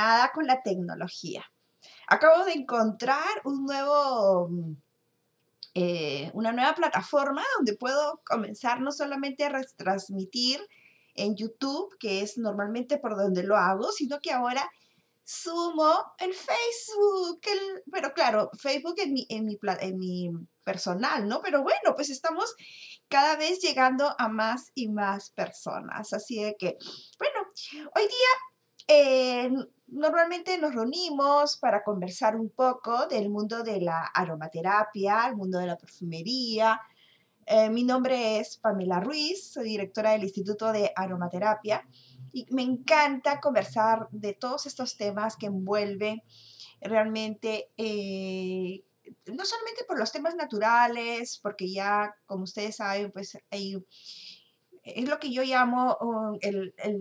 fascinada 0.00 0.32
con 0.32 0.46
la 0.46 0.62
tecnología. 0.62 1.44
Acabo 2.08 2.44
de 2.44 2.52
encontrar 2.52 3.40
un 3.44 3.64
nuevo, 3.64 4.50
eh, 5.74 6.30
una 6.34 6.52
nueva 6.52 6.74
plataforma 6.74 7.42
donde 7.56 7.76
puedo 7.76 8.20
comenzar 8.24 8.80
no 8.80 8.92
solamente 8.92 9.44
a 9.44 9.50
retransmitir 9.50 10.60
en 11.14 11.36
YouTube, 11.36 11.96
que 11.98 12.22
es 12.22 12.38
normalmente 12.38 12.98
por 12.98 13.16
donde 13.16 13.42
lo 13.42 13.56
hago, 13.56 13.92
sino 13.92 14.18
que 14.20 14.32
ahora 14.32 14.68
sumo 15.24 15.92
el 16.18 16.34
Facebook. 16.34 17.40
Pero 17.90 18.12
claro, 18.12 18.50
Facebook 18.58 18.96
en 18.98 19.12
mi, 19.12 19.26
en 19.28 19.44
mi, 19.44 19.58
en 19.80 19.98
mi 19.98 20.30
personal, 20.64 21.28
¿no? 21.28 21.40
Pero 21.42 21.62
bueno, 21.62 21.94
pues 21.94 22.10
estamos 22.10 22.54
cada 23.08 23.36
vez 23.36 23.60
llegando 23.60 24.14
a 24.18 24.28
más 24.28 24.72
y 24.74 24.88
más 24.88 25.30
personas. 25.30 26.12
Así 26.12 26.42
de 26.42 26.56
que, 26.58 26.76
bueno, 27.18 27.40
hoy 27.94 28.02
día 28.02 28.50
eh, 28.92 29.50
normalmente 29.90 30.56
nos 30.58 30.74
reunimos 30.74 31.56
para 31.56 31.82
conversar 31.82 32.36
un 32.36 32.50
poco 32.50 33.06
del 33.06 33.28
mundo 33.28 33.62
de 33.62 33.80
la 33.80 34.04
aromaterapia, 34.14 35.26
el 35.28 35.36
mundo 35.36 35.58
de 35.58 35.66
la 35.66 35.76
perfumería. 35.76 36.80
Eh, 37.46 37.68
mi 37.70 37.84
nombre 37.84 38.38
es 38.38 38.58
Pamela 38.58 39.00
Ruiz, 39.00 39.52
soy 39.52 39.64
directora 39.64 40.12
del 40.12 40.22
Instituto 40.22 40.72
de 40.72 40.92
Aromaterapia 40.94 41.86
y 42.32 42.46
me 42.50 42.62
encanta 42.62 43.40
conversar 43.40 44.08
de 44.12 44.34
todos 44.34 44.66
estos 44.66 44.96
temas 44.96 45.36
que 45.36 45.46
envuelven 45.46 46.22
realmente 46.80 47.70
eh, 47.76 48.84
no 49.26 49.44
solamente 49.44 49.84
por 49.86 49.98
los 49.98 50.12
temas 50.12 50.36
naturales, 50.36 51.40
porque 51.42 51.70
ya, 51.70 52.14
como 52.26 52.44
ustedes 52.44 52.76
saben, 52.76 53.10
pues 53.10 53.36
hay, 53.50 53.76
es 54.84 55.08
lo 55.08 55.18
que 55.18 55.32
yo 55.32 55.42
llamo 55.42 55.96
un, 56.00 56.38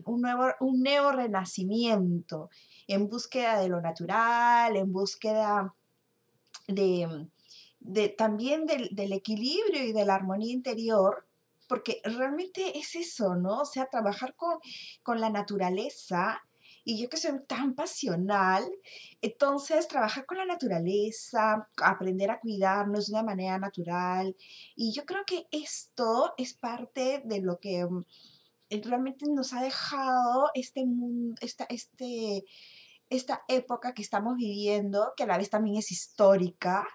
un 0.05 0.21
nuevo, 0.21 0.47
un 0.59 0.81
neo 0.81 1.11
renacimiento 1.11 2.49
en 2.89 3.07
búsqueda 3.07 3.59
de 3.59 3.69
lo 3.69 3.81
natural, 3.81 4.75
en 4.75 4.91
búsqueda 4.91 5.73
de, 6.67 7.29
también 8.17 8.65
del, 8.65 8.89
del, 8.91 9.13
equilibrio 9.13 9.83
y 9.83 9.93
de 9.93 10.05
la 10.05 10.15
armonía 10.15 10.51
interior, 10.53 11.27
porque 11.67 12.01
realmente 12.03 12.77
es 12.77 12.95
eso, 12.95 13.35
¿no? 13.35 13.59
O 13.59 13.65
sea, 13.65 13.85
trabajar 13.85 14.35
con, 14.35 14.59
con 15.03 15.21
la 15.21 15.29
naturaleza 15.29 16.41
y 16.83 16.99
yo 16.99 17.09
que 17.09 17.17
soy 17.17 17.39
tan 17.47 17.75
pasional, 17.75 18.67
entonces 19.21 19.87
trabajar 19.87 20.25
con 20.25 20.39
la 20.39 20.45
naturaleza, 20.45 21.69
aprender 21.83 22.31
a 22.31 22.39
cuidarnos 22.39 23.05
de 23.05 23.13
una 23.13 23.23
manera 23.23 23.59
natural. 23.59 24.35
Y 24.75 24.91
yo 24.93 25.05
creo 25.05 25.23
que 25.25 25.45
esto 25.51 26.33
es 26.37 26.55
parte 26.55 27.21
de 27.25 27.41
lo 27.41 27.59
que 27.59 27.85
mm, 27.85 28.03
realmente 28.81 29.25
nos 29.29 29.53
ha 29.53 29.61
dejado 29.61 30.49
este 30.53 30.85
mundo, 30.85 31.35
esta, 31.41 31.65
este, 31.69 32.45
esta 33.09 33.43
época 33.47 33.93
que 33.93 34.01
estamos 34.01 34.35
viviendo, 34.37 35.13
que 35.17 35.23
a 35.23 35.27
la 35.27 35.37
vez 35.37 35.49
también 35.49 35.77
es 35.77 35.91
histórica, 35.91 36.87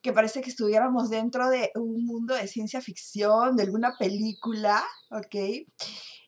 que 0.00 0.12
parece 0.12 0.42
que 0.42 0.50
estuviéramos 0.50 1.10
dentro 1.10 1.48
de 1.48 1.70
un 1.74 2.04
mundo 2.04 2.34
de 2.34 2.48
ciencia 2.48 2.80
ficción, 2.80 3.56
de 3.56 3.62
alguna 3.62 3.96
película, 3.98 4.84
¿ok? 5.10 5.34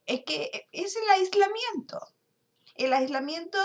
Es 0.06 0.20
que 0.24 0.66
es 0.72 0.96
el 0.96 1.08
aislamiento. 1.10 2.00
El 2.74 2.92
aislamiento, 2.92 3.58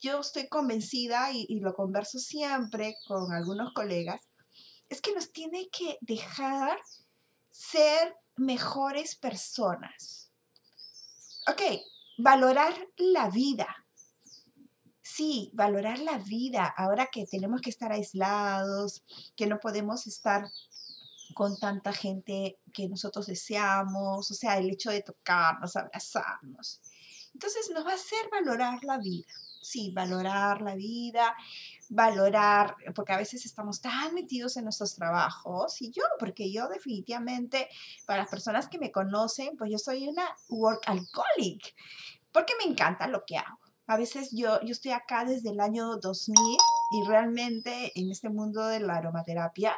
yo 0.00 0.20
estoy 0.20 0.48
convencida 0.48 1.32
y, 1.32 1.46
y, 1.48 1.60
lo 1.60 1.74
converso 1.74 2.18
siempre 2.18 2.96
con 3.06 3.32
algunos 3.32 3.72
colegas, 3.72 4.28
es 4.88 5.00
que 5.00 5.14
nos 5.14 5.32
tiene 5.32 5.68
que 5.70 5.98
dejar 6.00 6.78
ser 7.50 8.14
mejores 8.36 9.16
personas. 9.16 10.30
Ok, 11.48 11.62
valorar 12.18 12.74
la 12.96 13.30
vida. 13.30 13.87
Sí, 15.10 15.50
valorar 15.54 15.98
la 16.00 16.18
vida 16.18 16.66
ahora 16.76 17.08
que 17.10 17.26
tenemos 17.26 17.62
que 17.62 17.70
estar 17.70 17.90
aislados, 17.92 19.02
que 19.34 19.46
no 19.46 19.58
podemos 19.58 20.06
estar 20.06 20.44
con 21.34 21.58
tanta 21.58 21.92
gente 21.92 22.58
que 22.74 22.88
nosotros 22.88 23.26
deseamos, 23.26 24.30
o 24.30 24.34
sea, 24.34 24.58
el 24.58 24.70
hecho 24.70 24.90
de 24.90 25.02
tocarnos, 25.02 25.76
abrazarnos. 25.76 26.82
Entonces 27.32 27.70
nos 27.72 27.86
va 27.86 27.92
a 27.92 27.94
hacer 27.94 28.28
valorar 28.30 28.84
la 28.84 28.98
vida. 28.98 29.32
Sí, 29.62 29.92
valorar 29.92 30.60
la 30.60 30.74
vida, 30.76 31.34
valorar, 31.88 32.76
porque 32.94 33.12
a 33.14 33.18
veces 33.18 33.44
estamos 33.46 33.80
tan 33.80 34.14
metidos 34.14 34.56
en 34.56 34.64
nuestros 34.64 34.94
trabajos, 34.94 35.80
y 35.82 35.90
yo, 35.90 36.02
porque 36.20 36.52
yo 36.52 36.68
definitivamente, 36.68 37.68
para 38.06 38.22
las 38.22 38.30
personas 38.30 38.68
que 38.68 38.78
me 38.78 38.92
conocen, 38.92 39.56
pues 39.56 39.70
yo 39.70 39.78
soy 39.78 40.06
una 40.06 40.36
work 40.48 40.82
alcoholic, 40.86 41.74
porque 42.30 42.52
me 42.62 42.70
encanta 42.70 43.08
lo 43.08 43.24
que 43.26 43.38
hago. 43.38 43.67
A 43.88 43.96
veces 43.96 44.30
yo, 44.32 44.60
yo 44.60 44.72
estoy 44.72 44.92
acá 44.92 45.24
desde 45.24 45.50
el 45.50 45.60
año 45.60 45.96
2000 45.96 46.36
y 46.90 47.08
realmente 47.08 47.92
en 47.94 48.10
este 48.10 48.28
mundo 48.28 48.66
de 48.66 48.80
la 48.80 48.96
aromaterapia, 48.96 49.74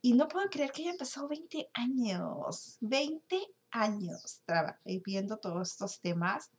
y 0.00 0.12
no 0.12 0.28
puedo 0.28 0.48
creer 0.48 0.70
que 0.70 0.82
hayan 0.82 0.96
pasado 0.96 1.28
20 1.28 1.70
años, 1.74 2.78
20 2.80 3.40
años 3.70 4.42
viendo 5.04 5.38
todos 5.38 5.70
estos 5.70 6.00
temas. 6.00 6.50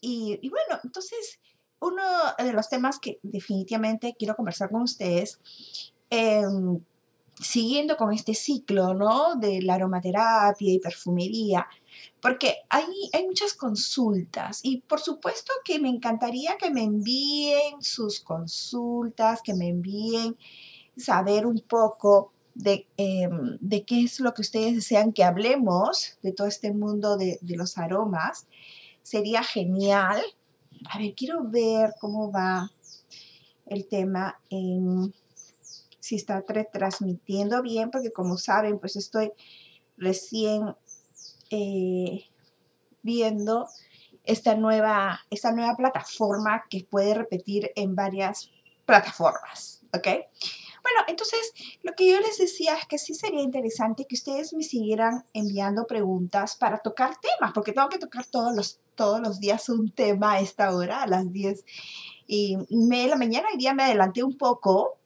Y, 0.00 0.48
bueno, 0.48 0.80
entonces, 0.84 1.40
uno 1.80 2.02
de 2.38 2.52
los 2.52 2.68
temas 2.68 2.98
que 2.98 3.18
definitivamente 3.22 4.14
quiero 4.18 4.36
conversar 4.36 4.70
con 4.70 4.82
ustedes, 4.82 5.40
eh, 6.10 6.42
siguiendo 7.40 7.96
con 7.96 8.12
este 8.12 8.34
ciclo, 8.34 8.94
¿no? 8.94 9.36
De 9.36 9.62
la 9.62 9.74
aromaterapia 9.74 10.72
y 10.72 10.78
perfumería, 10.78 11.66
porque 12.20 12.56
hay, 12.68 12.84
hay 13.12 13.26
muchas 13.26 13.54
consultas 13.54 14.60
y 14.62 14.78
por 14.82 15.00
supuesto 15.00 15.52
que 15.64 15.78
me 15.78 15.88
encantaría 15.88 16.56
que 16.56 16.70
me 16.70 16.82
envíen 16.82 17.80
sus 17.80 18.20
consultas, 18.20 19.42
que 19.42 19.54
me 19.54 19.68
envíen 19.68 20.36
saber 20.96 21.46
un 21.46 21.60
poco 21.60 22.32
de, 22.54 22.86
eh, 22.96 23.28
de, 23.60 23.84
qué 23.84 24.02
es 24.02 24.20
lo 24.20 24.34
que 24.34 24.42
ustedes 24.42 24.74
desean 24.74 25.12
que 25.12 25.24
hablemos 25.24 26.18
de 26.22 26.32
todo 26.32 26.46
este 26.46 26.72
mundo 26.72 27.16
de, 27.16 27.38
de, 27.40 27.56
los 27.56 27.78
aromas. 27.78 28.46
Sería 29.02 29.42
genial. 29.42 30.20
A 30.90 30.98
ver, 30.98 31.14
quiero 31.14 31.44
ver 31.44 31.94
cómo 32.00 32.30
va 32.30 32.70
el 33.66 33.86
tema 33.86 34.38
si 36.00 36.16
está 36.16 36.44
transmitiendo 36.72 37.62
bien, 37.62 37.90
porque 37.90 38.12
como 38.12 38.36
saben, 38.36 38.78
pues 38.78 38.96
estoy 38.96 39.32
recién 39.96 40.74
eh, 41.52 42.24
viendo 43.02 43.68
esta 44.24 44.54
nueva, 44.54 45.20
esta 45.30 45.52
nueva 45.52 45.76
plataforma 45.76 46.64
que 46.70 46.86
puede 46.88 47.14
repetir 47.14 47.70
en 47.76 47.94
varias 47.94 48.50
plataformas, 48.86 49.82
¿ok? 49.94 50.08
Bueno, 50.82 51.00
entonces 51.06 51.52
lo 51.82 51.92
que 51.92 52.10
yo 52.10 52.20
les 52.20 52.38
decía 52.38 52.74
es 52.76 52.86
que 52.86 52.98
sí 52.98 53.14
sería 53.14 53.42
interesante 53.42 54.06
que 54.06 54.16
ustedes 54.16 54.52
me 54.52 54.64
siguieran 54.64 55.24
enviando 55.32 55.86
preguntas 55.86 56.56
para 56.56 56.78
tocar 56.78 57.16
temas, 57.20 57.52
porque 57.52 57.72
tengo 57.72 57.88
que 57.88 57.98
tocar 57.98 58.26
todos 58.26 58.54
los, 58.54 58.80
todos 58.94 59.20
los 59.20 59.38
días 59.38 59.68
un 59.68 59.92
tema 59.92 60.34
a 60.34 60.40
esta 60.40 60.74
hora, 60.74 61.02
a 61.02 61.06
las 61.06 61.32
10 61.32 61.64
y 62.26 62.56
media 62.70 63.04
de 63.04 63.10
la 63.10 63.16
mañana. 63.16 63.48
Hoy 63.52 63.58
día 63.58 63.74
me 63.74 63.84
adelanté 63.84 64.24
un 64.24 64.36
poco, 64.36 64.98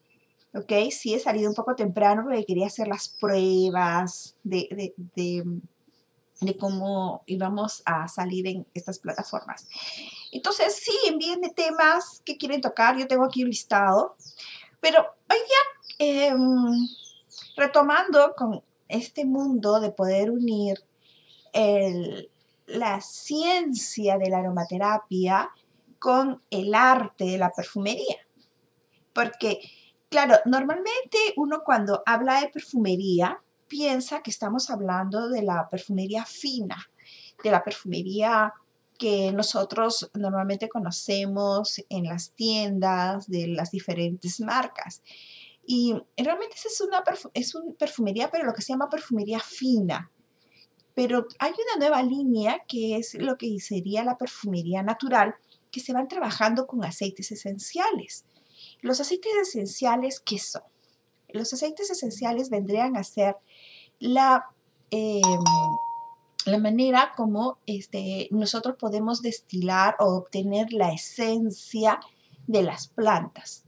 ¿ok? 0.54 0.72
Sí 0.90 1.12
he 1.12 1.18
salido 1.18 1.50
un 1.50 1.56
poco 1.56 1.74
temprano 1.74 2.22
porque 2.24 2.46
quería 2.46 2.68
hacer 2.68 2.88
las 2.88 3.08
pruebas 3.08 4.36
de, 4.44 4.68
de, 4.70 4.94
de, 5.14 5.44
de 6.40 6.56
cómo 6.56 7.22
íbamos 7.26 7.82
a 7.86 8.08
salir 8.08 8.46
en 8.46 8.66
estas 8.74 8.98
plataformas. 8.98 9.66
Entonces, 10.32 10.74
sí, 10.74 10.92
envíenme 11.08 11.50
temas 11.50 12.22
que 12.24 12.36
quieren 12.36 12.60
tocar. 12.60 12.96
Yo 12.96 13.06
tengo 13.06 13.24
aquí 13.24 13.42
un 13.42 13.50
listado. 13.50 14.16
Pero 14.80 15.00
hoy 15.00 15.38
ya, 15.38 16.04
eh, 16.04 16.34
retomando 17.56 18.34
con 18.36 18.62
este 18.88 19.24
mundo 19.24 19.80
de 19.80 19.90
poder 19.90 20.30
unir 20.30 20.78
el, 21.52 22.30
la 22.66 23.00
ciencia 23.00 24.18
de 24.18 24.28
la 24.28 24.38
aromaterapia 24.38 25.50
con 25.98 26.42
el 26.50 26.74
arte 26.74 27.24
de 27.24 27.38
la 27.38 27.50
perfumería. 27.50 28.18
Porque, 29.12 29.60
claro, 30.10 30.36
normalmente 30.44 31.18
uno 31.36 31.62
cuando 31.64 32.02
habla 32.04 32.42
de 32.42 32.48
perfumería 32.48 33.40
piensa 33.68 34.22
que 34.22 34.30
estamos 34.30 34.70
hablando 34.70 35.28
de 35.28 35.42
la 35.42 35.68
perfumería 35.68 36.24
fina, 36.24 36.90
de 37.42 37.50
la 37.50 37.62
perfumería 37.62 38.52
que 38.98 39.32
nosotros 39.32 40.10
normalmente 40.14 40.68
conocemos 40.68 41.82
en 41.88 42.04
las 42.04 42.30
tiendas 42.32 43.28
de 43.28 43.48
las 43.48 43.70
diferentes 43.70 44.40
marcas. 44.40 45.02
Y 45.66 45.94
realmente 46.16 46.56
es 46.64 46.80
una, 46.80 47.02
es 47.34 47.54
una 47.54 47.74
perfumería, 47.74 48.30
pero 48.30 48.44
lo 48.44 48.54
que 48.54 48.62
se 48.62 48.72
llama 48.72 48.88
perfumería 48.88 49.40
fina. 49.40 50.10
Pero 50.94 51.26
hay 51.38 51.52
una 51.52 51.86
nueva 51.86 52.02
línea 52.02 52.62
que 52.66 52.96
es 52.96 53.14
lo 53.14 53.36
que 53.36 53.58
sería 53.60 54.04
la 54.04 54.16
perfumería 54.16 54.82
natural, 54.82 55.34
que 55.70 55.80
se 55.80 55.92
van 55.92 56.08
trabajando 56.08 56.66
con 56.66 56.84
aceites 56.84 57.32
esenciales. 57.32 58.24
Los 58.80 59.00
aceites 59.00 59.32
esenciales, 59.42 60.20
¿qué 60.20 60.38
son? 60.38 60.62
Los 61.28 61.52
aceites 61.52 61.90
esenciales 61.90 62.48
vendrían 62.48 62.96
a 62.96 63.04
ser 63.04 63.36
la, 63.98 64.46
eh, 64.90 65.20
la 66.44 66.58
manera 66.58 67.12
como 67.16 67.58
este, 67.66 68.28
nosotros 68.30 68.76
podemos 68.78 69.22
destilar 69.22 69.96
o 69.98 70.16
obtener 70.16 70.72
la 70.72 70.92
esencia 70.92 72.00
de 72.46 72.62
las 72.62 72.88
plantas. 72.88 73.64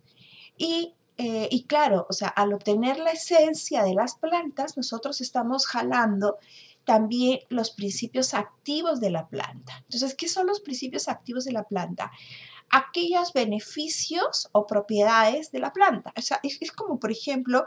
Y, 0.56 0.94
eh, 1.16 1.48
y, 1.50 1.64
claro, 1.64 2.06
o 2.08 2.12
sea, 2.12 2.28
al 2.28 2.52
obtener 2.52 2.98
la 2.98 3.10
esencia 3.10 3.82
de 3.82 3.94
las 3.94 4.16
plantas, 4.16 4.76
nosotros 4.76 5.20
estamos 5.20 5.66
jalando 5.66 6.38
también 6.84 7.40
los 7.48 7.70
principios 7.70 8.32
activos 8.34 8.98
de 9.00 9.10
la 9.10 9.28
planta. 9.28 9.74
Entonces, 9.84 10.14
¿qué 10.14 10.26
son 10.26 10.46
los 10.46 10.60
principios 10.60 11.08
activos 11.08 11.44
de 11.44 11.52
la 11.52 11.64
planta? 11.64 12.10
Aquellos 12.70 13.32
beneficios 13.32 14.48
o 14.52 14.66
propiedades 14.66 15.50
de 15.52 15.60
la 15.60 15.72
planta. 15.72 16.12
O 16.16 16.22
sea, 16.22 16.40
es, 16.42 16.72
como, 16.72 16.98
por 16.98 17.10
ejemplo, 17.10 17.64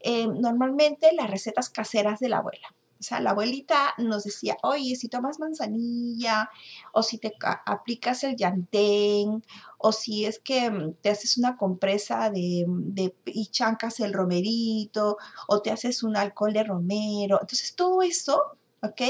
eh, 0.00 0.26
normalmente 0.26 1.12
las 1.12 1.30
recetas 1.30 1.70
caseras 1.70 2.20
de 2.20 2.28
la 2.28 2.38
abuela. 2.38 2.74
O 3.02 3.04
sea, 3.04 3.18
la 3.18 3.30
abuelita 3.30 3.94
nos 3.98 4.22
decía, 4.22 4.56
oye, 4.62 4.94
si 4.94 5.08
tomas 5.08 5.40
manzanilla, 5.40 6.50
o 6.92 7.02
si 7.02 7.18
te 7.18 7.32
aplicas 7.66 8.22
el 8.22 8.36
llantén, 8.36 9.42
o 9.78 9.90
si 9.90 10.24
es 10.24 10.38
que 10.38 10.70
mm, 10.70 10.94
te 11.00 11.10
haces 11.10 11.36
una 11.36 11.56
compresa 11.56 12.30
de, 12.30 12.64
de, 12.68 13.12
y 13.26 13.46
chancas 13.46 13.98
el 13.98 14.12
romerito, 14.12 15.16
o 15.48 15.62
te 15.62 15.72
haces 15.72 16.04
un 16.04 16.16
alcohol 16.16 16.52
de 16.52 16.62
romero. 16.62 17.38
Entonces, 17.40 17.74
todo 17.74 18.02
eso, 18.02 18.40
¿ok? 18.82 19.02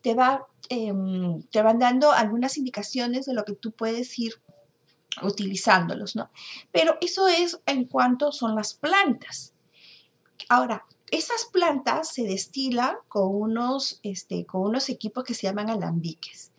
Te, 0.00 0.14
va, 0.14 0.46
em, 0.68 1.42
te 1.50 1.60
van 1.60 1.80
dando 1.80 2.12
algunas 2.12 2.56
indicaciones 2.56 3.26
de 3.26 3.34
lo 3.34 3.44
que 3.44 3.54
tú 3.54 3.72
puedes 3.72 4.16
ir 4.16 4.43
utilizándolos, 5.22 6.16
¿no? 6.16 6.30
Pero 6.72 6.96
eso 7.00 7.28
es 7.28 7.60
en 7.66 7.84
cuanto 7.84 8.32
son 8.32 8.54
las 8.54 8.74
plantas. 8.74 9.54
Ahora, 10.48 10.84
esas 11.10 11.46
plantas 11.52 12.08
se 12.08 12.24
destilan 12.24 12.96
con 13.08 13.34
unos, 13.34 14.00
este, 14.02 14.46
con 14.46 14.62
unos 14.62 14.88
equipos 14.88 15.24
que 15.24 15.34
se 15.34 15.46
llaman 15.46 15.70
alambiques 15.70 16.52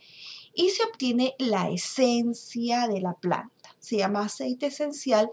y 0.54 0.70
se 0.70 0.84
obtiene 0.84 1.36
la 1.38 1.70
esencia 1.70 2.88
de 2.88 3.02
la 3.02 3.14
planta. 3.14 3.76
Se 3.80 3.98
llama 3.98 4.22
aceite 4.22 4.68
esencial 4.68 5.30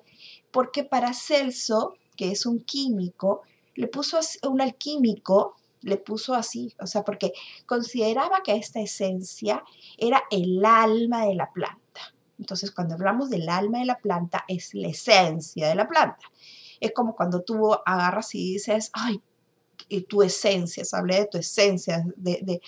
porque 0.50 0.84
para 0.84 1.14
Celso, 1.14 1.94
que 2.16 2.32
es 2.32 2.44
un 2.44 2.60
químico, 2.64 3.42
le 3.74 3.86
puso 3.86 4.18
un 4.42 4.60
alquímico, 4.60 5.54
le 5.80 5.96
puso 5.96 6.34
así, 6.34 6.74
o 6.80 6.86
sea, 6.86 7.02
porque 7.04 7.32
consideraba 7.66 8.42
que 8.44 8.54
esta 8.54 8.80
esencia 8.80 9.64
era 9.96 10.22
el 10.30 10.64
alma 10.64 11.26
de 11.26 11.34
la 11.34 11.50
planta. 11.52 12.14
Entonces, 12.42 12.72
cuando 12.72 12.94
hablamos 12.94 13.30
del 13.30 13.48
alma 13.48 13.78
de 13.78 13.84
la 13.84 13.98
planta, 13.98 14.44
es 14.48 14.74
la 14.74 14.88
esencia 14.88 15.68
de 15.68 15.76
la 15.76 15.88
planta. 15.88 16.24
Es 16.80 16.90
como 16.92 17.14
cuando 17.14 17.42
tú 17.42 17.72
agarras 17.86 18.34
y 18.34 18.54
dices, 18.54 18.90
ay, 18.94 19.22
tu 20.08 20.22
esencia, 20.22 20.82
hablé 20.92 21.20
de 21.20 21.26
tu 21.26 21.38
esencia, 21.38 22.04
de, 22.16 22.60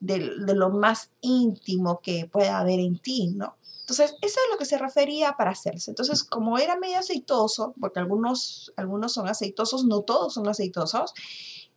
lo 0.00 0.68
más 0.68 1.10
íntimo 1.22 2.00
que 2.02 2.28
pueda 2.30 2.58
haber 2.58 2.80
en 2.80 2.98
ti, 2.98 3.28
¿no? 3.28 3.56
Entonces, 3.80 4.14
eso 4.20 4.40
es 4.40 4.52
lo 4.52 4.58
que 4.58 4.66
se 4.66 4.76
refería 4.76 5.32
para 5.38 5.52
hacerse. 5.52 5.90
Entonces, 5.90 6.22
como 6.22 6.58
era 6.58 6.76
medio 6.76 6.98
aceitoso, 6.98 7.74
porque 7.80 8.00
algunos, 8.00 8.74
algunos 8.76 9.14
son 9.14 9.26
aceitosos, 9.26 9.86
no 9.86 10.02
todos 10.02 10.34
son 10.34 10.48
aceitosos, 10.48 11.14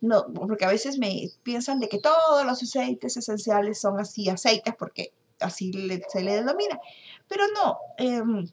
no, 0.02 0.26
porque 0.34 0.66
a 0.66 0.68
veces 0.68 0.98
me 0.98 1.30
piensan 1.42 1.80
de 1.80 1.88
que 1.88 1.98
todos 1.98 2.44
los 2.44 2.62
aceites 2.62 3.16
esenciales 3.16 3.80
son 3.80 3.98
así 4.00 4.28
aceites, 4.28 4.74
porque 4.78 5.14
así 5.40 5.72
se 6.08 6.22
le 6.22 6.34
denomina. 6.34 6.80
Pero 7.28 7.44
no, 7.54 7.78
em, 7.98 8.48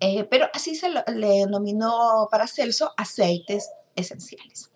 eh, 0.00 0.24
pero 0.24 0.46
así 0.52 0.74
se 0.74 0.88
le 0.90 1.28
denominó 1.28 2.28
para 2.30 2.46
Celso 2.46 2.92
aceites 2.96 3.70
esenciales. 3.94 4.70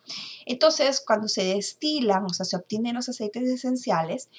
Entonces, 0.44 1.02
cuando 1.04 1.28
se 1.28 1.42
destilan, 1.44 2.24
o 2.24 2.28
sea, 2.28 2.46
se 2.46 2.56
obtienen 2.56 2.94
los 2.94 3.08
aceites 3.08 3.42
esenciales, 3.42 4.30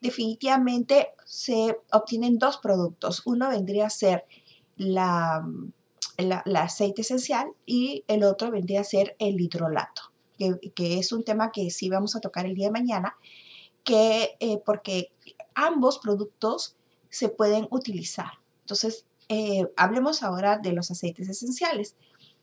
definitivamente 0.00 1.08
se 1.24 1.76
obtienen 1.90 2.38
dos 2.38 2.58
productos. 2.58 3.22
Uno 3.24 3.48
vendría 3.48 3.86
a 3.86 3.90
ser 3.90 4.24
la, 4.76 5.44
aceite 6.54 7.02
esencial 7.02 7.48
y 7.66 8.04
el 8.06 8.22
otro 8.22 8.50
vendría 8.50 8.80
a 8.80 8.84
ser 8.84 9.16
el 9.18 9.40
hidrolato, 9.40 10.02
que, 10.38 10.98
es 10.98 11.12
un 11.12 11.24
tema 11.24 11.50
que 11.50 11.70
sí 11.70 11.88
vamos 11.88 12.14
a 12.14 12.20
tocar 12.20 12.46
el 12.46 12.54
día 12.54 12.66
de 12.66 12.72
mañana, 12.72 13.16
que, 13.82 14.36
eh, 14.40 14.58
porque 14.64 15.10
ambos 15.54 15.98
productos 15.98 16.75
se 17.16 17.30
pueden 17.30 17.66
utilizar. 17.70 18.32
Entonces, 18.60 19.06
eh, 19.30 19.66
hablemos 19.76 20.22
ahora 20.22 20.58
de 20.58 20.72
los 20.72 20.90
aceites 20.90 21.28
esenciales. 21.30 21.96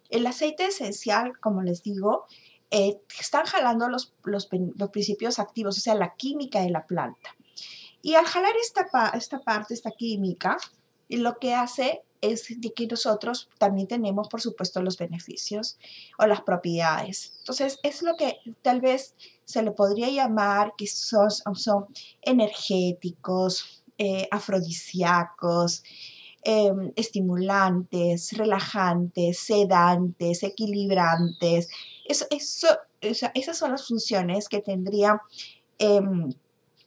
El 0.09 0.25
aceite 0.25 0.65
esencial, 0.65 1.39
como 1.39 1.61
les 1.61 1.83
digo, 1.83 2.25
eh, 2.71 2.99
están 3.19 3.45
jalando 3.45 3.87
los, 3.87 4.15
los, 4.23 4.47
principios 4.47 5.37
activos, 5.37 5.77
o 5.77 5.81
sea, 5.81 5.93
la 5.93 6.15
química 6.15 6.61
de 6.61 6.71
la 6.71 6.87
planta. 6.87 7.35
Y 8.01 8.15
al 8.15 8.25
jalar 8.25 8.53
esta, 8.59 9.09
esta 9.09 9.39
parte, 9.39 9.75
esta 9.75 9.91
química, 9.91 10.57
lo 11.07 11.37
que 11.37 11.53
hace 11.53 12.01
es 12.21 12.47
que 12.75 12.87
nosotros 12.87 13.49
también 13.59 13.87
tenemos, 13.87 14.27
por 14.27 14.41
supuesto, 14.41 14.81
los 14.81 14.97
beneficios 14.97 15.77
o 16.17 16.25
las 16.25 16.41
propiedades. 16.41 17.33
Entonces, 17.39 17.79
es 17.83 18.01
lo 18.01 18.15
que 18.15 18.39
tal 18.63 18.81
vez 18.81 19.13
se 19.45 19.61
le 19.61 19.71
podría 19.71 20.09
llamar 20.09 20.73
que 20.75 20.87
son, 20.87 21.29
son 21.29 21.85
energéticos, 22.23 23.82
eh, 23.97 24.27
afrodisíacos, 24.31 25.83
Em, 26.45 26.91
estimulantes, 26.97 28.33
relajantes, 28.33 29.39
sedantes, 29.39 30.43
equilibrantes. 30.43 31.69
Eso, 32.03 32.25
eso, 32.29 32.67
esas 33.33 33.57
son 33.57 33.71
las 33.71 33.88
funciones 33.88 34.50
que 34.50 34.62
tendrían 34.62 35.19
em, 35.79 36.33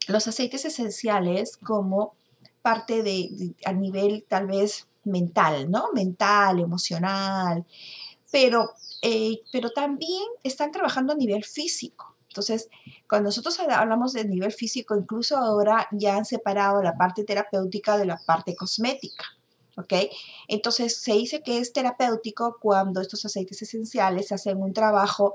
los 0.09 0.29
aceites 0.29 0.67
esenciales 0.67 1.57
como 1.57 2.15
parte 2.61 3.03
de, 3.03 3.55
a 3.65 3.73
nivel 3.73 4.27
tal 4.29 4.47
vez 4.47 4.89
mental, 5.05 5.71
¿no? 5.71 5.91
Mental, 5.95 6.61
emocional, 6.61 7.65
pero, 8.31 8.71
eh, 9.01 9.41
pero 9.53 9.71
también 9.71 10.25
están 10.43 10.71
trabajando 10.71 11.15
a 11.15 11.17
nivel 11.17 11.45
físico. 11.45 12.16
Entonces, 12.37 12.69
cuando 13.09 13.29
nosotros 13.29 13.59
hablamos 13.61 14.13
de 14.13 14.27
nivel 14.27 14.53
físico, 14.53 14.95
incluso 14.95 15.39
ahora 15.39 15.89
ya 15.91 16.19
han 16.19 16.27
separado 16.27 16.83
la 16.83 16.95
parte 16.95 17.25
terapéutica 17.25 17.97
de 17.97 18.05
la 18.05 18.19
parte 18.27 18.55
cosmética. 18.55 19.25
¿ok? 19.79 19.93
Entonces 20.49 21.01
se 21.01 21.15
dice 21.15 21.43
que 21.43 21.59
es 21.59 21.73
terapéutico 21.73 22.59
cuando 22.61 23.01
estos 23.01 23.25
aceites 23.25 23.63
esenciales 23.63 24.33
hacen 24.33 24.61
un 24.61 24.75
trabajo 24.75 25.35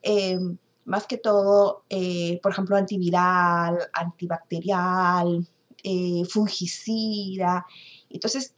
em, 0.00 0.56
más 0.86 1.06
que 1.06 1.18
todo, 1.18 1.82
eh, 1.90 2.40
por 2.42 2.52
ejemplo, 2.52 2.76
antiviral, 2.76 3.78
antibacterial, 3.92 5.46
eh, 5.84 6.24
fungicida. 6.30 7.66
Entonces, 8.08 8.54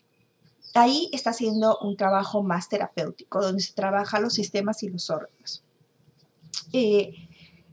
ahí 0.75 1.11
está 1.12 1.30
haciendo 1.30 1.76
un 1.78 1.97
trabajo 1.97 2.44
más 2.44 2.68
terapéutico, 2.68 3.42
donde 3.42 3.62
se 3.62 3.73
trabaja 3.73 4.20
los 4.20 4.35
sistemas 4.35 4.80
y 4.85 4.90
los 4.90 5.11
órganos. 5.11 5.64
Eh, 6.73 7.26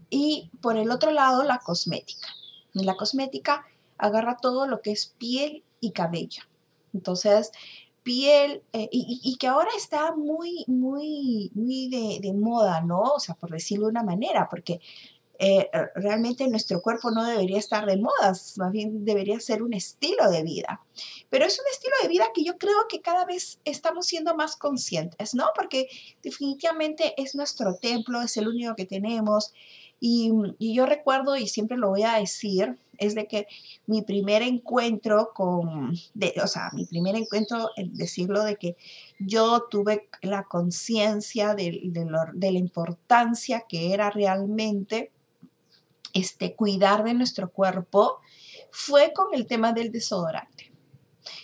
y 0.10 0.50
por 0.62 0.78
el 0.78 0.92
otro 0.92 1.12
lado, 1.12 1.44
la 1.44 1.60
cosmética. 1.60 2.28
La 2.74 2.96
cosmética 2.96 3.66
agarra 3.98 4.38
todo 4.38 4.68
lo 4.68 4.82
que 4.82 4.92
es 4.92 5.08
piel 5.18 5.64
y 5.80 5.92
cabello. 5.92 6.44
Entonces, 6.94 7.52
piel, 8.04 8.64
eh, 8.72 8.88
y, 8.90 9.36
que 9.38 9.48
ahora 9.48 9.70
está 9.76 10.16
muy, 10.16 10.64
muy, 10.68 11.52
muy 11.54 11.90
de, 11.90 12.34
moda, 12.34 12.82
¿no? 12.82 13.02
O 13.02 13.20
sea, 13.20 13.36
por 13.36 13.52
decirlo 13.52 13.88
de 13.88 13.92
una 13.92 14.04
manera, 14.04 14.48
porque 14.50 14.80
eh, 15.40 15.70
realmente 15.94 16.48
nuestro 16.48 16.82
cuerpo 16.82 17.12
no 17.12 17.26
debería 17.26 17.60
estar 17.60 17.86
de 17.86 17.98
moda, 17.98 18.34
más 18.56 18.72
bien 18.72 19.04
debería 19.04 19.40
ser 19.42 19.62
un 19.62 19.74
estilo 19.74 20.32
de 20.32 20.42
vida. 20.44 20.82
Pero 21.30 21.46
es 21.46 21.60
un 21.60 21.66
estilo 21.70 21.96
de 22.02 22.08
vida 22.08 22.26
que 22.34 22.46
yo 22.46 22.58
creo 22.58 22.88
que 22.88 23.02
cada 23.02 23.26
vez 23.26 23.60
estamos 23.66 24.08
siendo 24.08 24.36
más 24.36 24.56
conscientes, 24.56 25.36
¿no? 25.36 25.48
Porque 25.54 25.90
definitivamente 26.24 27.14
es 27.22 27.36
nuestro 27.36 27.76
templo, 27.76 28.22
es 28.22 28.38
el 28.38 28.48
único 28.48 28.76
que 28.76 28.86
tenemos. 28.86 29.54
Y, 30.00 30.32
y 30.60 30.76
yo 30.76 30.86
recuerdo, 30.86 31.36
y 31.38 31.48
siempre 31.48 31.78
lo 31.78 31.90
voy 31.90 32.04
a 32.04 32.20
decir, 32.20 32.78
es 32.98 33.16
de 33.16 33.28
que 33.28 33.48
mi 33.86 34.02
primer 34.02 34.42
encuentro 34.42 35.32
con, 35.34 35.92
o 35.92 36.48
sea, 36.48 36.70
mi 36.74 36.86
primer 36.86 37.16
encuentro, 37.16 37.70
en 37.76 37.94
decirlo 37.94 38.44
de 38.44 38.58
que 38.58 38.76
yo 39.20 39.64
tuve 39.70 40.10
la 40.22 40.44
conciencia 40.44 41.54
de, 41.56 41.82
la 41.94 42.52
importancia 42.52 43.66
que 43.68 43.94
era 43.94 44.10
realmente 44.10 45.12
este, 46.14 46.56
cuidar 46.56 47.04
de 47.04 47.14
nuestro 47.14 47.52
cuerpo, 47.52 48.20
fue 48.72 49.14
con 49.14 49.28
el 49.34 49.46
tema 49.48 49.74
del 49.74 49.92
desodorante. 49.92 50.72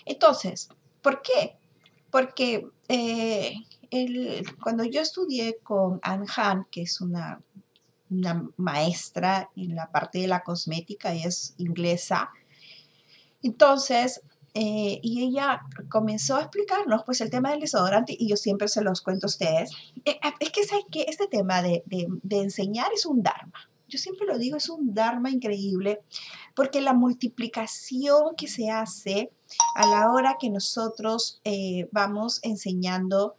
Entonces, 0.06 0.70
¿por 1.02 1.22
qué? 1.22 1.58
Porque 2.12 2.68
eh, 2.88 3.56
cuando 4.62 4.84
yo 4.84 5.02
estudié 5.02 5.58
con 5.64 6.00
Anne 6.02 6.26
Han, 6.36 6.66
que 6.72 6.84
es 6.84 7.02
una 7.02 7.42
una 8.18 8.48
maestra 8.58 9.50
en 9.56 9.76
la 9.76 9.92
parte 9.92 10.20
de 10.20 10.28
la 10.28 10.44
cosmética, 10.44 11.14
ella 11.14 11.28
es 11.28 11.56
inglesa. 11.58 12.30
Entonces, 13.42 14.22
eh, 14.56 15.00
y 15.02 15.24
ella 15.24 15.62
comenzó 15.90 16.36
a 16.36 16.42
explicarnos 16.42 17.04
pues 17.06 17.22
el 17.22 17.32
tema 17.32 17.50
del 17.52 17.62
desodorante 17.62 18.16
y 18.18 18.28
yo 18.28 18.38
siempre 18.38 18.68
se 18.68 18.84
los 18.84 19.02
cuento 19.02 19.26
a 19.26 19.30
ustedes. 19.30 19.72
Eh, 20.06 20.20
es 20.40 20.52
que 20.52 20.64
sé 20.64 20.76
que 20.92 21.06
este 21.08 21.28
tema 21.28 21.64
de, 21.64 21.84
de, 21.86 22.42
enseñar 22.42 22.92
es 22.94 23.06
un 23.08 23.24
dharma. 23.24 23.70
yo 23.88 23.98
siempre 23.98 24.28
lo 24.28 24.38
digo, 24.38 24.58
es 24.58 24.70
un 24.70 24.94
dharma 24.94 25.32
increíble, 25.32 26.02
porque 26.56 26.82
la 26.82 26.94
multiplicación 26.94 28.36
que 28.36 28.48
se 28.48 28.70
hace 28.70 29.32
a 29.76 29.88
la 29.88 30.12
hora 30.12 30.38
que 30.40 30.50
nosotros 30.50 31.42
eh, 31.44 31.90
vamos 31.92 32.40
enseñando 32.44 33.36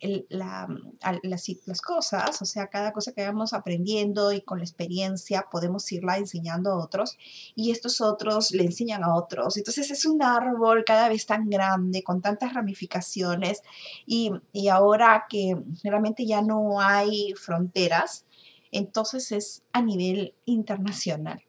las, 0.00 1.80
cosas, 1.80 2.42
o 2.42 2.44
sea, 2.44 2.66
cada 2.66 2.92
cosa 2.92 3.12
que 3.12 3.24
vamos 3.24 3.52
aprendiendo 3.52 4.32
y 4.32 4.42
con 4.42 4.58
la 4.58 4.64
experiencia 4.64 5.46
podemos 5.50 5.90
irla 5.92 6.18
enseñando 6.18 6.72
a 6.72 6.82
otros 6.82 7.16
y 7.54 7.70
estos 7.70 8.00
otros 8.00 8.52
le 8.52 8.64
enseñan 8.64 9.04
a 9.04 9.14
otros. 9.14 9.56
Entonces 9.56 9.90
es 9.90 10.04
un 10.04 10.22
árbol 10.22 10.84
cada 10.84 11.08
vez 11.08 11.26
tan 11.26 11.48
grande, 11.48 12.02
con 12.02 12.20
tantas 12.20 12.52
ramificaciones 12.54 13.62
y, 14.06 14.32
y 14.52 14.68
ahora 14.68 15.24
que 15.28 15.56
realmente 15.82 16.26
ya 16.26 16.42
no 16.42 16.80
hay 16.80 17.32
fronteras, 17.34 18.26
entonces 18.72 19.32
es 19.32 19.62
a 19.72 19.80
nivel 19.80 20.34
internacional. 20.44 21.42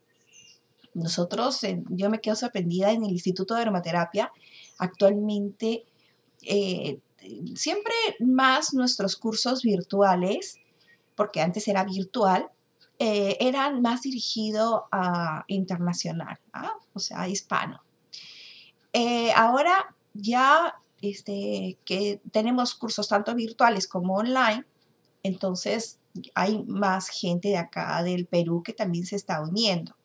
Nosotros, 0.93 1.59
yo 1.89 2.09
me 2.09 2.21
quedo 2.21 2.37
sorprendida 2.37 2.91
en 2.91 3.03
el 3.03 3.11
Instituto 3.11 3.53
de 3.53 3.63
Aromaterapia, 3.63 4.31
actualmente 4.77 5.83
eh, 6.43 6.99
siempre 7.55 7.93
más 8.19 8.73
nuestros 8.73 9.15
cursos 9.15 9.63
virtuales, 9.63 10.57
porque 11.15 11.41
antes 11.41 11.67
era 11.67 11.83
virtual, 11.83 12.49
eh, 12.99 13.37
eran 13.39 13.81
más 13.81 14.01
dirigidos 14.01 14.83
a 14.91 15.43
internacional, 15.47 16.39
¿ah? 16.53 16.73
o 16.93 16.99
sea, 16.99 17.27
hispano. 17.27 17.81
Eh, 18.93 19.31
ahora 19.33 19.95
ya 20.13 20.75
este, 21.01 21.77
que 21.83 22.21
tenemos 22.31 22.75
cursos 22.75 23.09
tanto 23.09 23.35
virtuales 23.35 23.87
como 23.87 24.15
online, 24.15 24.65
entonces 25.23 25.99
hay 26.33 26.63
más 26.63 27.09
gente 27.09 27.49
de 27.49 27.57
acá 27.57 28.01
del 28.03 28.25
Perú 28.25 28.63
que 28.63 28.73
también 28.73 29.05
se 29.05 29.17
está 29.17 29.41
uniendo. 29.41 29.95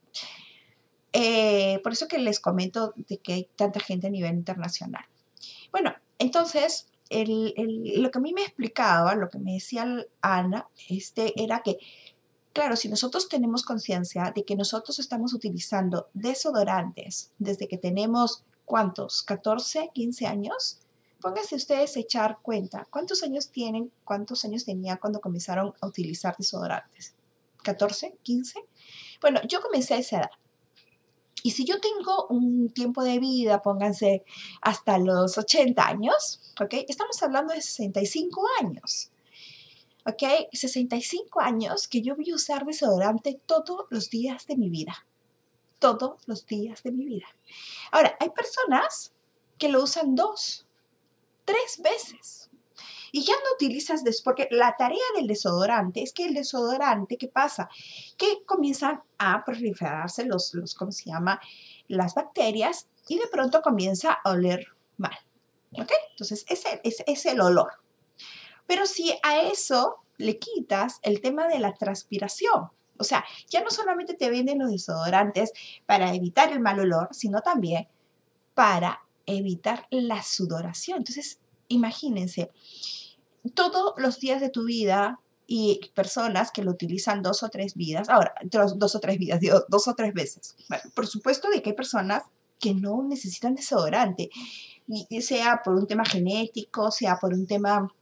Eh, 1.13 1.81
por 1.83 1.93
eso 1.93 2.09
que 2.09 2.19
les 2.19 2.41
comento 2.41 2.93
de 2.97 3.19
que 3.19 3.33
hay 3.33 3.49
tanta 3.57 3.81
gente 3.81 4.07
a 4.07 4.11
nivel 4.11 4.35
internacional. 4.35 5.05
Bueno, 5.71 5.95
entonces, 6.19 6.89
lo 7.11 8.11
que 8.11 8.19
a 8.19 8.21
mí 8.21 8.33
me 8.33 8.43
explicaba, 8.43 9.15
lo 9.15 9.29
que 9.29 9.39
me 9.39 9.55
decía 9.55 9.85
Ana, 10.21 10.69
este, 10.89 11.33
era 11.43 11.63
que, 11.63 11.79
claro, 12.53 12.77
si 12.77 12.89
nosotros 12.89 13.29
tenemos 13.29 13.65
conciencia 13.65 14.33
de 14.35 14.45
que 14.45 14.55
nosotros 14.55 14.99
estamos 14.99 15.35
utilizando 15.35 16.09
desodorantes 16.15 17.33
desde 17.39 17.67
que 17.67 17.79
tenemos, 17.79 18.45
¿cuántos? 18.65 19.27
¿14, 19.27 19.91
15 19.93 20.27
años? 20.27 20.79
Pónganse 21.21 21.57
ustedes 21.57 21.97
a 21.97 22.01
echar 22.01 22.39
cuenta, 22.41 22.87
¿cuántos 22.91 23.23
años 23.23 23.51
tienen, 23.51 23.93
cuántos 24.05 24.45
años 24.45 24.65
tenía 24.65 24.97
cuando 24.97 25.21
comenzaron 25.21 25.75
a 25.81 25.87
utilizar 25.87 26.37
desodorantes? 26.39 27.15
¿14, 27.65 28.15
15? 28.23 28.61
Bueno, 29.21 29.41
yo 29.47 29.61
comencé 29.61 29.95
a 29.95 29.99
esa 29.99 30.19
edad. 30.19 30.31
Y 31.43 31.53
si 31.53 31.65
yo 31.65 31.81
tengo 31.81 32.27
un 32.29 32.71
tiempo 32.71 33.03
de 33.03 33.19
vida, 33.19 33.63
pónganse 33.63 34.25
hasta 34.61 34.99
los 34.99 35.39
80 35.39 35.87
años, 35.87 36.53
¿ok? 36.61 36.75
Estamos 36.89 37.23
hablando 37.23 37.55
de 37.55 37.63
65 37.63 38.43
años. 38.61 39.11
¿Ok? 40.07 40.23
65 40.53 41.41
años 41.41 41.87
que 41.87 42.01
yo 42.01 42.17
voy 42.17 42.31
a 42.31 42.35
usar 42.35 42.65
desodorante 42.65 43.39
todos 43.47 43.87
los 43.91 44.09
días 44.09 44.47
de 44.47 44.57
mi 44.57 44.71
vida. 44.71 45.07
Todos 45.79 46.21
los 46.27 46.47
días 46.47 46.83
de 46.83 46.93
mi 46.93 47.05
vida. 47.05 47.27
Ahora, 47.93 48.17
hay 48.19 48.31
personas 48.31 49.13
que 49.59 49.69
lo 49.69 49.83
usan 49.83 50.15
dos, 50.15 50.67
tres 51.45 51.81
veces. 51.83 52.50
Y 53.13 53.23
ya 53.23 53.35
no 53.35 53.55
utilizas 53.55 54.05
después, 54.05 54.23
porque 54.23 54.49
la 54.51 54.77
tarea 54.77 54.99
del 55.17 55.27
desodorante 55.27 56.03
es 56.03 56.13
que 56.13 56.27
el 56.27 56.35
desodorante, 56.35 57.17
¿qué 57.17 57.29
pasa? 57.29 57.69
Que 58.17 58.45
comienzan 58.45 59.03
a 59.19 59.45
proliferarse 59.45 60.25
los, 60.25 60.55
los 60.55 60.75
¿cómo 60.75 60.93
se 60.93 61.11
llama? 61.11 61.41
Las 61.89 62.15
bacterias 62.15 62.89
y 63.09 63.19
de 63.19 63.27
pronto 63.27 63.63
comienza 63.63 64.19
a 64.25 64.31
oler 64.31 64.67
mal. 64.97 65.17
¿Ok? 65.73 65.91
Entonces, 66.11 66.45
ese 66.49 66.81
es, 66.85 67.03
es 67.07 67.27
el 67.27 67.41
olor. 67.41 67.73
Pero 68.67 68.87
si 68.87 69.13
a 69.23 69.41
eso 69.43 69.97
le 70.17 70.39
quitas 70.39 71.01
el 71.03 71.21
tema 71.21 71.49
de 71.49 71.59
la 71.59 71.75
transpiración, 71.75 72.71
o 72.99 73.05
sea, 73.05 73.25
ya 73.49 73.63
no 73.63 73.71
solamente 73.71 74.15
te 74.15 74.29
venden 74.31 74.59
los 74.59 74.71
desodorantes 74.71 75.53
para 75.87 76.15
evitar 76.15 76.53
el 76.53 76.61
mal 76.61 76.79
olor, 76.79 77.09
sino 77.13 77.41
también 77.41 77.89
para 78.55 79.03
evitar 79.27 79.87
la 79.91 80.23
sudoración. 80.23 80.99
Entonces, 80.99 81.41
imagínense, 81.71 82.51
todos 83.55 83.95
los 83.97 84.21
días 84.21 84.41
de 84.41 84.51
tu 84.51 84.65
vida 84.65 85.21
y 85.47 85.81
personas 85.95 86.51
que 86.53 86.63
lo 86.63 86.71
utilizan 86.71 87.23
dos 87.23 87.43
o 87.43 87.49
tres 87.49 87.75
vidas, 87.75 88.09
ahora, 88.09 88.35
dos, 88.45 88.95
o 88.95 89.01
tres 89.01 89.19
vidas, 89.19 89.41
dos 89.69 89.89
o 89.89 89.95
tres 89.95 90.13
veces. 90.13 90.57
por 90.95 91.07
supuesto 91.07 91.49
de 91.49 91.63
que 91.63 91.71
hay 91.71 91.77
personas 91.77 92.25
que 92.59 92.75
no 92.75 93.03
necesitan 93.03 93.55
desodorante, 93.55 94.31
sea 95.21 95.63
por 95.65 95.75
un 95.75 95.87
tema 95.87 96.05
genético, 96.05 96.91
sea 96.91 97.19
por 97.19 97.33
un 97.33 97.47
tema 97.47 97.93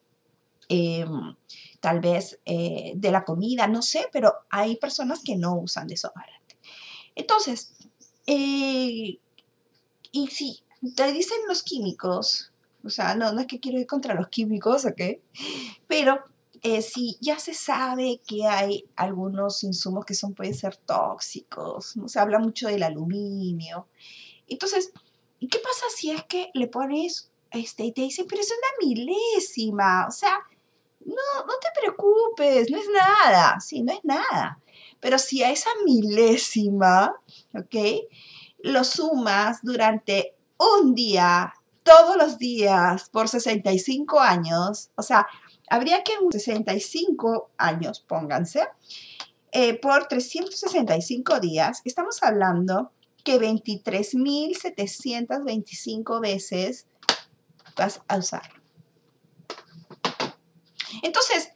em, 0.68 1.36
tal 1.80 2.00
vez 2.00 2.40
eh, 2.44 2.92
de 2.96 3.10
la 3.10 3.24
comida, 3.24 3.68
no 3.68 3.82
sé, 3.82 4.08
pero 4.12 4.34
hay 4.50 4.76
personas 4.76 5.20
que 5.24 5.36
no 5.36 5.56
usan 5.56 5.86
desodorante. 5.86 6.58
Entonces, 7.14 7.72
eh, 8.26 9.18
y 10.12 10.26
si 10.28 10.60
te 10.94 11.12
dicen 11.12 11.38
los 11.48 11.62
químicos, 11.62 12.52
o 12.88 12.90
sea, 12.90 13.14
no, 13.14 13.32
no 13.32 13.40
es 13.40 13.46
que 13.46 13.60
quiero 13.60 13.78
ir 13.78 13.86
contra 13.86 14.14
los 14.14 14.28
químicos, 14.28 14.86
¿ok? 14.86 15.00
Pero 15.86 16.24
eh, 16.62 16.82
si 16.82 17.16
ya 17.20 17.38
se 17.38 17.54
sabe 17.54 18.20
que 18.26 18.46
hay 18.46 18.84
algunos 18.96 19.62
insumos 19.62 20.04
que 20.04 20.14
son, 20.14 20.34
pueden 20.34 20.54
ser 20.54 20.76
tóxicos, 20.76 21.96
¿no? 21.96 22.08
se 22.08 22.18
habla 22.18 22.38
mucho 22.38 22.66
del 22.68 22.82
aluminio. 22.82 23.86
Entonces, 24.48 24.92
¿qué 25.40 25.58
pasa 25.58 25.86
si 25.94 26.10
es 26.10 26.24
que 26.24 26.50
le 26.54 26.66
pones, 26.66 27.30
este, 27.50 27.84
y 27.84 27.92
te 27.92 28.00
dicen, 28.00 28.26
pero 28.26 28.40
es 28.40 28.50
una 28.50 28.88
milésima? 28.88 30.06
O 30.08 30.10
sea, 30.10 30.38
no, 31.04 31.14
no 31.46 31.54
te 31.60 31.80
preocupes, 31.80 32.70
no 32.70 32.78
es 32.78 32.88
nada, 32.88 33.60
sí, 33.60 33.82
no 33.82 33.92
es 33.92 34.02
nada. 34.02 34.58
Pero 35.00 35.18
si 35.18 35.42
a 35.42 35.50
esa 35.50 35.70
milésima, 35.84 37.14
¿ok? 37.54 37.76
Lo 38.60 38.82
sumas 38.82 39.60
durante 39.62 40.34
un 40.58 40.94
día, 40.94 41.52
todos 41.88 42.16
los 42.18 42.36
días, 42.36 43.08
por 43.08 43.30
65 43.30 44.20
años, 44.20 44.90
o 44.94 45.02
sea, 45.02 45.26
habría 45.70 46.04
que 46.04 46.12
en 46.12 46.30
65 46.30 47.52
años, 47.56 48.00
pónganse, 48.00 48.68
eh, 49.52 49.80
por 49.80 50.06
365 50.06 51.40
días, 51.40 51.80
estamos 51.86 52.22
hablando 52.22 52.92
que 53.24 53.40
23.725 53.40 56.20
veces 56.20 56.86
vas 57.74 58.02
a 58.06 58.18
usar. 58.18 58.52
Entonces, 61.02 61.52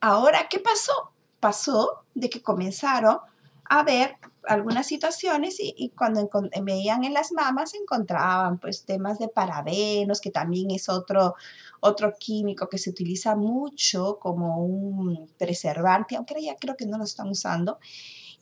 ahora, 0.00 0.46
¿qué 0.48 0.60
pasó? 0.60 1.10
Pasó 1.40 2.04
de 2.14 2.30
que 2.30 2.40
comenzaron 2.40 3.18
a 3.64 3.82
ver 3.82 4.14
algunas 4.46 4.86
situaciones 4.86 5.56
y, 5.58 5.92
cuando 5.96 6.28
veían 6.62 7.04
en 7.04 7.14
las 7.14 7.32
mamas 7.32 7.74
encontraban 7.74 8.58
pues 8.58 8.84
temas 8.84 9.18
de 9.18 9.28
parabenos, 9.28 10.20
que 10.20 10.30
también 10.30 10.70
es 10.70 10.88
otro, 10.88 11.34
otro 11.80 12.14
químico 12.18 12.68
que 12.68 12.78
se 12.78 12.90
utiliza 12.90 13.36
mucho 13.36 14.18
como 14.18 14.64
un 14.64 15.28
preservante, 15.38 16.16
aunque 16.16 16.42
ya 16.42 16.56
creo 16.56 16.76
que 16.76 16.86
no 16.86 16.98
lo 16.98 17.04
están 17.04 17.28
usando, 17.28 17.78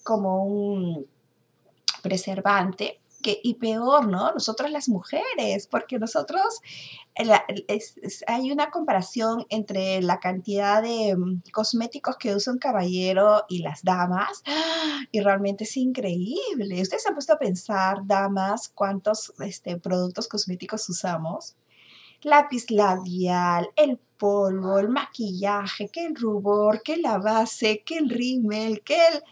como 0.03 0.45
un 0.45 1.07
preservante 2.03 3.01
y 3.43 3.55
peor, 3.55 4.07
¿no? 4.09 4.33
Nosotros 4.33 4.71
las 4.71 4.89
mujeres, 4.89 5.67
porque 5.67 5.99
nosotros 5.99 6.61
hay 8.27 8.53
una 8.53 8.71
comparación 8.71 9.47
entre 9.49 10.03
la 10.03 10.19
cantidad 10.21 10.83
de 10.83 11.17
mm, 11.17 11.43
cosméticos 11.53 12.17
que 12.17 12.35
usa 12.35 12.53
un 12.53 12.59
caballero 12.59 13.45
y 13.49 13.59
las 13.59 13.83
damas, 13.83 14.43
y 15.13 15.21
realmente 15.21 15.65
es 15.65 15.77
increíble. 15.77 16.83
Ustedes 16.83 17.03
se 17.03 17.09
han 17.09 17.15
puesto 17.15 17.35
a 17.35 17.39
pensar, 17.39 17.99
damas, 18.05 18.69
cuántos 18.69 19.33
este, 19.41 19.77
productos 19.79 20.29
cosméticos 20.29 20.89
usamos. 20.89 21.57
Lápiz 22.23 22.71
labial, 22.71 23.69
el 23.77 23.99
polvo, 24.19 24.79
el 24.79 24.89
maquillaje, 24.89 25.89
que 25.89 26.07
el 26.07 26.17
rubor, 26.17 26.83
que 26.83 26.97
la 26.97 27.19
base, 27.19 27.83
que 27.85 27.99
el 27.99 28.09
rímel, 28.09 28.83
que 28.83 28.97
el... 28.97 29.23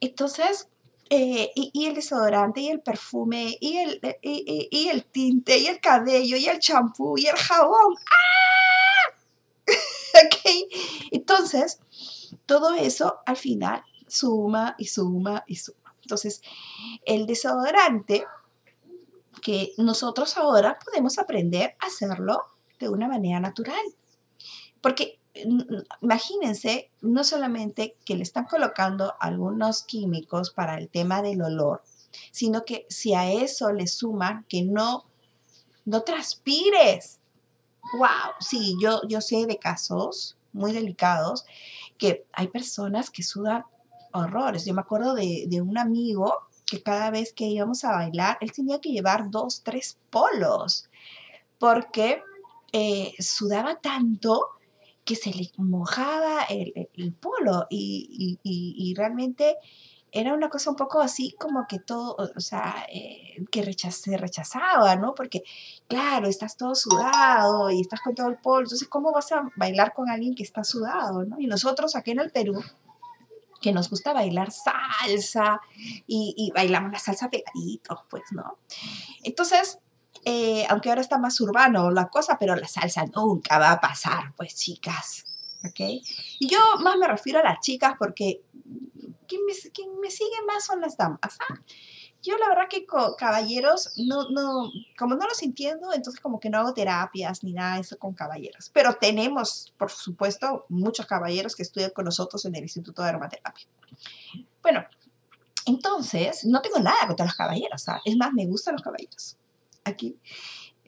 Entonces, 0.00 0.68
eh, 1.12 1.50
y, 1.56 1.86
el 1.86 1.94
desodorante, 1.94 2.60
y 2.60 2.68
el 2.68 2.80
perfume, 2.80 3.56
y 3.60 3.78
el, 3.78 4.00
eh, 4.02 4.68
y, 4.70 4.88
el 4.88 5.04
tinte, 5.04 5.58
y 5.58 5.66
el 5.66 5.80
cabello, 5.80 6.36
y 6.36 6.46
el 6.46 6.60
champú, 6.60 7.18
y 7.18 7.26
el 7.26 7.36
jabón. 7.36 7.96
¡Ah! 8.12 9.14
¿Ok? 10.24 10.68
Entonces, 11.10 11.80
todo 12.46 12.74
eso 12.74 13.18
al 13.26 13.36
final 13.36 13.82
suma 14.06 14.76
y 14.78 14.86
suma 14.86 15.44
y 15.46 15.56
suma. 15.56 15.96
Entonces, 16.02 16.42
el 17.04 17.26
desodorante 17.26 18.24
que 19.42 19.72
nosotros 19.78 20.36
ahora 20.36 20.78
podemos 20.84 21.18
aprender 21.18 21.76
a 21.80 21.86
hacerlo 21.86 22.44
de 22.78 22.88
una 22.88 23.08
manera 23.08 23.40
natural. 23.40 23.82
Porque 24.80 25.19
imagínense, 26.00 26.90
no 27.00 27.24
solamente 27.24 27.96
que 28.04 28.16
le 28.16 28.22
están 28.22 28.44
colocando 28.44 29.14
algunos 29.20 29.82
químicos 29.82 30.50
para 30.50 30.76
el 30.78 30.88
tema 30.88 31.22
del 31.22 31.42
olor, 31.42 31.82
sino 32.30 32.64
que 32.64 32.86
si 32.88 33.14
a 33.14 33.30
eso 33.30 33.72
le 33.72 33.86
suman 33.86 34.44
que 34.48 34.62
no, 34.62 35.06
no 35.84 36.02
transpires. 36.02 37.20
¡Wow! 37.98 38.34
Sí, 38.40 38.76
yo, 38.80 39.00
yo 39.08 39.20
sé 39.20 39.46
de 39.46 39.58
casos 39.58 40.36
muy 40.52 40.72
delicados 40.72 41.44
que 41.98 42.26
hay 42.32 42.48
personas 42.48 43.10
que 43.10 43.22
sudan 43.22 43.64
horrores. 44.12 44.64
Yo 44.64 44.74
me 44.74 44.80
acuerdo 44.80 45.14
de, 45.14 45.44
de 45.48 45.60
un 45.60 45.78
amigo 45.78 46.34
que 46.66 46.82
cada 46.82 47.10
vez 47.10 47.32
que 47.32 47.46
íbamos 47.46 47.84
a 47.84 47.92
bailar, 47.92 48.38
él 48.40 48.52
tenía 48.52 48.80
que 48.80 48.90
llevar 48.90 49.30
dos, 49.30 49.62
tres 49.62 49.98
polos, 50.08 50.88
porque 51.58 52.22
eh, 52.72 53.12
sudaba 53.18 53.80
tanto 53.80 54.46
que 55.04 55.16
se 55.16 55.30
le 55.32 55.50
mojaba 55.56 56.44
el, 56.44 57.12
polo 57.14 57.66
y, 57.70 58.94
realmente 58.96 59.56
era 60.12 60.34
una 60.34 60.48
cosa 60.48 60.70
un 60.70 60.76
poco 60.76 61.00
así 61.00 61.36
como 61.38 61.66
que 61.68 61.78
todo, 61.78 62.16
o 62.16 62.40
sea, 62.40 62.84
eh, 62.92 63.44
que 63.50 63.72
se 63.72 64.16
rechazaba, 64.16 64.96
¿no? 64.96 65.14
Porque, 65.14 65.44
claro, 65.86 66.26
estás 66.26 66.56
todo 66.56 66.74
sudado 66.74 67.70
y 67.70 67.80
estás 67.80 68.00
con 68.00 68.16
todo 68.16 68.28
el 68.28 68.36
polo, 68.36 68.64
entonces, 68.64 68.88
¿cómo 68.88 69.12
vas 69.12 69.30
a 69.30 69.48
bailar 69.54 69.92
con 69.94 70.10
alguien 70.10 70.34
que 70.34 70.42
está 70.42 70.64
sudado, 70.64 71.24
¿no? 71.24 71.38
Y 71.38 71.46
nosotros 71.46 71.94
aquí 71.94 72.10
en 72.10 72.20
el 72.20 72.32
Perú, 72.32 72.60
que 73.60 73.72
nos 73.72 73.88
gusta 73.88 74.12
bailar 74.12 74.50
salsa 74.50 75.60
y, 76.08 76.34
y 76.36 76.50
bailamos 76.50 76.90
la 76.90 76.98
salsa 76.98 77.30
pegaditos, 77.30 78.00
pues, 78.08 78.24
¿no? 78.32 78.58
Entonces, 79.22 79.78
eh, 80.24 80.66
aunque 80.68 80.90
ahora 80.90 81.00
está 81.00 81.18
más 81.18 81.40
urbano 81.40 81.90
la 81.90 82.08
cosa, 82.08 82.36
pero 82.38 82.54
la 82.54 82.68
salsa 82.68 83.04
nunca 83.06 83.58
va 83.58 83.72
a 83.72 83.80
pasar, 83.80 84.34
pues 84.36 84.54
chicas, 84.54 85.24
¿ok? 85.64 85.80
Y 86.38 86.48
yo 86.48 86.58
más 86.80 86.96
me 86.96 87.08
refiero 87.08 87.40
a 87.40 87.42
las 87.42 87.60
chicas 87.60 87.94
porque 87.98 88.42
quien 89.26 89.46
me, 89.46 89.54
me 90.00 90.10
sigue 90.10 90.42
más 90.46 90.66
son 90.66 90.80
las 90.80 90.96
damas, 90.96 91.38
¿ah? 91.48 91.60
Yo 92.22 92.36
la 92.36 92.48
verdad 92.48 92.68
que 92.68 92.84
con 92.84 93.14
caballeros, 93.14 93.94
no, 93.96 94.28
no, 94.28 94.70
como 94.98 95.14
no 95.14 95.26
los 95.26 95.42
entiendo, 95.42 95.90
entonces 95.94 96.20
como 96.20 96.38
que 96.38 96.50
no 96.50 96.58
hago 96.58 96.74
terapias 96.74 97.42
ni 97.42 97.54
nada 97.54 97.76
de 97.76 97.80
eso 97.80 97.98
con 97.98 98.12
caballeros. 98.12 98.70
Pero 98.74 98.92
tenemos, 99.00 99.72
por 99.78 99.90
supuesto, 99.90 100.66
muchos 100.68 101.06
caballeros 101.06 101.56
que 101.56 101.62
estudian 101.62 101.92
con 101.92 102.04
nosotros 102.04 102.44
en 102.44 102.54
el 102.56 102.62
Instituto 102.62 103.02
de 103.02 103.08
Aromaterapia. 103.08 103.64
Bueno, 104.62 104.84
entonces, 105.64 106.44
no 106.44 106.60
tengo 106.60 106.78
nada 106.78 107.06
contra 107.06 107.24
los 107.24 107.34
caballeros, 107.34 107.86
es 108.04 108.16
más, 108.18 108.34
me 108.34 108.46
gustan 108.46 108.74
los 108.74 108.82
caballeros 108.82 109.38
aquí. 109.84 110.16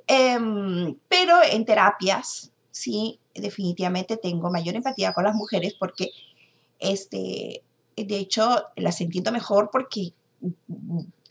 Em, 0.06 0.96
pero 1.08 1.42
en 1.42 1.64
terapias, 1.64 2.52
sí, 2.70 3.18
definitivamente 3.34 4.16
tengo 4.16 4.50
mayor 4.50 4.74
empatía 4.76 5.12
con 5.12 5.24
las 5.24 5.34
mujeres 5.34 5.74
porque, 5.78 6.10
este, 6.78 7.62
de 7.96 8.16
hecho, 8.16 8.64
las 8.76 9.00
entiendo 9.00 9.32
mejor 9.32 9.70
porque 9.72 10.12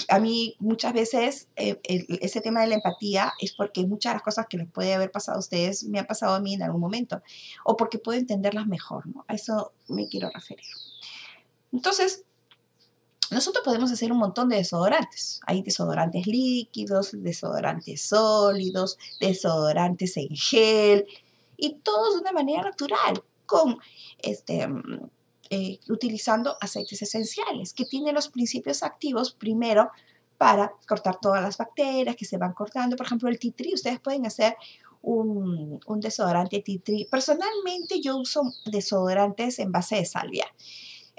a 0.08 0.20
mí 0.20 0.56
muchas 0.60 0.94
veces 0.94 1.48
eh, 1.56 1.80
ese 1.84 2.42
tema 2.42 2.62
de 2.62 2.68
la 2.68 2.76
empatía 2.76 3.34
es 3.40 3.54
porque 3.54 3.86
muchas 3.86 4.12
de 4.12 4.16
las 4.16 4.24
cosas 4.24 4.48
que 4.50 4.58
les 4.58 4.70
puede 4.70 4.94
haber 4.94 5.12
pasado 5.12 5.38
a 5.38 5.40
ustedes 5.40 5.84
me 5.84 6.00
han 6.00 6.06
pasado 6.06 6.34
a 6.34 6.40
mí 6.40 6.54
en 6.54 6.64
algún 6.64 6.82
momento 6.82 7.22
o 7.64 7.78
porque 7.78 8.00
puedo 8.00 8.20
entenderlas 8.20 8.68
mejor, 8.68 9.08
¿no? 9.08 9.26
A 9.28 9.36
eso 9.36 9.74
me 9.88 10.08
quiero 10.08 10.30
referir. 10.34 10.66
Entonces, 11.72 12.26
nosotros 13.32 13.64
podemos 13.64 13.92
hacer 13.92 14.12
un 14.12 14.18
montón 14.18 14.50
de 14.50 14.58
desodorantes. 14.58 15.40
Hay 15.48 15.62
desodorantes 15.64 16.28
líquidos, 16.28 17.12
desodorantes 17.14 18.02
sólidos, 18.02 18.98
desodorantes 19.20 20.18
en 20.18 20.36
gel 20.36 21.06
y 21.56 21.76
todos 21.76 22.16
de 22.16 22.22
una 22.22 22.34
manera 22.34 22.64
natural, 22.64 23.24
con 23.46 23.78
este, 24.20 24.68
mm, 24.68 25.10
eh, 25.50 25.80
utilizando 25.90 26.56
aceites 26.60 27.02
esenciales 27.02 27.74
que 27.74 27.86
tienen 27.86 28.16
los 28.16 28.30
principios 28.30 28.84
activos 28.84 29.34
primero 29.34 29.90
para 30.38 30.74
cortar 30.88 31.20
todas 31.22 31.42
las 31.42 31.58
bacterias 31.58 32.16
que 32.16 32.26
se 32.26 32.38
van 32.38 32.54
cortando. 32.54 32.96
Por 32.98 33.06
ejemplo, 33.06 33.30
el 33.30 33.40
titri, 33.40 33.74
ustedes 33.74 34.00
pueden 34.00 34.26
hacer 34.26 34.56
un, 35.02 35.80
un 35.86 36.00
desodorante 36.00 36.60
titri. 36.60 37.06
Personalmente 37.06 38.02
yo 38.02 38.18
uso 38.18 38.42
desodorantes 38.66 39.60
en 39.60 39.72
base 39.72 39.98
de 39.98 40.06
salvia. 40.06 40.46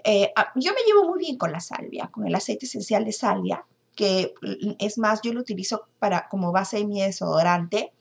Eh, 0.04 0.32
ah, 0.36 0.52
yo 0.56 0.72
me 0.72 0.82
llevo 0.86 1.08
muy 1.08 1.18
bien 1.18 1.36
con 1.36 1.52
la 1.52 1.60
salvia, 1.60 2.08
con 2.12 2.26
el 2.26 2.34
aceite 2.34 2.66
esencial 2.66 3.04
de 3.04 3.12
salvia, 3.12 3.64
que 3.94 4.34
es 4.78 4.98
más, 4.98 5.20
yo 5.22 5.32
lo 5.32 5.40
utilizo 5.40 5.86
para, 5.98 6.28
como 6.28 6.52
base 6.52 6.78
de 6.78 6.86
mi 6.86 7.02
desodorante 7.02 7.92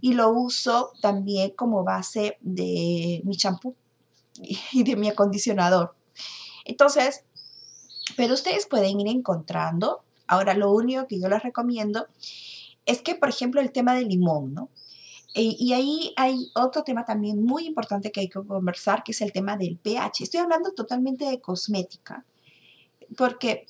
y 0.00 0.14
lo 0.14 0.30
uso 0.30 0.92
también 1.00 1.50
como 1.50 1.84
base 1.84 2.38
de 2.40 3.20
mi 3.24 3.36
champú 3.36 3.74
y 4.72 4.82
de 4.82 4.96
mi 4.96 5.08
acondicionador. 5.08 5.94
Entonces, 6.64 7.24
pero 8.16 8.34
ustedes 8.34 8.66
pueden 8.66 9.00
ir 9.00 9.08
encontrando. 9.08 10.02
Ahora, 10.26 10.54
lo 10.54 10.72
único 10.72 11.06
que 11.06 11.20
yo 11.20 11.28
les 11.28 11.42
recomiendo 11.42 12.06
es 12.86 13.02
que, 13.02 13.14
por 13.14 13.28
ejemplo, 13.28 13.60
el 13.60 13.72
tema 13.72 13.94
del 13.94 14.08
limón, 14.08 14.54
¿no? 14.54 14.70
Eh, 15.34 15.56
y 15.58 15.72
ahí 15.72 16.12
hay 16.16 16.50
otro 16.54 16.84
tema 16.84 17.04
también 17.04 17.42
muy 17.44 17.66
importante 17.66 18.12
que 18.12 18.20
hay 18.20 18.28
que 18.28 18.40
conversar, 18.40 19.02
que 19.02 19.12
es 19.12 19.20
el 19.20 19.32
tema 19.32 19.56
del 19.56 19.76
pH. 19.76 20.22
Estoy 20.22 20.40
hablando 20.40 20.72
totalmente 20.72 21.24
de 21.24 21.40
cosmética, 21.40 22.24
porque 23.16 23.66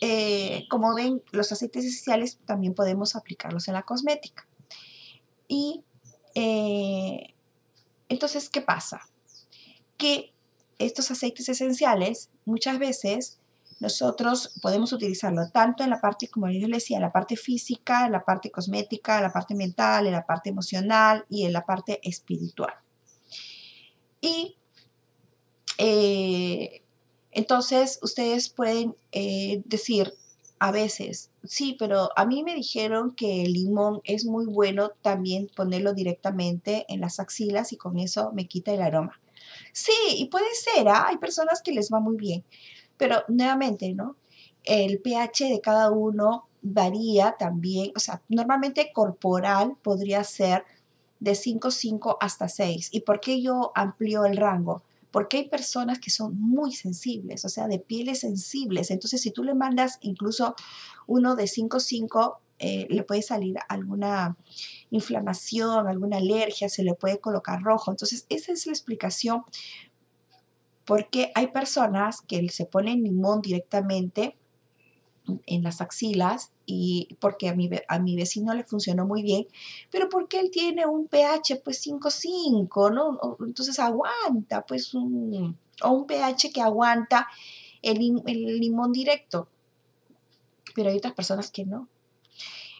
eh, 0.00 0.66
como 0.70 0.94
ven, 0.94 1.22
los 1.32 1.52
aceites 1.52 1.84
esenciales 1.84 2.38
también 2.46 2.74
podemos 2.74 3.14
aplicarlos 3.14 3.68
en 3.68 3.74
la 3.74 3.82
cosmética. 3.82 4.46
Y 5.48 5.84
eh, 6.34 7.34
entonces, 8.08 8.48
¿qué 8.48 8.60
pasa? 8.60 9.00
Que 9.96 10.32
estos 10.78 11.10
aceites 11.10 11.48
esenciales 11.48 12.30
muchas 12.44 12.78
veces 12.78 13.38
nosotros 13.78 14.52
podemos 14.62 14.92
utilizarlo 14.92 15.50
tanto 15.50 15.84
en 15.84 15.90
la 15.90 16.00
parte, 16.00 16.28
como 16.28 16.48
yo 16.48 16.66
les 16.66 16.82
decía, 16.82 16.96
en 16.96 17.02
la 17.02 17.12
parte 17.12 17.36
física, 17.36 18.06
en 18.06 18.12
la 18.12 18.24
parte 18.24 18.50
cosmética, 18.50 19.16
en 19.16 19.24
la 19.24 19.32
parte 19.32 19.54
mental, 19.54 20.06
en 20.06 20.12
la 20.12 20.24
parte 20.24 20.50
emocional 20.50 21.24
y 21.28 21.44
en 21.44 21.52
la 21.52 21.66
parte 21.66 22.00
espiritual. 22.02 22.72
Y 24.20 24.56
eh, 25.78 26.82
entonces 27.30 27.98
ustedes 28.02 28.48
pueden 28.48 28.96
eh, 29.12 29.62
decir 29.66 30.14
a 30.58 30.70
veces, 30.70 31.30
sí, 31.44 31.76
pero 31.78 32.08
a 32.16 32.24
mí 32.24 32.42
me 32.42 32.54
dijeron 32.54 33.14
que 33.14 33.42
el 33.42 33.52
limón 33.52 34.00
es 34.04 34.24
muy 34.24 34.46
bueno 34.46 34.92
también 35.02 35.50
ponerlo 35.54 35.92
directamente 35.92 36.86
en 36.88 37.02
las 37.02 37.20
axilas 37.20 37.74
y 37.74 37.76
con 37.76 37.98
eso 37.98 38.32
me 38.32 38.48
quita 38.48 38.72
el 38.72 38.80
aroma. 38.80 39.20
Sí, 39.72 39.92
y 40.16 40.28
puede 40.28 40.46
ser, 40.54 40.88
¿ah? 40.88 41.08
hay 41.08 41.18
personas 41.18 41.60
que 41.62 41.72
les 41.72 41.90
va 41.92 42.00
muy 42.00 42.16
bien. 42.16 42.42
Pero 42.96 43.22
nuevamente, 43.28 43.92
¿no? 43.94 44.16
El 44.64 45.00
pH 45.00 45.48
de 45.48 45.60
cada 45.60 45.90
uno 45.90 46.48
varía 46.62 47.36
también, 47.38 47.92
o 47.94 48.00
sea, 48.00 48.22
normalmente 48.28 48.90
corporal 48.92 49.76
podría 49.82 50.24
ser 50.24 50.64
de 51.20 51.34
5,5 51.34 52.16
hasta 52.20 52.48
6. 52.48 52.88
¿Y 52.92 53.00
por 53.00 53.20
qué 53.20 53.40
yo 53.40 53.72
amplío 53.74 54.24
el 54.24 54.36
rango? 54.36 54.82
Porque 55.10 55.38
hay 55.38 55.48
personas 55.48 55.98
que 55.98 56.10
son 56.10 56.38
muy 56.38 56.72
sensibles, 56.72 57.44
o 57.44 57.48
sea, 57.48 57.68
de 57.68 57.78
pieles 57.78 58.20
sensibles. 58.20 58.90
Entonces, 58.90 59.22
si 59.22 59.30
tú 59.30 59.44
le 59.44 59.54
mandas 59.54 59.98
incluso 60.02 60.54
uno 61.06 61.36
de 61.36 61.44
5,5, 61.44 62.38
eh, 62.58 62.86
le 62.88 63.02
puede 63.02 63.22
salir 63.22 63.56
alguna 63.68 64.36
inflamación, 64.90 65.88
alguna 65.88 66.18
alergia, 66.18 66.68
se 66.68 66.82
le 66.82 66.94
puede 66.94 67.20
colocar 67.20 67.62
rojo. 67.62 67.90
Entonces, 67.90 68.26
esa 68.28 68.52
es 68.52 68.66
la 68.66 68.72
explicación 68.72 69.42
porque 70.86 71.32
hay 71.34 71.48
personas 71.48 72.22
que 72.22 72.48
se 72.48 72.64
ponen 72.64 73.02
limón 73.02 73.42
directamente 73.42 74.36
en 75.46 75.64
las 75.64 75.80
axilas 75.80 76.52
y 76.64 77.16
porque 77.20 77.48
a 77.48 77.54
mi, 77.54 77.68
a 77.88 77.98
mi 77.98 78.14
vecino 78.14 78.54
le 78.54 78.64
funcionó 78.64 79.04
muy 79.04 79.22
bien, 79.22 79.46
pero 79.90 80.08
porque 80.08 80.38
él 80.38 80.50
tiene 80.52 80.86
un 80.86 81.08
pH 81.08 81.60
pues 81.64 81.84
5,5, 81.84 82.94
¿no? 82.94 83.18
Entonces 83.44 83.78
aguanta 83.80 84.64
pues 84.64 84.94
un, 84.94 85.58
o 85.82 85.90
un 85.90 86.06
pH 86.06 86.52
que 86.52 86.60
aguanta 86.60 87.26
el, 87.82 88.22
el 88.26 88.60
limón 88.60 88.92
directo, 88.92 89.48
pero 90.74 90.90
hay 90.90 90.98
otras 90.98 91.14
personas 91.14 91.50
que 91.50 91.64
no. 91.64 91.88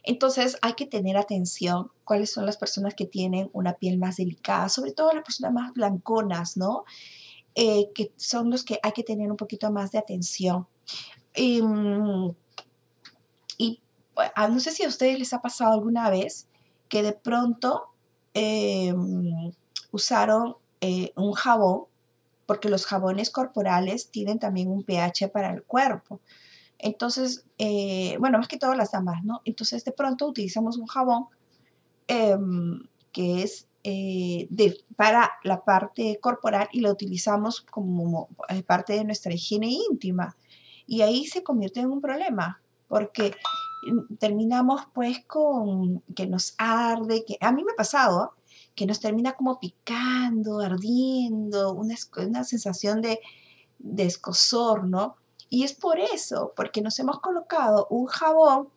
Entonces 0.04 0.56
hay 0.62 0.74
que 0.74 0.86
tener 0.86 1.16
atención 1.16 1.90
cuáles 2.04 2.32
son 2.32 2.46
las 2.46 2.56
personas 2.56 2.94
que 2.94 3.06
tienen 3.06 3.50
una 3.52 3.72
piel 3.74 3.98
más 3.98 4.16
delicada, 4.16 4.68
sobre 4.68 4.92
todo 4.92 5.12
las 5.12 5.24
personas 5.24 5.52
más 5.52 5.72
blanconas, 5.72 6.56
¿no? 6.56 6.84
Eh, 7.58 7.90
que 7.94 8.12
son 8.16 8.50
los 8.50 8.64
que 8.64 8.78
hay 8.82 8.92
que 8.92 9.02
tener 9.02 9.30
un 9.30 9.36
poquito 9.36 9.70
más 9.72 9.90
de 9.90 9.98
atención. 9.98 10.66
Y 11.34 11.62
ah, 14.34 14.48
no 14.48 14.60
sé 14.60 14.70
si 14.72 14.84
a 14.84 14.88
ustedes 14.88 15.18
les 15.18 15.32
ha 15.32 15.40
pasado 15.40 15.72
alguna 15.72 16.10
vez 16.10 16.48
que 16.88 17.02
de 17.02 17.12
pronto 17.12 17.88
em, 18.34 19.52
usaron 19.90 20.56
eh, 20.80 21.12
un 21.16 21.32
jabón, 21.32 21.84
porque 22.46 22.68
los 22.68 22.86
jabones 22.86 23.30
corporales 23.30 24.10
tienen 24.10 24.38
también 24.38 24.70
un 24.70 24.84
pH 24.84 25.28
para 25.28 25.50
el 25.50 25.62
cuerpo. 25.64 26.20
Entonces, 26.78 27.46
eh, 27.58 28.16
bueno, 28.20 28.38
más 28.38 28.48
que 28.48 28.58
todas 28.58 28.76
las 28.76 28.92
damas, 28.92 29.24
¿no? 29.24 29.40
Entonces, 29.44 29.84
de 29.84 29.92
pronto 29.92 30.26
utilizamos 30.28 30.76
un 30.76 30.86
jabón 30.86 31.26
em, 32.06 32.86
que 33.16 33.42
es 33.42 33.66
eh, 33.82 34.46
para 34.94 35.30
la 35.42 35.64
parte 35.64 36.18
corporal 36.20 36.68
y 36.70 36.80
lo 36.80 36.90
utilizamos 36.90 37.62
como 37.62 38.28
eh, 38.50 38.62
parte 38.62 38.92
de 38.92 39.04
nuestra 39.04 39.32
higiene 39.32 39.70
íntima. 39.70 40.36
Y 40.86 41.00
ahí 41.00 41.24
se 41.24 41.42
convierte 41.42 41.80
en 41.80 41.90
un 41.90 42.02
problema, 42.02 42.60
porque 42.88 43.34
mm, 43.90 44.16
terminamos 44.16 44.82
pues 44.92 45.24
con 45.26 46.02
que 46.14 46.26
nos 46.26 46.54
arde, 46.58 47.24
que 47.24 47.38
a 47.40 47.52
mí 47.52 47.64
me 47.64 47.72
ha 47.72 47.76
pasado, 47.76 48.32
que 48.74 48.84
nos 48.84 49.00
termina 49.00 49.32
como 49.32 49.58
picando, 49.60 50.60
ardiendo, 50.60 51.72
una, 51.72 51.94
una 52.18 52.44
sensación 52.44 53.00
de, 53.00 53.20
de 53.78 54.04
escosor, 54.04 54.84
¿no? 54.84 55.16
Y 55.48 55.64
es 55.64 55.72
por 55.72 55.98
eso, 56.00 56.52
porque 56.54 56.82
nos 56.82 56.98
hemos 56.98 57.20
colocado 57.20 57.86
un 57.88 58.04
jabón 58.08 58.68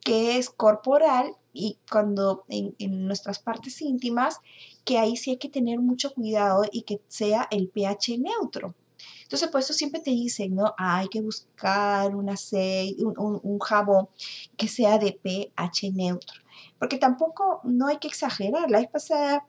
que 0.00 0.36
es 0.36 0.50
corporal 0.50 1.36
y 1.54 1.78
cuando 1.90 2.44
en, 2.48 3.06
nuestras 3.06 3.38
partes 3.38 3.80
íntimas, 3.80 4.40
que 4.84 4.98
ahí 4.98 5.16
sí 5.16 5.30
hay 5.30 5.36
que 5.38 5.48
tener 5.48 5.78
mucho 5.78 6.12
cuidado 6.12 6.64
y 6.70 6.82
que 6.82 7.00
sea 7.08 7.48
el 7.50 7.68
pH 7.68 8.18
neutro. 8.18 8.74
Entonces, 9.22 9.48
por 9.48 9.60
eso 9.60 9.72
siempre 9.72 10.00
te 10.00 10.10
dicen, 10.10 10.54
¿no? 10.54 10.74
hay 10.76 11.08
que 11.08 11.22
buscar 11.22 12.14
un 12.14 12.28
aceite, 12.28 13.02
un, 13.04 13.58
jabón 13.60 14.08
que 14.56 14.68
sea 14.68 14.98
de 14.98 15.12
pH 15.12 15.92
neutro. 15.92 16.42
Porque 16.78 16.98
tampoco, 16.98 17.60
no 17.64 17.86
hay 17.86 17.98
que 17.98 18.08
exagerar. 18.08 18.70
La 18.70 18.80
vez 18.80 18.88
pasada 18.88 19.46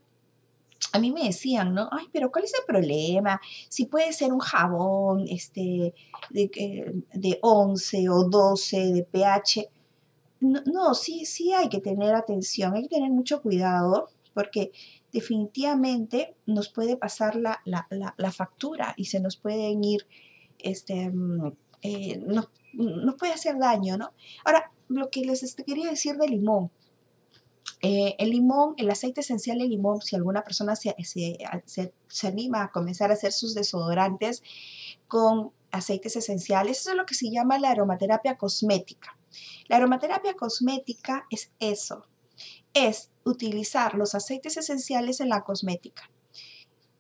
a 0.92 1.00
mí 1.00 1.12
me 1.12 1.24
decían, 1.24 1.74
¿no? 1.74 1.90
Ay, 1.92 2.06
pero 2.12 2.32
¿cuál 2.32 2.46
es 2.46 2.54
el 2.54 2.66
problema? 2.66 3.42
Si 3.70 3.86
puede 3.86 4.14
ser 4.14 4.32
un 4.32 4.40
jabón 4.40 5.26
este, 5.28 5.94
de, 6.30 7.04
de 7.14 7.40
11 7.42 8.10
o 8.10 8.24
12 8.30 8.94
de 8.94 9.04
pH. 9.04 9.70
No, 10.66 10.94
sí, 10.94 11.26
sí 11.26 11.54
hay 11.54 11.70
que 11.70 11.80
tener 11.80 12.14
atención, 12.16 12.74
hay 12.76 12.84
que 12.84 12.96
tener 12.96 13.12
mucho 13.12 13.42
cuidado 13.42 14.10
porque 14.34 14.72
definitivamente 15.12 16.36
nos 16.46 16.70
puede 16.70 16.98
pasar 16.98 17.36
la, 17.38 18.32
factura 18.32 18.94
y 18.98 19.06
se 19.06 19.22
nos 19.22 19.38
pueden 19.38 19.84
ir, 19.84 20.06
este, 20.60 21.10
mm, 21.10 21.54
eh, 21.82 22.18
nos, 22.18 22.50
puede 23.18 23.34
hacer 23.34 23.58
daño, 23.58 23.98
¿no? 23.98 24.12
Ahora, 24.44 24.72
lo 24.90 25.10
que 25.10 25.22
les 25.22 25.42
este, 25.42 25.64
quería 25.64 25.90
decir 25.90 26.18
del 26.18 26.32
limón. 26.32 26.70
Eh, 27.82 28.16
el 28.20 28.32
limón, 28.32 28.74
el 28.78 28.90
aceite 28.90 29.22
esencial 29.22 29.60
de 29.60 29.68
limón, 29.68 30.02
si 30.02 30.16
alguna 30.16 30.44
persona 30.44 30.76
se, 30.76 30.96
se, 31.04 32.28
anima 32.28 32.64
a 32.64 32.72
comenzar 32.72 33.12
a 33.12 33.14
hacer 33.14 33.32
sus 33.32 33.56
desodorantes 33.56 34.44
con 35.08 35.52
aceites 35.72 36.16
esenciales, 36.16 36.80
eso 36.80 36.92
es 36.92 36.98
lo 36.98 37.06
que 37.06 37.16
se 37.16 37.30
llama 37.32 37.60
la 37.60 37.70
aromaterapia 37.70 38.38
cosmética. 38.38 39.15
La 39.68 39.78
aromaterapia 39.78 40.34
cosmética 40.36 41.26
es 41.30 41.52
eso, 41.60 42.06
es 42.74 43.12
utilizar 43.24 43.96
los 43.96 44.16
aceites 44.16 44.58
esenciales 44.58 45.20
en 45.20 45.30
la 45.30 45.44
cosmética. 45.44 46.10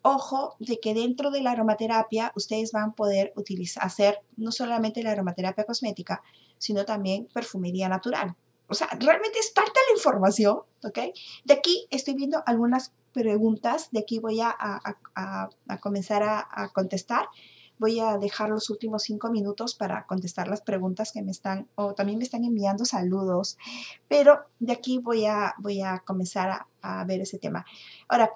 Ojo 0.02 0.56
de 0.60 0.80
que 0.80 0.94
dentro 0.94 1.32
de 1.32 1.42
la 1.42 1.52
aromaterapia 1.52 2.32
ustedes 2.36 2.72
van 2.72 2.92
a 2.92 2.94
poder 2.94 3.34
utilizar, 3.36 3.84
hacer 3.84 4.20
no 4.38 4.52
solamente 4.52 5.02
la 5.02 5.12
aromaterapia 5.12 5.66
cosmética, 5.66 6.22
sino 6.60 6.86
también 6.86 7.28
perfumería 7.34 7.90
natural. 7.90 8.36
O 8.68 8.74
sea, 8.74 8.88
realmente 9.00 9.40
es 9.40 9.54
tanta 9.54 9.80
la 9.90 9.96
información, 9.96 10.60
¿ok? 10.84 11.00
De 11.44 11.54
aquí 11.54 11.88
estoy 11.90 12.14
viendo 12.16 12.44
algunas 12.46 12.94
preguntas, 13.14 13.90
de 13.92 14.00
aquí 14.00 14.20
voy 14.20 14.42
a, 14.42 14.54
comenzar 15.82 16.24
a 16.24 16.70
contestar 16.74 17.28
voy 17.78 18.00
a 18.00 18.18
dejar 18.18 18.50
los 18.50 18.70
últimos 18.70 19.04
cinco 19.04 19.30
minutos 19.30 19.76
para 19.76 20.06
contestar 20.06 20.48
las 20.48 20.62
preguntas 20.62 21.12
que 21.12 21.22
me 21.22 21.32
están, 21.32 21.68
o 21.76 21.94
también 21.94 22.18
me 22.18 22.24
están 22.24 22.44
enviando 22.44 22.86
saludos, 22.86 23.58
pero 24.08 24.46
de 24.60 24.74
aquí 24.74 25.00
voy 25.00 25.26
a, 25.26 25.54
voy 25.58 25.82
a 25.82 26.00
comenzar 26.00 26.66
a, 26.82 27.06
ver 27.06 27.22
ese 27.22 27.40
tema. 27.40 27.66
Ahora, 28.08 28.32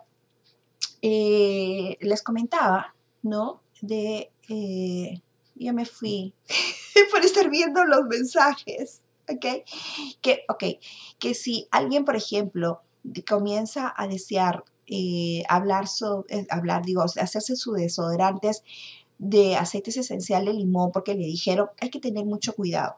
eh, 1.02 1.98
les 2.02 2.24
comentaba, 2.24 2.96
¿no? 3.22 3.62
De, 3.82 4.32
eh, 4.50 5.22
ya 5.56 5.74
me 5.74 5.86
fui 5.86 6.34
por 7.12 7.24
estar 7.24 7.50
viendo 7.50 7.86
los 7.86 8.04
mensajes, 8.06 9.02
¿ok? 9.30 9.66
Que, 10.22 10.44
ok, 10.50 10.64
que 11.20 11.34
si 11.34 11.68
alguien, 11.72 12.06
por 12.06 12.16
ejemplo, 12.16 12.82
comienza 13.28 13.94
a 13.96 14.08
desear 14.08 14.64
eh, 14.92 15.44
hablar 15.48 15.86
hablar, 16.50 16.84
digo, 16.84 17.04
hacerse 17.04 17.56
sus 17.56 17.76
desodorantes 17.76 18.64
de 19.20 19.58
aceites 19.58 19.98
esenciales 19.98 20.54
de 20.54 20.60
limón 20.60 20.92
porque 20.92 21.14
le 21.14 21.26
dijeron 21.26 21.68
hay 21.80 21.92
que 21.92 22.00
tener 22.00 22.26
mucho 22.26 22.54
cuidado. 22.54 22.96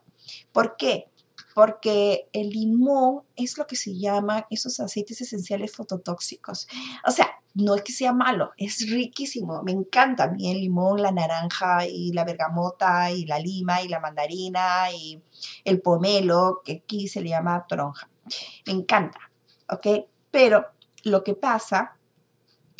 ¿Por 0.52 0.76
qué? 0.76 1.08
Porque 1.54 2.28
el 2.32 2.48
limón 2.48 3.22
es 3.36 3.58
lo 3.58 3.66
que 3.66 3.76
se 3.76 3.98
llama 3.98 4.46
esos 4.48 4.80
aceites 4.80 5.20
esenciales 5.20 5.74
fototóxicos. 5.74 6.66
O 7.06 7.10
sea, 7.10 7.28
no 7.54 7.74
es 7.74 7.82
que 7.82 7.92
sea 7.92 8.14
malo, 8.14 8.52
es 8.56 8.88
riquísimo. 8.88 9.62
Me 9.62 9.72
encanta 9.72 10.24
a 10.24 10.28
mí 10.28 10.50
el 10.50 10.60
limón, 10.60 11.02
la 11.02 11.12
naranja 11.12 11.86
y 11.86 12.12
la 12.12 12.24
bergamota 12.24 13.10
y 13.10 13.26
la 13.26 13.38
lima 13.38 13.82
y 13.82 13.88
la 13.88 14.00
mandarina 14.00 14.90
y 14.92 15.20
el 15.64 15.82
pomelo, 15.82 16.62
que 16.64 16.82
aquí 16.84 17.08
se 17.08 17.20
le 17.20 17.30
llama 17.30 17.66
toronja. 17.68 18.08
Me 18.66 18.72
encanta, 18.72 19.18
¿ok? 19.68 20.06
Pero 20.30 20.64
lo 21.04 21.22
que 21.22 21.34
pasa 21.34 21.98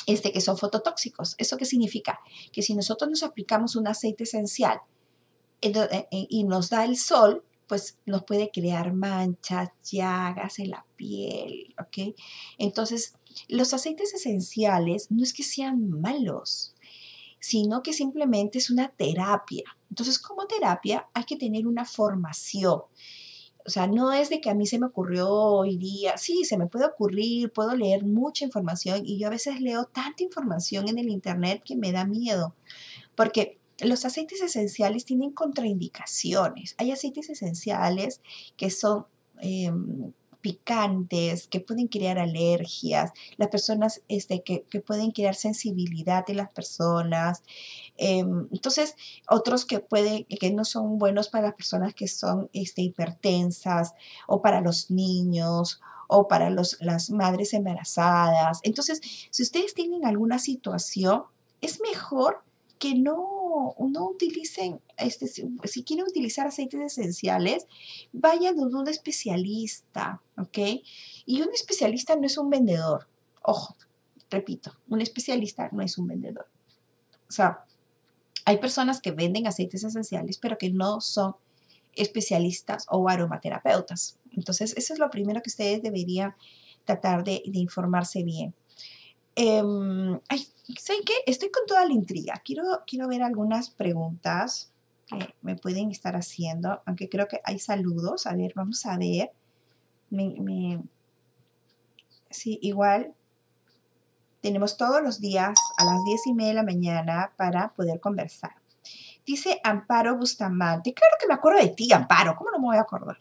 este, 0.07 0.33
que 0.33 0.41
son 0.41 0.59
fototóxicos. 0.59 1.35
¿Eso 1.39 1.57
qué 1.57 1.65
significa? 1.65 2.21
Que 2.53 2.63
si 2.63 2.75
nosotros 2.75 3.11
nos 3.11 3.23
aplicamos 3.23 3.77
un 3.77 3.89
aceite 3.89 4.25
esencial 4.25 4.81
eh, 5.61 5.73
eh, 6.11 6.27
y 6.29 6.45
nos 6.45 6.71
da 6.71 6.85
el 6.85 6.97
sol, 6.97 7.45
pues 7.69 7.99
nos 8.05 8.25
puede 8.25 8.51
crear 8.51 8.93
manchas, 8.93 9.71
llagas 9.91 10.59
en 10.59 10.71
la 10.71 10.85
piel, 10.97 11.75
¿ok? 11.81 12.15
Entonces, 12.59 13.15
los 13.49 13.73
aceites 13.73 14.13
esenciales 14.13 15.11
no 15.11 15.23
es 15.23 15.33
que 15.33 15.43
sean 15.43 15.89
malos, 16.01 16.75
sino 17.41 17.83
que 17.83 17.93
simplemente 17.93 18.59
es 18.59 18.71
una 18.71 18.89
terapia. 18.89 19.65
Entonces, 19.89 20.19
como 20.19 20.47
terapia 20.47 21.09
hay 21.15 21.25
que 21.25 21.37
tener 21.37 21.67
una 21.67 21.85
formación. 21.85 22.83
O 23.67 23.71
sea, 23.71 23.87
no 23.87 24.13
es 24.13 24.29
de 24.29 24.41
que 24.41 24.51
a 24.51 24.55
mí 24.55 24.67
se 24.67 24.79
me 24.79 24.87
ocurrió 24.87 25.29
hoy 25.31 25.77
día, 25.77 26.17
sí, 26.17 26.45
se 26.45 26.57
me 26.57 26.67
puede 26.67 26.87
ocurrir, 26.87 27.53
puedo 27.53 27.77
leer 27.77 28.05
mucha 28.05 28.45
información 28.45 29.03
y 29.05 29.19
yo 29.19 29.29
a 29.29 29.31
veces 29.31 29.61
leo 29.61 29.85
tanta 29.85 30.23
información 30.23 30.89
en 30.89 30.99
el 30.99 31.09
Internet 31.09 31.63
que 31.65 31.77
me 31.77 31.93
da 31.93 32.05
miedo, 32.05 32.55
porque 33.15 33.59
los 33.79 34.05
aceites 34.05 34.41
esenciales 34.43 35.05
tienen 35.05 35.31
contraindicaciones. 35.33 36.75
Hay 36.79 36.91
aceites 36.91 37.31
esenciales 37.31 38.21
que 38.57 38.71
son... 38.71 39.07
Em, 39.41 40.13
picantes, 40.43 41.47
que 41.47 41.61
pueden 41.61 41.87
crear 41.89 42.19
alergias, 42.19 43.13
las 43.39 43.49
personas 43.49 44.03
este, 44.09 44.43
que, 44.43 44.65
pueden 44.87 45.13
crear 45.13 45.35
sensibilidad 45.35 46.29
en 46.29 46.37
las 46.37 46.51
personas. 46.51 47.43
Em, 47.97 48.49
entonces, 48.53 48.97
otros 49.29 49.65
que, 49.65 49.79
pueden, 49.79 50.25
que 50.25 50.51
no 50.53 50.65
son 50.65 50.99
buenos 50.99 51.29
para 51.29 51.47
las 51.47 51.55
personas 51.55 51.95
que 51.95 52.09
son 52.09 52.51
este, 52.53 52.83
hipertensas 52.83 53.95
o 54.27 54.43
para 54.43 54.61
los 54.61 54.91
niños 54.91 55.81
o 56.09 56.29
para 56.29 56.51
los, 56.51 56.77
las 56.81 57.11
madres 57.11 57.55
embarazadas. 57.55 58.61
Entonces, 58.65 59.01
si 59.31 59.43
ustedes 59.43 59.73
tienen 59.73 60.05
alguna 60.05 60.39
situación, 60.39 61.23
es 61.61 61.81
mejor 61.81 62.43
que 62.83 62.97
no, 62.97 63.77
no 63.79 64.09
utilicen, 64.09 64.81
este, 64.97 65.29
si, 65.29 65.85
quieren 65.85 66.05
utilizar 66.05 66.49
aceites 66.49 66.81
esenciales, 66.81 67.69
vayan 68.13 68.59
a 68.59 68.63
un 68.63 68.89
especialista, 68.89 70.21
¿ok? 70.37 70.59
Y 71.25 71.43
un 71.43 71.53
especialista 71.55 72.17
no 72.17 72.27
es 72.27 72.37
un 72.39 72.51
vendedor. 72.51 73.07
Ojo, 73.41 73.77
repito, 74.31 74.73
un 74.89 75.01
especialista 75.01 75.69
no 75.71 75.81
es 75.81 75.97
un 75.97 76.09
vendedor. 76.09 76.49
O 77.29 77.31
sea, 77.33 77.65
hay 78.47 78.59
personas 78.59 79.01
que 79.01 79.13
venden 79.13 79.47
aceites 79.47 79.85
esenciales, 79.85 80.39
pero 80.39 80.59
que 80.59 80.71
no 80.71 81.01
son 81.01 81.37
especialistas 81.95 82.87
o 82.89 83.09
aromaterapeutas. 83.09 84.19
Entonces, 84.33 84.75
eso 84.77 84.93
es 84.93 84.99
lo 84.99 85.09
primero 85.09 85.41
que 85.41 85.51
ustedes 85.51 85.83
deberían 85.83 86.35
tratar 86.85 87.23
de, 87.23 87.45
de 87.47 87.61
informarse 87.61 88.25
bien. 88.25 88.57
Eh, 89.37 89.63
ay, 90.29 90.47
sé 90.79 90.95
que 91.05 91.15
estoy 91.27 91.51
con 91.51 91.67
toda 91.67 91.85
la 91.87 91.93
intriga. 91.93 92.41
Quiero, 92.45 92.65
quiero 92.87 93.09
ver 93.09 93.23
algunas 93.23 93.71
preguntas 93.71 94.73
que 95.07 95.35
me 95.43 95.57
pueden 95.57 95.91
estar 95.91 96.17
haciendo, 96.17 96.83
aunque 96.87 97.09
creo 97.09 97.29
que 97.29 97.41
hay 97.45 97.59
saludos. 97.59 98.27
A 98.27 98.35
ver, 98.35 98.53
vamos 98.55 98.85
a 98.87 98.97
ver. 98.97 99.31
Me, 100.11 100.83
sí, 102.31 102.59
igual 102.63 103.15
tenemos 104.43 104.77
todos 104.77 105.03
los 105.03 105.21
días 105.21 105.55
a 105.79 105.85
las 105.85 106.05
10 106.05 106.27
y 106.27 106.35
media 106.35 106.49
de 106.51 106.55
la 106.55 106.63
mañana 106.65 107.33
para 107.37 107.73
poder 107.73 108.01
conversar. 108.01 108.53
Dice 109.25 109.61
Amparo 109.63 110.17
Bustamante. 110.17 110.93
Claro 110.93 111.15
que 111.21 111.29
me 111.29 111.35
acuerdo 111.35 111.61
de 111.61 111.69
ti, 111.69 111.93
Amparo. 111.93 112.35
¿Cómo 112.37 112.51
no 112.51 112.59
me 112.59 112.67
voy 112.67 112.77
a 112.77 112.81
acordar? 112.81 113.19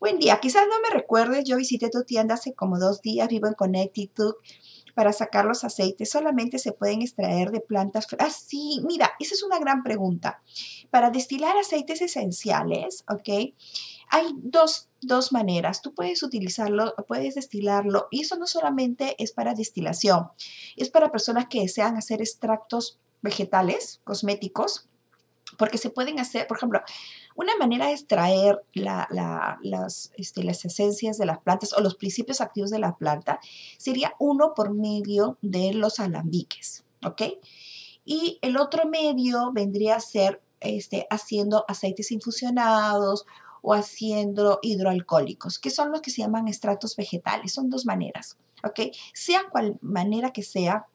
Buen 0.00 0.18
día. 0.18 0.40
Quizás 0.40 0.64
no 0.68 0.80
me 0.80 0.94
recuerdes. 0.94 1.44
Yo 1.44 1.56
visité 1.56 1.90
tu 1.90 2.04
tienda 2.04 2.34
hace 2.34 2.54
como 2.54 2.78
dos 2.78 3.02
días. 3.02 3.28
Vivo 3.28 3.46
en 3.46 3.54
Connecticut 3.54 4.36
para 4.98 5.12
sacar 5.12 5.44
los 5.44 5.62
aceites 5.62 6.10
solamente 6.10 6.58
se 6.58 6.72
pueden 6.72 7.02
extraer 7.02 7.52
de 7.52 7.60
plantas. 7.60 8.08
Ah, 8.18 8.30
sí, 8.30 8.80
mira, 8.84 9.12
esa 9.20 9.36
es 9.36 9.44
una 9.44 9.60
gran 9.60 9.84
pregunta. 9.84 10.42
Para 10.90 11.12
destilar 11.12 11.56
aceites 11.56 12.02
esenciales, 12.02 13.04
¿ok? 13.08 13.54
Hay 14.10 14.26
dos 14.38 14.88
dos 15.00 15.30
maneras. 15.30 15.82
Tú 15.82 15.94
puedes 15.94 16.24
utilizarlo, 16.24 16.96
puedes 17.06 17.36
destilarlo 17.36 18.08
y 18.10 18.22
eso 18.22 18.34
no 18.38 18.48
solamente 18.48 19.14
es 19.22 19.30
para 19.30 19.54
destilación, 19.54 20.30
es 20.74 20.90
para 20.90 21.12
personas 21.12 21.46
que 21.48 21.60
desean 21.60 21.96
hacer 21.96 22.20
extractos 22.20 22.98
vegetales, 23.22 24.00
cosméticos, 24.02 24.87
porque 25.58 25.76
se 25.76 25.90
pueden 25.90 26.18
hacer, 26.20 26.46
por 26.46 26.56
ejemplo, 26.56 26.80
una 27.34 27.54
manera 27.56 27.88
de 27.88 27.92
extraer 27.92 28.62
las, 28.72 30.12
este, 30.16 30.44
las 30.44 30.64
esencias 30.64 31.18
de 31.18 31.26
las 31.26 31.40
plantas 31.40 31.74
o 31.74 31.80
los 31.80 31.96
principios 31.96 32.40
activos 32.40 32.70
de 32.70 32.78
la 32.78 32.96
planta 32.96 33.40
sería 33.76 34.14
uno 34.18 34.54
por 34.54 34.72
medio 34.72 35.36
de 35.42 35.74
los 35.74 36.00
alambiques, 36.00 36.84
¿ok? 37.04 37.22
Y 38.04 38.38
el 38.40 38.56
otro 38.56 38.88
medio 38.88 39.52
vendría 39.52 39.96
a 39.96 40.00
ser 40.00 40.40
este, 40.60 41.06
haciendo 41.10 41.64
aceites 41.68 42.12
infusionados 42.12 43.26
o 43.60 43.74
haciendo 43.74 44.60
hidroalcohólicos, 44.62 45.58
que 45.58 45.70
son 45.70 45.90
los 45.90 46.00
que 46.00 46.10
se 46.10 46.22
llaman 46.22 46.48
extractos 46.48 46.96
vegetales. 46.96 47.52
Son 47.52 47.68
dos 47.68 47.84
maneras, 47.84 48.38
¿ok? 48.64 48.92
Sea 49.12 49.42
cual 49.50 49.76
manera 49.82 50.32
que 50.32 50.44
sea, 50.44 50.86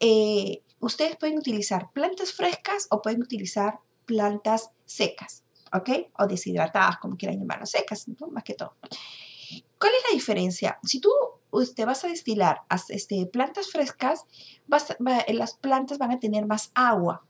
eh, 0.00 0.60
ustedes 0.80 1.16
pueden 1.16 1.38
utilizar 1.38 1.90
plantas 1.92 2.32
frescas 2.32 2.88
o 2.90 3.00
pueden 3.00 3.22
utilizar 3.22 3.78
plantas 4.06 4.70
secas, 4.84 5.44
¿ok? 5.72 5.90
O 6.18 6.26
deshidratadas, 6.26 6.98
como 6.98 7.16
quieran 7.16 7.38
llamarlo, 7.38 7.66
secas, 7.66 8.06
más 8.30 8.44
que 8.44 8.54
todo. 8.54 8.76
¿Cuál 9.78 9.92
es 9.94 10.02
la 10.10 10.14
diferencia? 10.14 10.78
Si 10.84 11.00
tú 11.00 11.10
usted 11.50 11.86
vas 11.86 12.04
a 12.04 12.08
destilar 12.08 12.62
este, 12.88 13.26
plantas 13.26 13.70
frescas, 13.70 14.24
las 14.68 15.54
plantas 15.54 15.98
van 15.98 16.12
a 16.12 16.20
tener 16.20 16.46
más 16.46 16.70
agua 16.74 17.24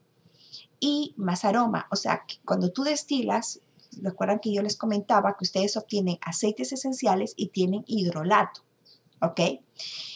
y 0.79 1.15
más 1.17 1.45
aroma. 1.45 1.87
O 1.91 1.97
sea, 1.97 2.25
cuando 2.45 2.73
tú 2.73 2.85
destilas, 2.85 3.61
recuerdan 4.01 4.41
que 4.41 4.53
yo 4.53 4.63
les 4.63 4.77
comentaba 4.77 5.37
que 5.37 5.45
ustedes 5.45 5.77
obtienen 5.77 6.19
aceites 6.23 6.73
esenciales 6.73 7.35
y 7.37 7.49
tienen 7.49 7.85
hidrolato. 7.87 8.63
¿Ok? 9.21 9.41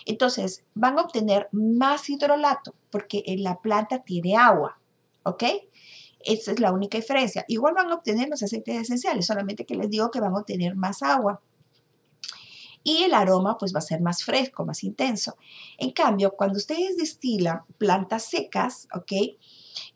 Entonces, 0.05 0.64
van 0.75 0.99
a 0.99 1.03
obtener 1.03 1.49
más 1.53 2.11
hidrolato 2.11 2.75
porque 2.90 3.23
en 3.27 3.45
la 3.45 3.61
planta 3.61 4.03
tiene 4.03 4.37
agua. 4.37 4.81
¿Ok? 5.23 5.45
Esa 6.27 6.51
es 6.51 6.61
la 6.61 6.73
única 6.73 6.99
diferencia. 6.99 7.45
Igual 7.47 7.75
van 7.75 7.89
a 7.89 7.95
obtener 7.95 8.29
los 8.29 8.43
aceites 8.43 8.83
esenciales, 8.83 9.27
solamente 9.27 9.65
que 9.65 9.77
les 9.77 9.89
digo 9.89 10.11
que 10.11 10.21
van 10.21 10.35
a 10.35 10.39
obtener 10.39 10.75
más 10.75 11.03
agua. 11.03 11.41
Y 12.83 13.05
el 13.05 13.15
aroma 13.15 13.57
pues 13.59 13.73
va 13.73 13.79
a 13.79 13.83
ser 13.83 14.01
más 14.01 14.25
fresco, 14.25 14.65
más 14.65 14.83
intenso. 14.83 15.37
En 15.79 15.93
cambio, 15.93 16.33
cuando 16.33 16.59
ustedes 16.59 16.97
destilan 16.97 17.62
plantas 17.79 18.25
secas, 18.25 18.89
¿ok? 18.93 19.12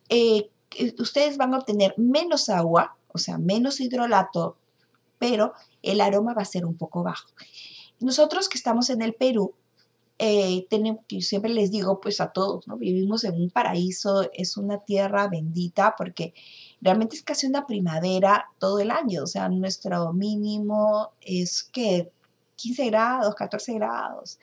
Eh, 0.08 0.50
ustedes 0.98 1.36
van 1.36 1.52
a 1.52 1.58
obtener 1.58 1.94
menos 1.96 2.48
agua, 2.48 2.96
o 3.08 3.18
sea, 3.18 3.36
menos 3.38 3.80
hidrolato, 3.80 4.56
pero 5.18 5.52
el 5.82 6.00
aroma 6.00 6.32
va 6.32 6.42
a 6.42 6.46
ser 6.46 6.64
un 6.64 6.76
poco 6.76 7.02
bajo. 7.02 7.28
Nosotros 7.98 8.48
que 8.48 8.56
estamos 8.56 8.88
en 8.88 9.02
el 9.02 9.14
Perú, 9.14 9.54
eh, 10.22 10.66
tenemos, 10.68 11.00
siempre 11.20 11.50
les 11.50 11.70
digo 11.70 11.98
pues 11.98 12.20
a 12.20 12.30
todos. 12.30 12.66
Vivimos 12.78 13.24
en 13.24 13.36
un 13.36 13.48
paraíso, 13.48 14.28
es 14.34 14.58
una 14.58 14.78
tierra 14.78 15.28
bendita 15.28 15.94
porque 15.96 16.34
realmente 16.82 17.16
es 17.16 17.22
casi 17.22 17.46
una 17.46 17.66
primavera 17.66 18.50
todo 18.58 18.80
el 18.80 18.90
año, 18.90 19.22
o 19.22 19.26
sea, 19.26 19.48
nuestro 19.48 20.12
mínimo 20.12 21.12
es 21.22 21.64
que 21.64 22.12
15 22.56 22.86
grados, 22.90 23.34
14 23.34 23.72
grados. 23.74 24.38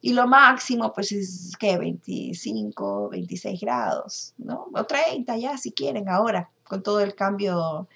Y 0.00 0.12
lo 0.12 0.28
máximo, 0.28 0.92
pues 0.92 1.10
es 1.10 1.56
que 1.58 1.76
25, 1.76 3.08
26 3.08 3.60
grados, 3.60 4.34
¿no? 4.38 4.68
O 4.72 4.84
30 4.84 5.36
ya, 5.38 5.58
si 5.58 5.72
quieren, 5.72 6.08
ahora, 6.08 6.50
con 6.62 6.84
todo 6.84 7.00
el 7.00 7.16
cambio 7.16 7.88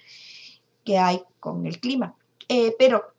que 0.84 0.98
hay 0.98 1.22
con 1.38 1.64
el 1.64 1.78
clima. 1.78 2.16
Eh, 2.48 2.74
pero 2.76 3.14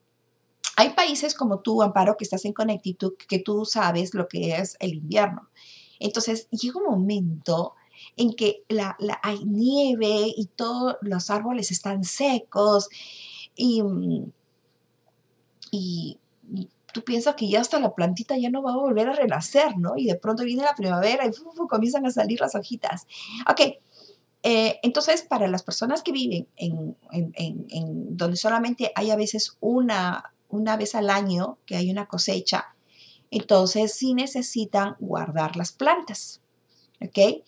hay 0.81 0.89
países 0.89 1.35
como 1.35 1.59
tú, 1.59 1.81
Amparo, 1.81 2.17
que 2.17 2.23
estás 2.23 2.43
en 2.45 2.53
Connecticut, 2.53 3.17
que 3.17 3.39
tú 3.39 3.65
sabes 3.65 4.13
lo 4.13 4.27
que 4.27 4.55
es 4.55 4.77
el 4.79 4.95
invierno. 4.95 5.49
Entonces, 5.99 6.49
llega 6.49 6.79
un 6.79 6.85
momento 6.85 7.75
en 8.17 8.33
que 8.33 8.63
la, 8.67 8.97
hay 9.21 9.45
nieve 9.45 10.33
y 10.35 10.49
todos 10.55 10.97
los 11.01 11.29
árboles 11.29 11.69
están 11.69 12.03
secos 12.03 12.89
y, 13.55 13.83
y 15.69 16.17
tú 16.91 17.03
piensas 17.03 17.35
que 17.35 17.47
ya 17.47 17.61
hasta 17.61 17.79
la 17.79 17.93
plantita 17.93 18.37
ya 18.37 18.49
no 18.49 18.63
va 18.63 18.73
a 18.73 18.77
volver 18.77 19.09
a 19.09 19.13
renacer, 19.13 19.77
¿no? 19.77 19.93
Y 19.95 20.07
de 20.07 20.15
pronto 20.15 20.43
viene 20.43 20.63
la 20.63 20.75
primavera 20.75 21.27
y 21.27 21.31
comienzan 21.67 22.05
a 22.05 22.11
salir 22.11 22.39
las 22.39 22.55
hojitas. 22.55 23.05
Ok, 23.49 23.61
eh, 24.43 24.79
entonces 24.81 25.21
para 25.21 25.47
las 25.47 25.61
personas 25.61 26.01
que 26.01 26.11
viven 26.11 26.47
en, 26.55 26.97
donde 28.17 28.37
solamente 28.37 28.91
hay 28.95 29.11
a 29.11 29.15
veces 29.15 29.57
una, 29.59 30.33
una 30.51 30.77
vez 30.77 30.95
al 30.95 31.09
año 31.09 31.57
que 31.65 31.75
hay 31.75 31.89
una 31.89 32.07
cosecha, 32.07 32.75
entonces 33.29 33.93
sí 33.93 34.13
necesitan 34.13 34.95
guardar 34.99 35.55
las 35.55 35.71
plantas, 35.71 36.41
¿ok? 37.01 37.43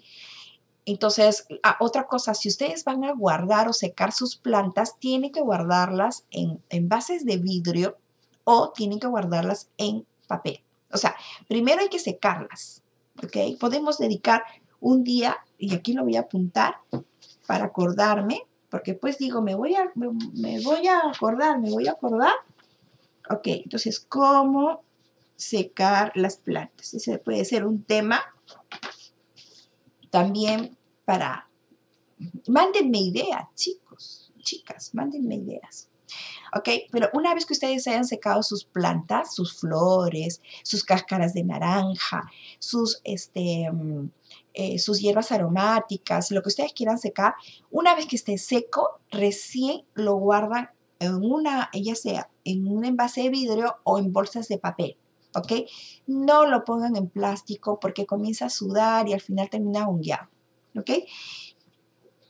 Entonces, 0.86 1.48
otra 1.80 2.08
cosa, 2.08 2.34
si 2.34 2.50
ustedes 2.50 2.84
van 2.84 3.06
a 3.06 3.14
guardar 3.14 3.70
o 3.70 3.74
secar 3.74 4.12
sus 4.12 4.36
plantas, 4.36 4.98
tienen 5.00 5.32
que 5.32 5.42
guardarlas 5.42 6.26
en 6.32 6.62
envases 6.70 7.26
de 7.26 7.38
vidrio 7.38 7.98
o 8.44 8.72
tienen 8.72 9.00
que 9.00 9.08
guardarlas 9.08 9.70
en 9.78 10.06
papel. 10.28 10.62
O 10.92 10.98
sea, 10.98 11.16
primero 11.48 11.82
hay 11.82 11.90
que 11.90 12.00
secarlas, 12.00 12.84
¿ok? 13.24 13.58
Podemos 13.60 13.98
dedicar 13.98 14.44
un 14.80 15.04
día, 15.04 15.38
y 15.58 15.74
aquí 15.74 15.94
lo 15.94 16.04
voy 16.04 16.18
a 16.18 16.22
apuntar 16.22 16.76
para 17.48 17.66
acordarme, 17.66 18.46
porque 18.70 18.94
pues 18.94 19.18
digo, 19.18 19.42
me 19.42 19.56
voy 19.56 19.76
a, 19.76 19.92
me, 19.96 20.62
voy 20.62 20.88
a 20.88 21.10
acordar, 21.14 21.60
me 21.60 21.72
voy 21.72 21.88
a 21.88 21.92
acordar. 21.92 22.34
Ok, 23.30 23.48
entonces, 23.48 24.00
¿cómo 24.00 24.84
secar 25.36 26.12
las 26.16 26.38
plantas? 26.38 26.94
Ese 26.94 27.18
puede 27.20 27.46
ser 27.46 27.66
un 27.66 27.84
tema 27.84 28.22
también 30.10 30.78
para... 31.06 31.50
Mándenme 32.48 33.00
ideas, 33.00 33.44
chicos, 33.56 34.32
chicas, 34.44 34.94
mándenme 34.94 35.36
ideas. 35.36 35.90
¿ok? 36.56 36.70
Pero 36.92 37.10
una 37.14 37.34
vez 37.34 37.46
que 37.46 37.54
ustedes 37.54 37.88
hayan 37.88 38.06
secado 38.06 38.44
sus 38.44 38.66
plantas, 38.66 39.34
sus 39.34 39.60
flores, 39.60 40.42
sus 40.64 40.84
cáscaras 40.84 41.34
de 41.34 41.44
naranja, 41.44 42.30
sus, 42.60 43.02
este, 43.04 43.70
eh, 44.54 44.80
sus 44.80 45.00
hierbas 45.00 45.32
aromáticas, 45.32 46.32
lo 46.32 46.42
que 46.42 46.50
ustedes 46.50 46.74
quieran 46.74 46.98
secar, 46.98 47.34
una 47.72 47.96
vez 47.96 48.06
que 48.06 48.16
esté 48.16 48.38
seco, 48.38 49.00
recién 49.12 49.86
lo 49.94 50.16
guardan 50.16 50.70
en 51.00 51.16
una, 51.16 51.70
ya 51.74 51.96
sea 51.96 52.30
en 52.44 52.68
un 52.68 52.86
envase 52.86 53.24
de 53.24 53.30
vidrio 53.30 53.78
o 53.84 54.00
en 54.00 54.12
bolsas 54.12 54.48
de 54.48 54.58
papel. 54.58 54.98
¿Ok? 55.36 55.52
No 56.06 56.46
lo 56.46 56.64
pongan 56.64 56.96
en 56.96 57.10
plástico 57.10 57.80
porque 57.80 58.06
comienza 58.06 58.46
a 58.46 58.50
sudar 58.50 59.10
y 59.10 59.14
al 59.14 59.22
final 59.22 59.50
termina 59.50 59.88
ungueado. 59.88 60.30
¿Ok? 60.78 60.92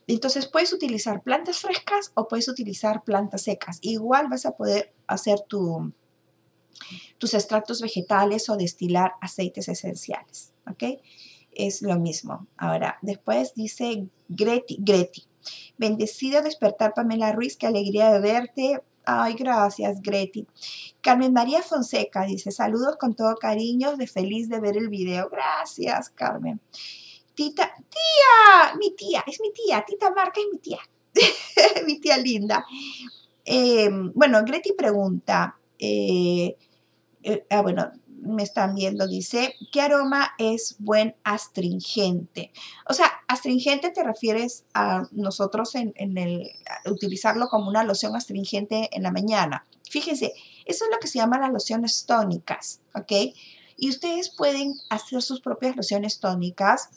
Entonces 0.06 0.46
puedes 0.46 0.72
utilizar 0.72 1.22
plantas 1.22 1.58
frescas 1.58 2.12
o 2.14 2.28
puedes 2.28 2.48
utilizar 2.48 3.04
plantas 3.04 3.42
secas. 3.42 3.78
Igual 3.80 4.28
vas 4.28 4.46
a 4.46 4.56
poder 4.56 4.92
hacer 5.06 5.40
tu, 5.40 5.92
tus 7.18 7.34
extractos 7.34 7.80
vegetales 7.80 8.48
o 8.48 8.56
destilar 8.56 9.12
aceites 9.20 9.68
esenciales. 9.68 10.52
¿Ok? 10.70 11.00
Es 11.52 11.82
lo 11.82 11.98
mismo. 11.98 12.46
Ahora, 12.56 12.98
después 13.02 13.54
dice 13.54 14.08
Greti. 14.28 14.76
Greti. 14.80 15.24
Bendecido 15.78 16.42
despertar, 16.42 16.94
Pamela 16.94 17.32
Ruiz. 17.32 17.56
Qué 17.56 17.66
alegría 17.66 18.12
de 18.12 18.20
verte. 18.20 18.82
Ay, 19.06 19.34
gracias, 19.34 20.00
Greti. 20.00 20.46
Carmen 21.00 21.32
María 21.32 21.62
Fonseca 21.62 22.24
dice, 22.24 22.50
saludos 22.50 22.96
con 22.96 23.14
todo 23.14 23.36
cariño, 23.36 23.96
de 23.96 24.06
feliz 24.06 24.48
de 24.48 24.60
ver 24.60 24.76
el 24.76 24.88
video. 24.88 25.28
Gracias, 25.30 26.08
Carmen. 26.10 26.60
Tita, 27.34 27.74
tía, 27.76 28.74
mi 28.78 28.92
tía, 28.94 29.24
es 29.26 29.40
mi 29.40 29.52
tía, 29.52 29.84
Tita 29.86 30.10
Marca 30.12 30.40
es 30.40 30.46
mi 30.52 30.58
tía, 30.58 30.78
mi 31.86 32.00
tía 32.00 32.16
linda. 32.16 32.64
Eh, 33.44 33.90
bueno, 34.14 34.42
Greti 34.44 34.72
pregunta, 34.72 35.58
eh, 35.78 36.56
eh, 37.22 37.46
ah, 37.50 37.62
bueno, 37.62 37.90
me 38.24 38.42
están 38.42 38.74
viendo, 38.74 39.06
dice, 39.06 39.54
¿qué 39.72 39.80
aroma 39.80 40.32
es 40.38 40.76
buen 40.78 41.14
astringente? 41.24 42.52
O 42.88 42.94
sea, 42.94 43.10
astringente 43.28 43.90
te 43.90 44.02
refieres 44.02 44.64
a 44.74 45.08
nosotros 45.12 45.74
en, 45.74 45.92
el, 45.96 46.50
utilizarlo 46.86 47.48
como 47.48 47.68
una 47.68 47.84
loción 47.84 48.16
astringente 48.16 48.88
en 48.92 49.02
la 49.02 49.12
mañana. 49.12 49.66
Fíjense, 49.88 50.32
eso 50.64 50.84
es 50.84 50.90
lo 50.90 50.98
que 50.98 51.08
se 51.08 51.18
llama 51.18 51.38
las 51.38 51.52
lociones 51.52 52.06
tónicas, 52.06 52.80
¿ok? 52.94 53.12
y 53.76 53.90
ustedes 53.90 54.30
pueden 54.30 54.74
hacer 54.88 55.22
sus 55.22 55.40
propias 55.40 55.76
lociones 55.76 56.20
tónicas. 56.20 56.90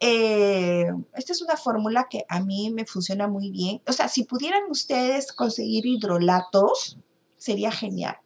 Eh, 0.00 0.86
esta 1.14 1.32
es 1.32 1.42
una 1.42 1.56
fórmula 1.56 2.06
que 2.08 2.24
a 2.28 2.40
mí 2.40 2.70
me 2.70 2.86
funciona 2.86 3.28
muy 3.28 3.50
bien. 3.50 3.80
O 3.86 3.92
sea, 3.92 4.08
si 4.08 4.24
pudieran 4.24 4.62
ustedes 4.70 5.32
conseguir 5.32 5.86
hidrolatos, 5.86 6.98
sería 7.36 7.70
genial. 7.70 8.16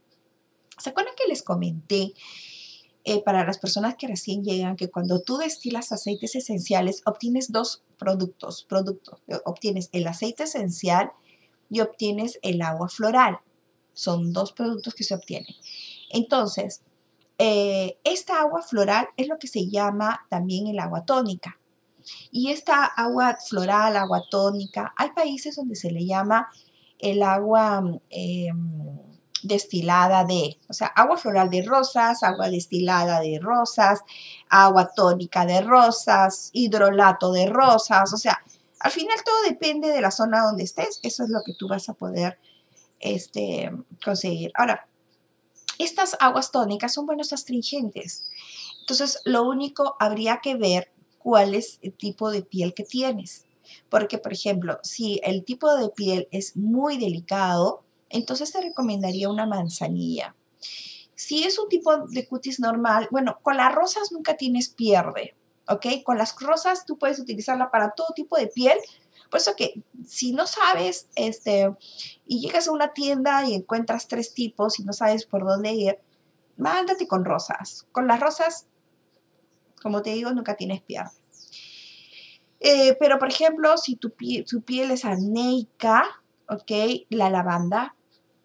¿Se 0.82 0.90
acuerdan 0.90 1.14
que 1.16 1.28
les 1.28 1.42
comenté 1.42 2.12
eh, 3.04 3.22
para 3.22 3.44
las 3.44 3.58
personas 3.58 3.96
que 3.96 4.06
recién 4.06 4.44
llegan 4.44 4.76
que 4.76 4.88
cuando 4.88 5.22
tú 5.22 5.36
destilas 5.36 5.90
aceites 5.90 6.36
esenciales, 6.36 7.02
obtienes 7.04 7.50
dos 7.50 7.82
productos, 7.98 8.64
productos. 8.68 9.20
Obtienes 9.44 9.88
el 9.92 10.06
aceite 10.06 10.44
esencial 10.44 11.10
y 11.68 11.80
obtienes 11.80 12.38
el 12.42 12.62
agua 12.62 12.88
floral. 12.88 13.38
Son 13.92 14.32
dos 14.32 14.52
productos 14.52 14.94
que 14.94 15.02
se 15.02 15.14
obtienen. 15.14 15.54
Entonces, 16.10 16.82
eh, 17.38 17.98
esta 18.04 18.40
agua 18.40 18.62
floral 18.62 19.08
es 19.16 19.26
lo 19.26 19.38
que 19.38 19.48
se 19.48 19.68
llama 19.68 20.24
también 20.30 20.68
el 20.68 20.78
agua 20.78 21.04
tónica. 21.04 21.58
Y 22.30 22.50
esta 22.50 22.84
agua 22.84 23.36
floral, 23.48 23.96
agua 23.96 24.22
tónica, 24.30 24.94
hay 24.96 25.10
países 25.10 25.56
donde 25.56 25.74
se 25.74 25.90
le 25.90 26.06
llama 26.06 26.48
el 26.98 27.22
agua 27.22 27.82
destilada 29.42 30.24
de, 30.24 30.58
o 30.68 30.72
sea, 30.72 30.88
agua 30.88 31.16
floral 31.16 31.50
de 31.50 31.62
rosas, 31.62 32.22
agua 32.22 32.48
destilada 32.48 33.20
de 33.20 33.38
rosas, 33.40 34.00
agua 34.48 34.90
tónica 34.94 35.44
de 35.44 35.60
rosas, 35.60 36.50
hidrolato 36.52 37.32
de 37.32 37.46
rosas, 37.46 38.12
o 38.12 38.16
sea, 38.16 38.38
al 38.80 38.90
final 38.90 39.16
todo 39.24 39.42
depende 39.48 39.88
de 39.88 40.00
la 40.00 40.10
zona 40.10 40.42
donde 40.42 40.64
estés, 40.64 41.00
eso 41.02 41.24
es 41.24 41.30
lo 41.30 41.42
que 41.44 41.54
tú 41.54 41.68
vas 41.68 41.88
a 41.88 41.94
poder 41.94 42.38
este, 43.00 43.70
conseguir. 44.04 44.50
Ahora, 44.54 44.88
estas 45.78 46.16
aguas 46.20 46.50
tónicas 46.50 46.92
son 46.92 47.06
buenos 47.06 47.32
astringentes, 47.32 48.24
entonces 48.80 49.20
lo 49.24 49.42
único 49.44 49.96
habría 50.00 50.40
que 50.42 50.56
ver 50.56 50.92
cuál 51.18 51.54
es 51.54 51.78
el 51.82 51.92
tipo 51.94 52.30
de 52.30 52.42
piel 52.42 52.74
que 52.74 52.84
tienes. 52.84 53.46
Porque, 53.88 54.18
por 54.18 54.32
ejemplo, 54.32 54.78
si 54.82 55.20
el 55.22 55.44
tipo 55.44 55.74
de 55.76 55.88
piel 55.88 56.28
es 56.30 56.56
muy 56.56 56.98
delicado, 56.98 57.84
entonces 58.12 58.52
te 58.52 58.60
recomendaría 58.60 59.28
una 59.28 59.46
manzanilla. 59.46 60.34
Si 61.14 61.44
es 61.44 61.58
un 61.58 61.68
tipo 61.68 62.06
de 62.08 62.26
cutis 62.26 62.60
normal, 62.60 63.08
bueno, 63.10 63.38
con 63.42 63.56
las 63.56 63.74
rosas 63.74 64.12
nunca 64.12 64.36
tienes 64.36 64.68
pierde, 64.68 65.34
¿ok? 65.68 65.86
Con 66.04 66.18
las 66.18 66.34
rosas 66.40 66.84
tú 66.84 66.98
puedes 66.98 67.18
utilizarla 67.18 67.70
para 67.70 67.92
todo 67.92 68.08
tipo 68.14 68.36
de 68.36 68.48
piel. 68.48 68.78
Por 69.30 69.40
eso 69.40 69.54
que 69.56 69.82
si 70.06 70.32
no 70.32 70.46
sabes, 70.46 71.08
este, 71.14 71.74
y 72.26 72.40
llegas 72.40 72.68
a 72.68 72.72
una 72.72 72.92
tienda 72.92 73.46
y 73.46 73.54
encuentras 73.54 74.08
tres 74.08 74.34
tipos 74.34 74.78
y 74.78 74.84
no 74.84 74.92
sabes 74.92 75.24
por 75.24 75.44
dónde 75.44 75.72
ir, 75.72 75.98
mándate 76.56 77.06
con 77.06 77.24
rosas. 77.24 77.86
Con 77.92 78.06
las 78.06 78.20
rosas, 78.20 78.66
como 79.80 80.02
te 80.02 80.10
digo, 80.10 80.32
nunca 80.32 80.56
tienes 80.56 80.82
pierde. 80.82 81.12
Eh, 82.60 82.96
pero, 83.00 83.18
por 83.18 83.28
ejemplo, 83.28 83.76
si 83.76 83.96
tu, 83.96 84.10
tu 84.10 84.62
piel 84.62 84.90
es 84.90 85.04
aneica, 85.04 86.04
¿ok? 86.48 87.06
La 87.08 87.30
lavanda, 87.30 87.96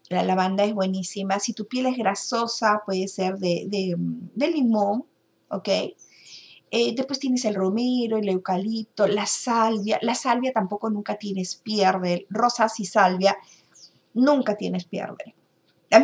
la 0.09 0.23
lavanda 0.23 0.63
es 0.63 0.73
buenísima. 0.73 1.39
Si 1.39 1.53
tu 1.53 1.67
piel 1.67 1.87
es 1.87 1.97
grasosa, 1.97 2.81
puede 2.85 3.07
ser 3.07 3.37
de, 3.37 3.97
limón, 4.35 5.05
¿ok? 5.49 5.67
Eh, 6.69 6.95
después 6.95 7.19
tienes 7.19 7.45
el 7.45 7.55
romero, 7.55 8.17
el 8.17 8.29
eucalipto, 8.29 9.07
la 9.07 9.25
salvia. 9.25 9.99
La 10.01 10.15
salvia 10.15 10.51
tampoco 10.53 10.89
nunca 10.89 11.15
tienes 11.15 11.55
pierde. 11.55 12.25
Rosas 12.29 12.79
y 12.79 12.85
salvia 12.85 13.37
nunca 14.13 14.55
tienes 14.55 14.85
pierde. 14.85 15.35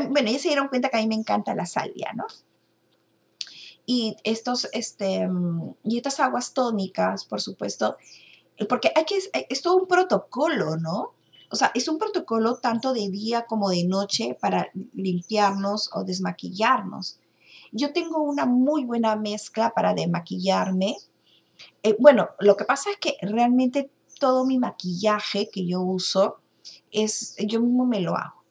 bueno, 0.09 0.32
ya 0.32 0.39
se 0.39 0.49
dieron 0.49 0.67
cuenta 0.67 0.89
que 0.89 0.97
a 0.97 1.01
mí 1.01 1.07
me 1.07 1.15
encanta 1.15 1.55
la 1.55 1.65
salvia, 1.65 2.11
¿no? 2.13 2.25
Y, 3.86 4.15
estos, 4.23 4.69
este, 4.71 5.28
y 5.84 5.97
estas 5.97 6.21
aguas 6.21 6.53
tónicas, 6.53 7.25
por 7.25 7.41
supuesto, 7.41 7.97
porque 8.69 8.91
hay 8.95 9.03
que, 9.03 9.17
es 9.49 9.61
todo 9.61 9.75
un 9.75 9.88
protocolo, 9.88 10.78
¿no? 10.78 11.13
O 11.54 11.56
sea, 11.56 11.70
es 11.76 11.88
un 11.88 11.99
protocolo 11.99 12.56
tanto 12.56 12.93
de 12.93 13.12
día 13.12 13.45
como 13.45 13.70
de 13.70 13.84
noche 13.84 14.36
para 14.41 14.72
limpiarnos 14.93 15.91
o 15.93 16.04
desmaquillarnos. 16.04 17.20
Yo 17.72 17.93
tengo 17.93 18.24
una 18.24 18.47
muy 18.47 18.86
buena 18.86 19.16
mezcla 19.16 19.70
para 19.70 19.93
desmaquillarme. 19.93 20.97
Eh, 21.84 21.95
bueno, 21.99 22.30
lo 22.39 22.58
que 22.58 22.66
pasa 22.66 22.89
es 22.89 22.97
que 22.97 23.18
realmente 23.22 23.91
todo 24.20 24.47
mi 24.47 24.58
maquillaje 24.58 25.47
que 25.51 25.68
yo 25.68 25.82
uso 25.82 26.39
es, 26.89 27.36
yo 27.38 27.62
mismo 27.62 27.86
me 27.86 28.01
lo 28.01 28.18
hago. 28.18 28.43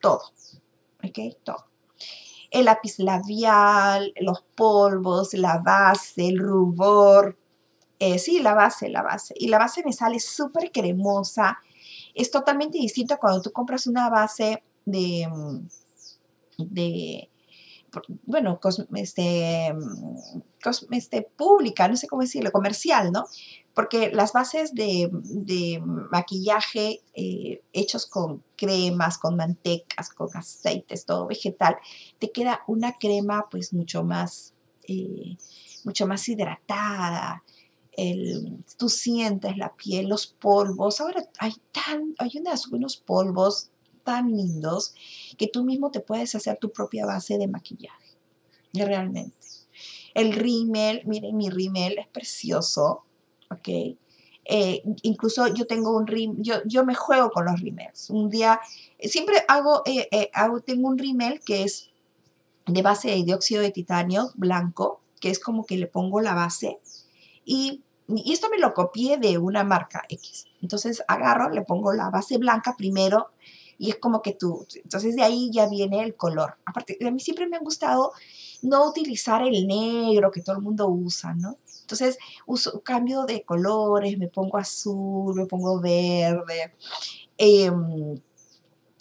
Todo. 0.00 0.22
¿Ok? 1.04 1.36
Todo. 1.44 1.66
El 2.50 2.64
lápiz 2.64 2.98
labial, 2.98 4.12
los 4.20 4.42
polvos, 4.56 5.32
la 5.34 5.58
base, 5.58 6.26
el 6.26 6.40
rubor. 6.40 7.38
Eh, 8.00 8.18
sí, 8.18 8.40
la 8.40 8.54
base, 8.54 8.88
la 8.88 9.02
base. 9.02 9.32
Y 9.38 9.46
la 9.46 9.58
base 9.60 9.84
me 9.84 9.92
sale 9.92 10.18
súper 10.18 10.72
cremosa 10.72 11.60
es 12.14 12.30
totalmente 12.30 12.78
distinto 12.78 13.18
cuando 13.18 13.42
tú 13.42 13.52
compras 13.52 13.86
una 13.86 14.08
base 14.10 14.62
de, 14.84 15.28
mm, 15.28 15.66
de 16.58 17.28
bueno, 18.24 18.58
este, 18.94 19.72
mm, 19.74 20.92
este, 20.92 21.22
pública, 21.22 21.88
no 21.88 21.96
sé 21.96 22.08
cómo 22.08 22.22
decirlo, 22.22 22.50
comercial, 22.50 23.12
¿no? 23.12 23.26
Porque 23.74 24.10
las 24.10 24.32
bases 24.32 24.74
de, 24.74 25.10
maquillaje 26.10 27.00
eh, 27.14 27.62
hechos 27.72 28.06
con 28.06 28.42
cremas, 28.56 29.18
con 29.18 29.36
mantecas, 29.36 30.10
con 30.10 30.28
aceites, 30.34 31.04
todo 31.04 31.26
vegetal, 31.26 31.76
te 32.18 32.30
queda 32.30 32.62
una 32.66 32.92
crema 32.98 33.46
pues 33.50 33.72
mucho 33.72 34.04
más, 34.04 34.54
eh, 34.88 35.36
mucho 35.84 36.06
más 36.06 36.28
hidratada, 36.28 37.42
el, 37.92 38.64
tú 38.76 38.88
sientes 38.88 39.56
la 39.56 39.74
piel, 39.74 40.08
los 40.08 40.26
polvos. 40.26 41.00
Ahora 41.00 41.28
hay, 41.38 41.52
tan, 41.72 42.14
hay 42.18 42.32
unos 42.70 42.96
polvos 42.96 43.70
tan 44.04 44.30
lindos 44.36 44.94
que 45.38 45.46
tú 45.46 45.64
mismo 45.64 45.90
te 45.90 46.00
puedes 46.00 46.34
hacer 46.34 46.58
tu 46.58 46.72
propia 46.72 47.06
base 47.06 47.38
de 47.38 47.48
maquillaje. 47.48 48.16
Realmente. 48.72 49.36
El 50.14 50.32
rímel, 50.32 51.02
miren, 51.06 51.36
mi 51.36 51.50
rímel 51.50 51.98
es 51.98 52.06
precioso, 52.08 53.04
¿ok? 53.50 53.96
Eh, 54.44 54.82
incluso 55.02 55.46
yo 55.54 55.66
tengo 55.66 55.96
un 55.96 56.06
rímel, 56.06 56.38
yo, 56.40 56.56
yo 56.66 56.84
me 56.84 56.94
juego 56.94 57.30
con 57.30 57.44
los 57.46 57.60
rímels. 57.60 58.10
Un 58.10 58.28
día, 58.28 58.60
siempre 59.00 59.36
hago, 59.48 59.82
eh, 59.86 60.08
eh, 60.10 60.30
hago, 60.34 60.60
tengo 60.60 60.88
un 60.88 60.98
rímel 60.98 61.40
que 61.40 61.62
es 61.62 61.90
de 62.66 62.82
base 62.82 63.10
de 63.10 63.22
dióxido 63.22 63.62
de 63.62 63.70
titanio 63.70 64.30
blanco, 64.34 65.00
que 65.20 65.30
es 65.30 65.38
como 65.38 65.64
que 65.64 65.76
le 65.76 65.86
pongo 65.86 66.20
la 66.20 66.34
base 66.34 66.80
y, 67.44 67.82
esto 68.26 68.48
me 68.50 68.58
lo 68.58 68.74
copié 68.74 69.16
de 69.16 69.38
una 69.38 69.64
marca 69.64 70.02
X. 70.08 70.46
Entonces 70.60 71.02
agarro, 71.08 71.48
le 71.50 71.62
pongo 71.62 71.92
la 71.92 72.10
base 72.10 72.36
blanca 72.36 72.74
primero 72.76 73.30
y 73.78 73.90
es 73.90 73.96
como 73.96 74.20
que 74.20 74.32
tú, 74.32 74.66
entonces 74.74 75.16
de 75.16 75.22
ahí 75.22 75.50
ya 75.50 75.66
viene 75.68 76.02
el 76.02 76.14
color. 76.14 76.56
Aparte, 76.66 76.98
a 77.06 77.10
mí 77.10 77.20
siempre 77.20 77.46
me 77.46 77.56
ha 77.56 77.60
gustado 77.60 78.12
no 78.62 78.88
utilizar 78.88 79.42
el 79.42 79.66
negro 79.66 80.30
que 80.30 80.42
todo 80.42 80.56
el 80.56 80.62
mundo 80.62 80.88
usa, 80.88 81.34
¿no? 81.34 81.58
Entonces 81.80 82.18
uso 82.46 82.82
cambio 82.82 83.24
de 83.24 83.44
colores, 83.44 84.18
me 84.18 84.28
pongo 84.28 84.58
azul, 84.58 85.34
me 85.34 85.46
pongo 85.46 85.80
verde. 85.80 86.74
Em, 87.38 88.20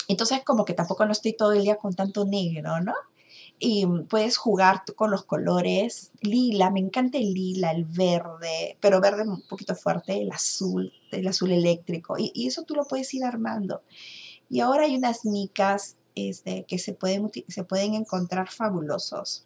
entonces 0.08 0.42
como 0.44 0.66
que 0.66 0.74
tampoco 0.74 1.06
no 1.06 1.12
estoy 1.12 1.34
todo 1.34 1.54
el 1.54 1.64
día 1.64 1.76
con 1.76 1.94
tanto 1.94 2.26
negro, 2.26 2.82
¿no? 2.82 2.94
Y 3.64 3.86
puedes 4.09 4.38
jugar 4.38 4.84
con 4.95 5.12
los 5.12 5.24
colores. 5.24 6.12
Lila, 6.22 6.72
me 6.72 6.80
encanta 6.80 7.20
el 7.20 7.32
lila, 7.32 7.72
el 7.72 7.86
verde, 7.86 8.76
pero 8.82 8.99
verde 8.99 9.22
un 9.22 9.43
poquito 9.47 9.76
fuerte, 9.76 10.20
el 10.20 10.32
azul, 10.32 10.91
el 11.12 11.28
azul 11.28 11.51
eléctrico. 11.51 12.16
Y, 12.18 12.47
eso 12.47 12.64
tú 12.64 12.74
lo 12.74 12.86
puedes 12.86 13.14
ir 13.14 13.24
armando. 13.24 13.84
Y 14.49 14.62
ahora 14.62 14.86
hay 14.86 14.95
unas 14.97 15.26
micas 15.26 15.95
este, 16.16 16.66
que 16.68 16.80
se 16.80 16.93
pueden, 16.93 17.30
se 17.47 17.64
pueden 17.64 17.93
encontrar 17.93 18.49
fabulosos. 18.49 19.45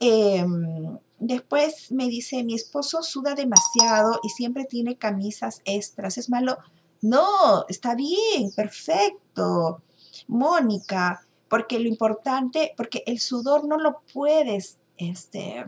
Em, 0.00 0.98
después 1.20 1.92
me 1.92 2.08
dice, 2.08 2.42
mi 2.42 2.54
esposo 2.54 3.04
suda 3.04 3.36
demasiado 3.36 4.18
y 4.24 4.30
siempre 4.30 4.64
tiene 4.64 4.96
camisas 4.96 5.62
extras. 5.64 6.18
¿Es 6.18 6.28
malo? 6.28 6.58
No, 7.00 7.66
está 7.68 7.94
bien, 7.94 8.50
perfecto. 8.56 9.80
Mónica, 10.26 11.24
porque 11.52 11.78
lo 11.78 11.86
importante, 11.86 12.72
porque 12.78 13.02
el 13.06 13.18
sudor 13.20 13.66
no 13.66 13.76
lo 13.76 14.00
puedes, 14.14 14.78
este, 14.96 15.66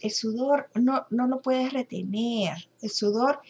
el 0.00 0.10
sudor 0.12 0.70
no, 0.76 1.04
no 1.10 1.26
lo 1.26 1.42
puedes 1.42 1.72
retener, 1.72 2.68
el 2.80 2.90
sudor 2.90 3.40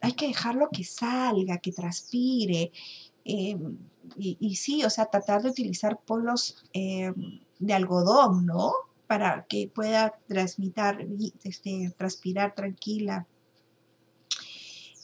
hay 0.00 0.12
que 0.12 0.28
dejarlo 0.28 0.68
que 0.72 0.84
salga, 0.84 1.58
que 1.58 1.72
transpire. 1.72 2.70
Em, 3.24 3.76
y, 4.16 4.54
sí, 4.54 4.84
o 4.84 4.90
sea, 4.90 5.06
tratar 5.06 5.42
de 5.42 5.48
utilizar 5.48 5.98
polos 5.98 6.64
em, 6.72 7.40
de 7.58 7.74
algodón, 7.74 8.46
¿no? 8.46 8.72
Para 9.08 9.46
que 9.48 9.66
pueda 9.74 10.16
transmitir, 10.28 11.32
este, 11.42 11.92
transpirar 11.98 12.54
tranquila. 12.54 13.26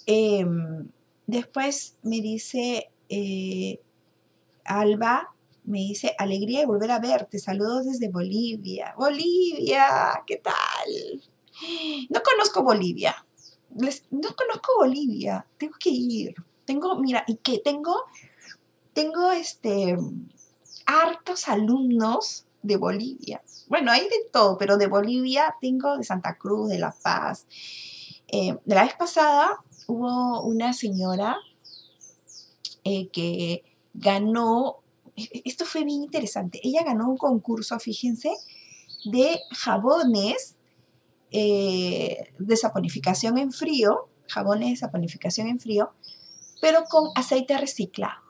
Em, 0.07 0.89
después 1.27 1.97
me 2.05 2.21
dice 2.21 2.93
eh, 3.09 3.81
Alba, 4.65 5.35
me 5.71 5.79
dice, 5.79 6.15
alegría 6.19 6.61
de 6.61 6.67
volver 6.67 6.91
a 6.91 6.99
verte, 6.99 7.39
saludos 7.39 7.87
desde 7.87 8.09
Bolivia. 8.09 8.95
Bolivia, 8.97 10.23
¿qué 10.27 10.37
tal? 10.37 11.23
No 12.09 12.23
conozco 12.23 12.63
Bolivia, 12.63 13.25
no 13.71 14.35
conozco 14.35 14.73
Bolivia, 14.79 15.47
tengo 15.59 15.75
que 15.79 15.91
ir. 15.91 16.35
Tengo, 16.65 16.97
mira, 16.97 17.25
y 17.27 17.37
que 17.37 17.59
tengo, 17.59 18.05
tengo 18.93 19.33
este, 19.33 19.97
hartos 20.87 21.49
alumnos 21.49 22.47
de 22.63 22.77
Bolivia. 22.77 23.43
Bueno, 23.69 23.91
hay 23.91 24.03
de 24.03 24.29
todo, 24.33 24.59
pero 24.59 24.77
de 24.77 24.87
Bolivia 24.87 25.57
tengo 25.61 25.97
de 25.97 26.05
Santa 26.05 26.37
Cruz, 26.37 26.69
de 26.69 26.79
La 26.79 26.93
Paz. 26.93 27.47
Eh, 28.29 28.57
la 28.67 28.85
vez 28.85 28.95
pasada 28.95 29.63
hubo 29.87 30.43
una 30.43 30.73
señora 30.73 31.37
eh, 32.85 33.09
que 33.09 33.65
ganó 33.95 34.81
esto 35.45 35.65
fue 35.65 35.85
bien 35.85 36.03
interesante. 36.03 36.61
Ella 36.63 36.83
ganó 36.85 37.09
un 37.09 37.17
concurso, 37.17 37.79
fíjense, 37.79 38.33
de 39.05 39.41
jabones 39.51 40.57
eh, 41.33 42.33
de 42.39 42.57
saponificación 42.57 43.39
en 43.39 43.53
frío, 43.53 44.09
jabones 44.29 44.71
de 44.71 44.77
saponificación 44.77 45.47
en 45.47 45.61
frío, 45.61 45.93
pero 46.61 46.85
con 46.85 47.11
aceite 47.15 47.57
reciclado. 47.57 48.21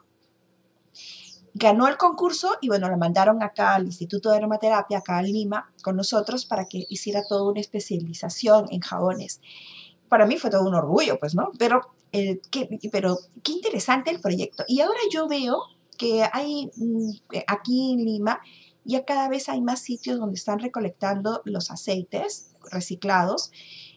Ganó 1.53 1.87
el 1.87 1.97
concurso 1.97 2.53
y 2.61 2.67
bueno, 2.67 2.89
la 2.89 2.97
mandaron 2.97 3.41
acá 3.41 3.75
al 3.75 3.85
Instituto 3.85 4.29
de 4.29 4.37
Aromaterapia, 4.37 4.99
acá 4.99 5.19
en 5.19 5.33
Lima, 5.33 5.73
con 5.83 5.95
nosotros 5.95 6.45
para 6.45 6.65
que 6.65 6.85
hiciera 6.89 7.23
toda 7.27 7.49
una 7.49 7.59
especialización 7.59 8.67
en 8.69 8.81
jabones. 8.81 9.41
Para 10.07 10.25
mí 10.25 10.37
fue 10.37 10.49
todo 10.49 10.67
un 10.67 10.75
orgullo, 10.75 11.19
pues, 11.19 11.33
¿no? 11.35 11.51
Pero, 11.57 11.81
eh, 12.11 12.39
qué, 12.51 12.69
pero 12.91 13.17
qué 13.43 13.51
interesante 13.51 14.11
el 14.11 14.21
proyecto. 14.21 14.63
Y 14.67 14.81
ahora 14.81 14.99
yo 15.11 15.27
veo 15.27 15.63
que 16.01 16.27
hay 16.33 16.71
mm, 16.75 17.11
aquí 17.45 17.93
en 17.93 18.03
Lima 18.03 18.41
ya 18.83 19.05
cada 19.05 19.29
vez 19.29 19.47
hay 19.47 19.61
más 19.61 19.81
sitios 19.81 20.17
donde 20.17 20.35
están 20.35 20.57
recolectando 20.57 21.43
los 21.45 21.69
aceites 21.69 22.51
reciclados. 22.71 23.51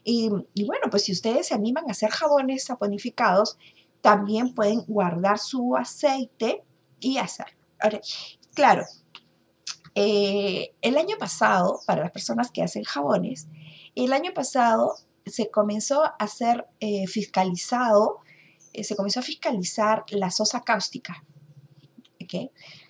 Y, 0.05 0.29
bueno, 0.29 0.91
pues 0.91 1.05
si 1.05 1.13
ustedes 1.13 1.47
se 1.47 1.55
animan 1.55 1.85
a 1.89 1.93
hacer 1.93 2.11
jabones 2.11 2.65
saponificados, 2.65 3.57
también 4.03 4.55
pueden 4.55 4.85
guardar 4.87 5.39
su 5.39 5.75
aceite 5.77 6.63
y 7.01 7.17
hacer. 7.17 7.47
claro, 8.53 8.85
eh, 9.95 10.75
el 10.83 10.99
año 10.99 11.17
pasado, 11.19 11.81
para 11.87 12.03
las 12.03 12.11
personas 12.11 12.51
que 12.51 12.63
hacen 12.63 12.85
jabones, 12.85 13.49
el 13.95 14.13
año 14.13 14.35
pasado 14.35 14.97
se 15.25 15.51
comenzó 15.51 16.03
a 16.19 16.27
ser 16.27 16.67
eh, 16.81 17.07
fiscalizado, 17.07 18.19
eh, 18.75 18.85
se 18.85 18.95
comenzó 18.95 19.21
a 19.21 19.23
fiscalizar 19.23 20.05
la 20.11 20.31
sosa 20.31 20.61
cáustica. 20.61 21.25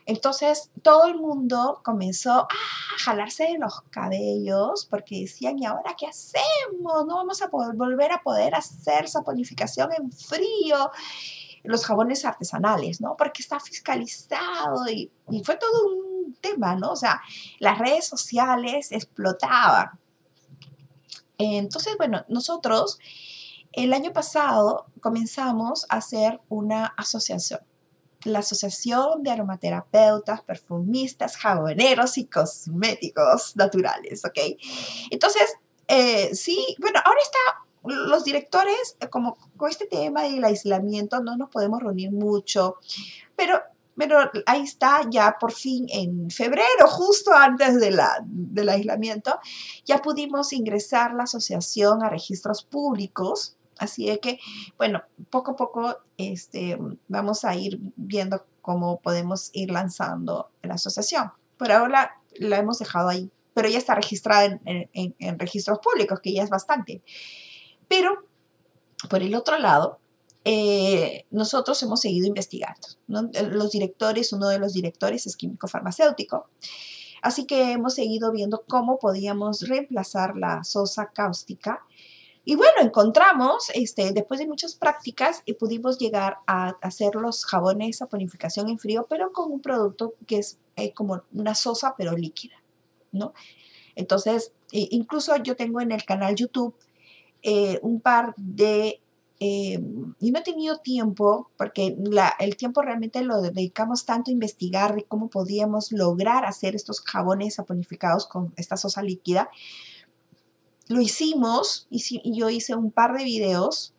Entonces 0.07 0.71
todo 0.83 1.07
el 1.07 1.17
mundo 1.17 1.81
comenzó 1.83 2.33
a 2.33 2.49
jalarse 2.99 3.45
de 3.45 3.59
los 3.59 3.83
cabellos 3.91 4.87
porque 4.91 5.21
decían, 5.21 5.59
¿y 5.59 5.67
ahora 5.67 5.95
qué 5.99 6.07
hacemos? 6.07 7.07
No 7.07 7.17
vamos 7.17 7.41
a 7.43 7.49
poder 7.49 7.75
volver 7.75 8.13
a 8.13 8.23
poder 8.23 8.55
hacer 8.55 9.09
saponificación 9.09 9.91
en 9.97 10.13
frío, 10.13 10.91
los 11.63 11.87
jabones 11.87 12.25
artesanales, 12.25 13.01
¿no? 13.01 13.17
Porque 13.17 13.43
está 13.43 13.59
fiscalizado 13.59 14.87
y, 14.89 15.11
y 15.31 15.43
fue 15.43 15.57
todo 15.57 15.87
un 15.87 16.35
tema, 16.35 16.77
¿no? 16.77 16.93
O 16.93 16.97
sea, 16.97 17.23
las 17.59 17.79
redes 17.79 18.07
sociales 18.07 18.93
explotaban. 18.93 19.99
Entonces, 21.39 21.97
bueno, 21.97 22.25
nosotros 22.29 22.99
el 23.73 23.93
año 23.93 24.13
pasado 24.13 24.87
comenzamos 25.01 25.87
a 25.89 25.97
hacer 25.97 26.41
una 26.49 26.87
asociación 26.97 27.61
la 28.25 28.41
Asociación 28.41 29.23
de 29.23 29.31
Aromaterapeutas, 29.31 30.43
Perfumistas, 30.43 31.37
Jaboneros 31.37 32.19
y 32.19 32.27
Cosméticos 32.27 33.57
Naturales, 33.57 34.25
¿ok? 34.25 34.39
Entonces, 35.11 35.55
eh, 35.89 36.35
sí, 36.35 36.77
bueno, 36.81 37.01
ahora 37.05 37.21
está 37.23 37.65
los 37.85 38.25
directores, 38.25 38.97
eh, 39.01 39.09
como 39.09 39.37
con 39.57 39.71
este 39.71 39.87
tema 39.87 40.23
del 40.23 40.45
aislamiento, 40.45 41.21
no 41.21 41.37
nos 41.37 41.51
podemos 41.51 41.83
reunir 41.83 42.11
mucho, 42.11 42.77
pero, 43.37 43.61
pero 43.97 44.19
ahí 44.47 44.63
está, 44.63 45.03
ya 45.11 45.37
por 45.39 45.53
fin 45.53 45.87
en 45.91 46.31
febrero, 46.31 46.89
justo 46.89 47.33
antes 47.33 47.79
de 47.79 47.91
la, 47.91 48.19
del 48.25 48.71
aislamiento, 48.71 49.39
ya 49.85 49.99
pudimos 49.99 50.53
ingresar 50.53 51.15
la 51.15 51.25
asociación 51.25 52.03
a 52.03 52.09
registros 52.09 52.65
públicos 52.65 53.57
Así 53.79 54.09
es 54.09 54.19
que, 54.21 54.39
bueno, 54.77 55.03
poco 55.31 55.53
a 55.53 55.57
poco 55.57 55.99
este, 56.17 56.79
vamos 57.09 57.45
a 57.45 57.55
ir 57.57 57.79
viendo 57.97 58.45
cómo 58.63 59.01
podemos 59.01 59.51
ir 59.53 59.71
lanzando 59.71 60.51
la 60.63 60.75
asociación. 60.75 61.33
Por 61.59 61.73
ahora 61.73 62.21
la 62.37 62.59
hemos 62.59 62.79
dejado 62.79 63.09
ahí, 63.09 63.31
pero 63.53 63.69
ya 63.69 63.79
está 63.79 63.95
registrada 63.95 64.59
en, 64.65 65.39
registros 65.39 65.79
públicos, 65.81 66.21
que 66.21 66.33
ya 66.33 66.43
es 66.43 66.51
bastante. 66.51 67.03
Pero, 67.89 68.27
por 69.11 69.23
el 69.23 69.35
otro 69.35 69.59
lado, 69.59 69.99
eh, 70.45 71.27
nosotros 71.31 71.83
hemos 71.83 72.01
seguido 72.01 72.27
investigando. 72.27 72.89
Los 73.07 73.71
directores, 73.73 74.33
uno 74.33 74.49
de 74.49 74.59
los 74.59 74.73
directores 74.73 75.27
es 75.27 75.37
químico 75.37 75.69
farmacéutico. 75.69 76.49
Así 77.23 77.47
que 77.47 77.73
hemos 77.73 77.95
seguido 77.95 78.33
viendo 78.33 78.65
cómo 78.69 78.99
podíamos 78.99 79.69
reemplazar 79.69 80.37
la 80.37 80.63
sosa 80.63 81.11
cáustica 81.15 81.83
y 82.47 82.57
bueno, 82.57 82.75
encontramos, 82.83 83.71
este, 83.75 84.13
después 84.13 84.39
de 84.39 84.47
muchas 84.47 84.75
prácticas, 84.75 85.43
y 85.47 85.55
pudimos 85.55 85.99
llegar 85.99 86.39
a 86.47 86.77
hacer 86.83 87.15
los 87.15 87.47
jabones 87.47 88.03
a 88.03 88.07
ponificación 88.07 88.69
en 88.69 88.79
frío, 88.79 89.07
pero 89.09 89.33
con 89.33 89.51
un 89.51 89.61
producto 89.61 90.15
que 90.27 90.39
es 90.39 90.59
eh, 90.77 90.93
como 90.93 91.23
una 91.33 91.55
sosa, 91.55 91.95
pero 91.97 92.13
líquida, 92.13 92.57
¿no? 93.13 93.33
Entonces, 93.95 94.53
incluso 94.73 95.37
yo 95.37 95.57
tengo 95.57 95.81
en 95.81 95.93
el 95.93 96.05
canal 96.05 96.35
YouTube 96.35 96.75
eh, 97.43 97.79
un 97.83 98.01
par 98.01 98.35
de... 98.37 99.01
Eh, 99.41 99.79
y 100.21 100.31
no 100.31 100.39
he 100.39 100.43
tenido 100.43 100.79
tiempo, 100.79 101.51
porque 101.57 101.97
el 102.39 102.57
tiempo 102.57 102.83
realmente 102.83 103.23
lo 103.23 103.41
dedicamos 103.41 104.05
tanto 104.05 104.31
a 104.31 104.33
investigar 104.33 104.95
de 104.95 105.05
cómo 105.05 105.29
podíamos 105.29 105.93
lograr 105.93 106.45
hacer 106.45 106.75
estos 106.75 107.01
jabones 107.01 107.57
saponificados 107.57 108.27
con 108.27 108.53
esta 108.57 108.77
sosa 108.77 109.03
líquida, 109.03 109.51
lo 110.89 111.01
hicimos 111.01 111.87
y 111.91 112.37
yo 112.37 112.51
hice 112.51 112.75
un 112.75 112.91
par 112.91 113.17
de 113.17 113.25
videos 113.25 113.95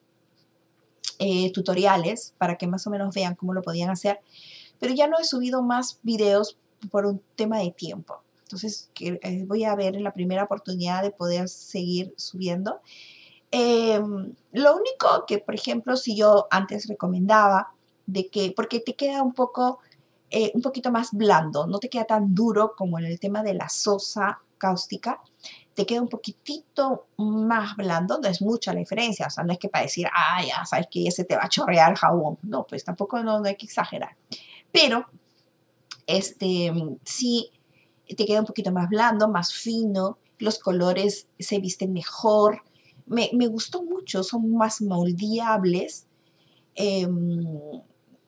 eh, 1.19 1.51
tutoriales 1.53 2.33
para 2.37 2.57
que 2.57 2.67
más 2.67 2.85
o 2.87 2.89
menos 2.89 3.15
vean 3.15 3.35
cómo 3.35 3.53
lo 3.53 3.61
podían 3.61 3.89
hacer, 3.89 4.19
pero 4.79 4.93
ya 4.93 5.07
no 5.07 5.17
he 5.17 5.23
subido 5.23 5.61
más 5.61 5.99
videos 6.03 6.57
por 6.91 7.05
un 7.05 7.21
tema 7.35 7.59
de 7.59 7.71
tiempo. 7.71 8.21
Entonces 8.43 8.89
eh, 8.99 9.43
voy 9.47 9.63
a 9.63 9.75
ver 9.75 9.95
en 9.95 10.03
la 10.03 10.13
primera 10.13 10.43
oportunidad 10.43 11.01
de 11.01 11.11
poder 11.11 11.49
seguir 11.49 12.13
subiendo. 12.17 12.81
Em, 13.49 14.33
lo 14.51 14.75
único 14.75 15.25
que, 15.25 15.39
por 15.39 15.55
ejemplo, 15.55 15.95
si 15.95 16.15
yo 16.15 16.47
antes 16.51 16.87
recomendaba 16.87 17.73
de 18.05 18.27
que, 18.27 18.53
porque 18.55 18.79
te 18.79 18.95
queda 18.95 19.23
un 19.23 19.33
poco, 19.33 19.79
eh, 20.29 20.51
un 20.53 20.61
poquito 20.61 20.91
más 20.91 21.09
blando, 21.13 21.65
no 21.65 21.79
te 21.79 21.89
queda 21.89 22.05
tan 22.05 22.35
duro 22.35 22.73
como 22.75 22.99
en 22.99 23.05
el 23.05 23.19
tema 23.19 23.41
de 23.41 23.53
la 23.53 23.69
sosa 23.69 24.41
cáustica, 24.57 25.21
te 25.75 25.85
queda 25.85 26.01
un 26.01 26.07
poquitito 26.07 27.07
más 27.17 27.75
blando, 27.75 28.17
no 28.19 28.29
es 28.29 28.41
mucha 28.41 28.73
la 28.73 28.79
diferencia, 28.79 29.27
o 29.27 29.29
sea, 29.29 29.43
no 29.43 29.51
es 29.51 29.59
que 29.59 29.67
para 29.67 29.83
decir, 29.83 30.07
ah, 30.15 30.41
ya 30.41 30.65
sabes 30.65 30.87
que 30.89 31.03
ya 31.03 31.11
se 31.11 31.25
te 31.25 31.35
va 31.35 31.43
a 31.43 31.49
chorrear 31.49 31.91
el 31.91 31.97
jabón, 31.97 32.37
no, 32.43 32.65
pues 32.65 32.85
tampoco 32.85 33.21
no, 33.21 33.43
hay 33.43 33.57
que 33.57 33.65
exagerar, 33.65 34.15
pero 34.71 35.05
este, 36.07 36.71
sí 37.03 37.51
te 38.07 38.25
queda 38.25 38.39
un 38.39 38.45
poquito 38.45 38.71
más 38.71 38.87
blando, 38.87 39.27
más 39.27 39.53
fino, 39.53 40.17
los 40.39 40.59
colores 40.59 41.27
se 41.37 41.59
visten 41.59 41.91
mejor, 41.91 42.61
me, 43.05 43.29
gustó 43.47 43.83
mucho, 43.83 44.23
son 44.23 44.51
más 44.53 44.81
moldeables, 44.81 46.07
em, 46.75 47.45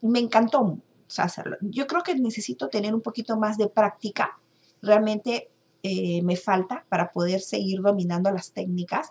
me 0.02 0.20
encantó 0.20 0.80
hacerlo. 1.18 1.58
Yo 1.62 1.88
creo 1.88 2.04
que 2.04 2.14
necesito 2.16 2.68
tener 2.68 2.94
un 2.94 3.02
poquito 3.02 3.38
más 3.38 3.58
de 3.58 3.70
práctica, 3.70 4.38
realmente 4.82 5.50
eh, 5.88 6.22
me 6.24 6.36
falta 6.36 6.86
para 6.90 7.12
poder 7.12 7.42
seguir 7.42 7.82
dominando 7.82 8.32
las 8.32 8.52
técnicas, 8.52 9.10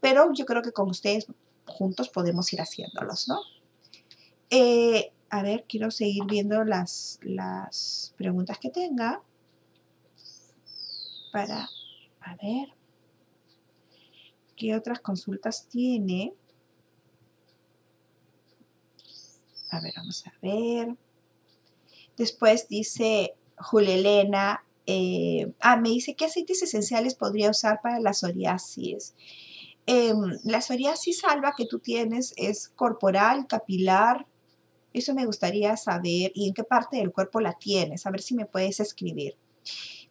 pero 0.00 0.32
yo 0.32 0.44
creo 0.44 0.62
que 0.62 0.72
con 0.72 0.90
ustedes 0.90 1.26
juntos 1.66 2.08
podemos 2.08 2.52
ir 2.52 2.60
haciéndolos, 2.60 3.28
¿no? 3.28 3.40
Eh, 4.50 5.12
a 5.30 5.42
ver, 5.42 5.64
quiero 5.68 5.90
seguir 5.90 6.24
viendo 6.24 6.64
las, 6.64 7.18
las 7.22 8.14
preguntas 8.16 8.58
que 8.58 8.70
tenga 8.70 9.22
para, 11.32 11.68
a 12.20 12.36
ver, 12.36 12.68
¿qué 14.56 14.74
otras 14.74 15.00
consultas 15.00 15.66
tiene? 15.68 16.32
A 19.70 19.80
ver, 19.80 19.92
vamos 19.96 20.24
a 20.26 20.32
ver. 20.40 20.96
Después 22.16 22.68
dice 22.68 23.34
Julia 23.58 23.94
Elena, 23.94 24.64
eh, 24.86 25.52
ah, 25.60 25.76
me 25.76 25.90
dice, 25.90 26.14
¿qué 26.14 26.26
aceites 26.26 26.62
esenciales 26.62 27.14
podría 27.14 27.50
usar 27.50 27.80
para 27.82 28.00
la 28.00 28.12
psoriasis? 28.12 29.14
Em, 29.86 30.38
la 30.44 30.60
psoriasis 30.60 31.20
salva 31.20 31.54
que 31.56 31.66
tú 31.66 31.78
tienes 31.80 32.34
es 32.36 32.68
corporal, 32.68 33.46
capilar. 33.46 34.26
Eso 34.92 35.14
me 35.14 35.26
gustaría 35.26 35.76
saber 35.76 36.32
y 36.34 36.48
en 36.48 36.54
qué 36.54 36.64
parte 36.64 36.96
del 36.98 37.12
cuerpo 37.12 37.40
la 37.40 37.54
tienes. 37.54 38.06
A 38.06 38.10
ver 38.10 38.20
si 38.22 38.34
me 38.34 38.46
puedes 38.46 38.80
escribir. 38.80 39.36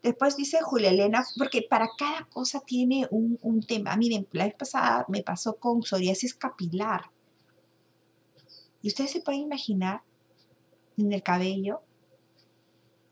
Después 0.04 0.38
dice 0.38 0.62
Julia 0.62 0.92
Elena, 0.92 1.26
porque 1.38 1.64
para 1.64 1.90
cada 1.98 2.26
cosa 2.26 2.60
tiene 2.60 3.08
un, 3.10 3.40
un 3.42 3.62
tema. 3.62 3.96
Miren, 3.96 4.28
la 4.32 4.46
vez 4.46 4.56
pasada 4.56 5.06
me 5.10 5.24
pasó 5.24 5.56
con 5.56 5.82
psoriasis 5.82 6.36
capilar. 6.36 7.10
Y 8.82 8.90
ustedes 8.90 9.12
se 9.12 9.22
pueden 9.22 9.42
imaginar 9.42 10.04
en 10.98 11.12
el 11.12 11.24
cabello 11.24 11.82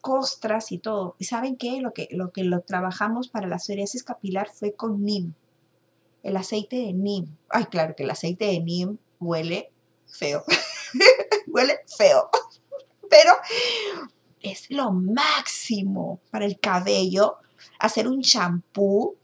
costras 0.03 0.73
y 0.73 0.79
todo. 0.79 1.15
¿Y 1.17 1.23
saben 1.23 1.55
qué? 1.55 1.79
Lo 1.79 1.93
que, 1.93 2.09
lo 2.11 2.31
que 2.31 2.43
lo 2.43 2.59
trabajamos 2.59 3.29
para 3.29 3.47
la 3.47 3.57
psoriasis 3.57 4.03
capilar 4.03 4.49
fue 4.51 4.73
con 4.73 5.03
NIM, 5.03 5.33
el 6.23 6.35
aceite 6.35 6.75
de 6.75 6.93
NIM. 6.93 7.37
Ay, 7.49 7.65
claro 7.65 7.95
que 7.95 8.03
el 8.03 8.11
aceite 8.11 8.45
de 8.45 8.59
NIM 8.59 8.97
huele 9.19 9.71
feo. 10.05 10.43
huele 11.47 11.79
feo. 11.97 12.29
Pero 13.09 13.31
es 14.41 14.69
lo 14.69 14.91
máximo 14.91 16.19
para 16.29 16.45
el 16.45 16.59
cabello, 16.59 17.37
hacer 17.79 18.09
un 18.09 18.21
champú. 18.21 19.15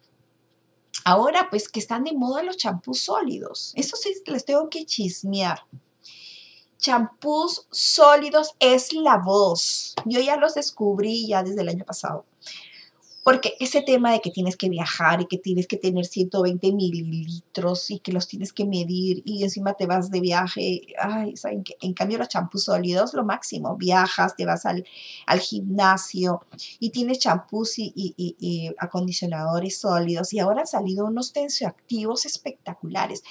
Ahora, 1.03 1.49
pues 1.49 1.67
que 1.67 1.81
están 1.81 2.05
de 2.05 2.13
moda 2.13 2.41
los 2.41 2.55
champús 2.55 3.01
sólidos. 3.01 3.73
Eso 3.75 3.97
sí 3.97 4.13
les 4.27 4.45
tengo 4.45 4.69
que 4.69 4.85
chismear. 4.85 5.59
Champús 6.79 7.67
sólidos 7.71 8.55
es 8.59 8.93
la 8.93 9.17
voz. 9.17 9.95
Yo 10.05 10.21
ya 10.21 10.37
los 10.37 10.55
descubrí 10.55 11.27
ya 11.27 11.43
desde 11.43 11.61
el 11.61 11.69
año 11.69 11.83
pasado. 11.83 12.25
Porque 13.21 13.55
ese 13.59 13.81
tema 13.81 14.13
de 14.13 14.21
que 14.21 14.31
tienes 14.31 14.55
que 14.55 14.69
viajar 14.69 15.21
y 15.21 15.25
que 15.27 15.37
tienes 15.37 15.67
que 15.67 15.75
tener 15.75 16.05
120 16.05 16.71
mililitros 16.71 17.91
y 17.91 17.99
que 17.99 18.13
los 18.13 18.27
tienes 18.29 18.53
que 18.53 18.65
medir 18.65 19.21
y 19.25 19.43
encima 19.43 19.73
te 19.73 19.85
vas 19.85 20.09
de 20.09 20.21
viaje, 20.21 20.81
ay, 20.97 21.35
¿saben? 21.35 21.63
En 21.81 21.93
cambio 21.93 22.17
los 22.17 22.29
champús 22.29 22.63
sólidos, 22.63 23.13
lo 23.13 23.25
máximo, 23.25 23.75
viajas, 23.75 24.35
te 24.37 24.45
vas 24.45 24.65
al, 24.65 24.85
gimnasio 25.41 26.45
y 26.79 26.91
tienes 26.91 27.19
champús 27.19 27.77
y, 27.77 27.93
y, 27.95 28.71
acondicionadores 28.79 29.77
sólidos 29.77 30.33
y 30.33 30.39
ahora 30.39 30.61
han 30.61 30.67
salido 30.67 31.05
unos 31.05 31.33
tensioactivos 31.33 32.25
espectaculares. 32.25 33.21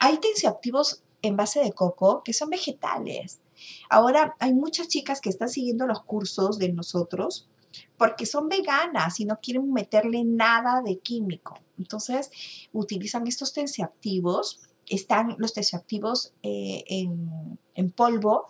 Hay 0.00 0.18
tensioactivos 0.18 1.02
en 1.22 1.36
base 1.36 1.60
de 1.60 1.72
coco 1.72 2.22
que 2.24 2.32
son 2.32 2.50
vegetales. 2.50 3.40
Ahora 3.88 4.36
hay 4.38 4.54
muchas 4.54 4.88
chicas 4.88 5.20
que 5.20 5.30
están 5.30 5.48
siguiendo 5.48 5.86
los 5.86 6.02
cursos 6.02 6.58
de 6.58 6.72
nosotros 6.72 7.48
porque 7.96 8.26
son 8.26 8.48
veganas 8.48 9.20
y 9.20 9.24
no 9.24 9.38
quieren 9.40 9.72
meterle 9.72 10.24
nada 10.24 10.82
de 10.82 10.98
químico. 10.98 11.58
Entonces, 11.78 12.30
utilizan 12.72 13.26
estos 13.26 13.52
tensioactivos. 13.52 14.60
Están 14.86 15.34
los 15.38 15.52
tensioactivos 15.52 16.32
eh, 16.42 16.84
en, 16.88 17.90
polvo, 17.90 18.46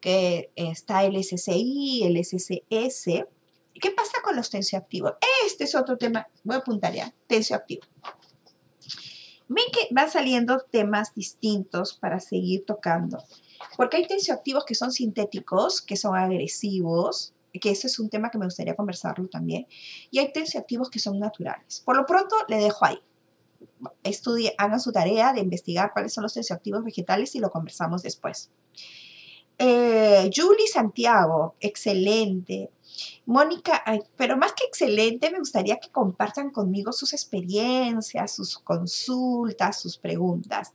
que 0.00 0.50
está 0.54 1.04
el 1.04 1.22
SCI, 1.22 2.04
el 2.04 2.24
SCS. 2.24 3.26
¿Qué 3.74 3.90
pasa 3.90 4.12
con 4.22 4.36
los 4.36 4.50
tensioactivos? 4.50 5.14
Este 5.46 5.64
es 5.64 5.74
otro 5.74 5.96
tema, 5.96 6.28
voy 6.44 6.56
a 6.56 6.58
apuntar 6.60 6.94
ya, 6.94 7.12
tensioactivo. 7.26 7.82
Ven 9.54 9.64
que 9.72 9.94
van 9.94 10.10
saliendo 10.10 10.60
temas 10.70 11.14
distintos 11.14 11.94
para 11.94 12.20
seguir 12.20 12.64
tocando. 12.64 13.22
Porque 13.76 13.98
hay 13.98 14.06
tensioactivos 14.06 14.64
que 14.64 14.74
son 14.74 14.92
sintéticos, 14.92 15.80
que 15.80 15.96
son 15.96 16.16
agresivos, 16.16 17.34
que 17.60 17.70
ese 17.70 17.86
es 17.86 17.98
un 17.98 18.08
tema 18.08 18.30
que 18.30 18.38
me 18.38 18.46
gustaría 18.46 18.74
conversarlo 18.74 19.28
también. 19.28 19.66
Y 20.10 20.18
hay 20.18 20.32
tensioactivos 20.32 20.90
que 20.90 20.98
son 20.98 21.18
naturales. 21.18 21.82
Por 21.84 21.96
lo 21.96 22.06
pronto, 22.06 22.36
le 22.48 22.56
dejo 22.56 22.84
ahí. 22.84 22.98
Estudie, 24.02 24.54
hagan 24.58 24.80
su 24.80 24.92
tarea 24.92 25.32
de 25.32 25.40
investigar 25.40 25.92
cuáles 25.92 26.12
son 26.12 26.22
los 26.22 26.34
tensioactivos 26.34 26.84
vegetales 26.84 27.34
y 27.34 27.40
lo 27.40 27.50
conversamos 27.50 28.02
después. 28.02 28.50
Eh, 29.58 30.30
Julie 30.34 30.66
Santiago, 30.66 31.54
excelente. 31.60 32.70
Mónica, 33.26 33.82
pero 34.16 34.36
más 34.36 34.52
que 34.52 34.64
excelente, 34.64 35.30
me 35.30 35.38
gustaría 35.38 35.78
que 35.78 35.90
compartan 35.90 36.50
conmigo 36.50 36.92
sus 36.92 37.12
experiencias, 37.12 38.34
sus 38.34 38.58
consultas, 38.58 39.80
sus 39.80 39.96
preguntas. 39.98 40.72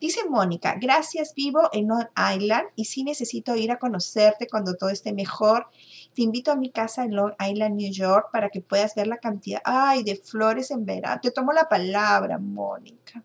Dice 0.00 0.28
Mónica, 0.28 0.76
gracias, 0.80 1.32
vivo 1.34 1.68
en 1.72 1.88
Long 1.88 2.08
Island 2.34 2.68
y 2.74 2.86
sí 2.86 3.04
necesito 3.04 3.54
ir 3.54 3.70
a 3.70 3.78
conocerte 3.78 4.48
cuando 4.48 4.74
todo 4.74 4.90
esté 4.90 5.12
mejor. 5.12 5.68
Te 6.14 6.22
invito 6.22 6.50
a 6.50 6.56
mi 6.56 6.70
casa 6.70 7.04
en 7.04 7.14
Long 7.14 7.34
Island, 7.40 7.76
New 7.76 7.92
York, 7.92 8.28
para 8.32 8.50
que 8.50 8.60
puedas 8.60 8.94
ver 8.94 9.06
la 9.06 9.18
cantidad, 9.18 9.60
ay, 9.64 10.02
de 10.02 10.16
flores 10.16 10.70
en 10.70 10.84
verano. 10.84 11.20
Te 11.22 11.30
tomo 11.30 11.52
la 11.52 11.68
palabra, 11.68 12.38
Mónica. 12.38 13.22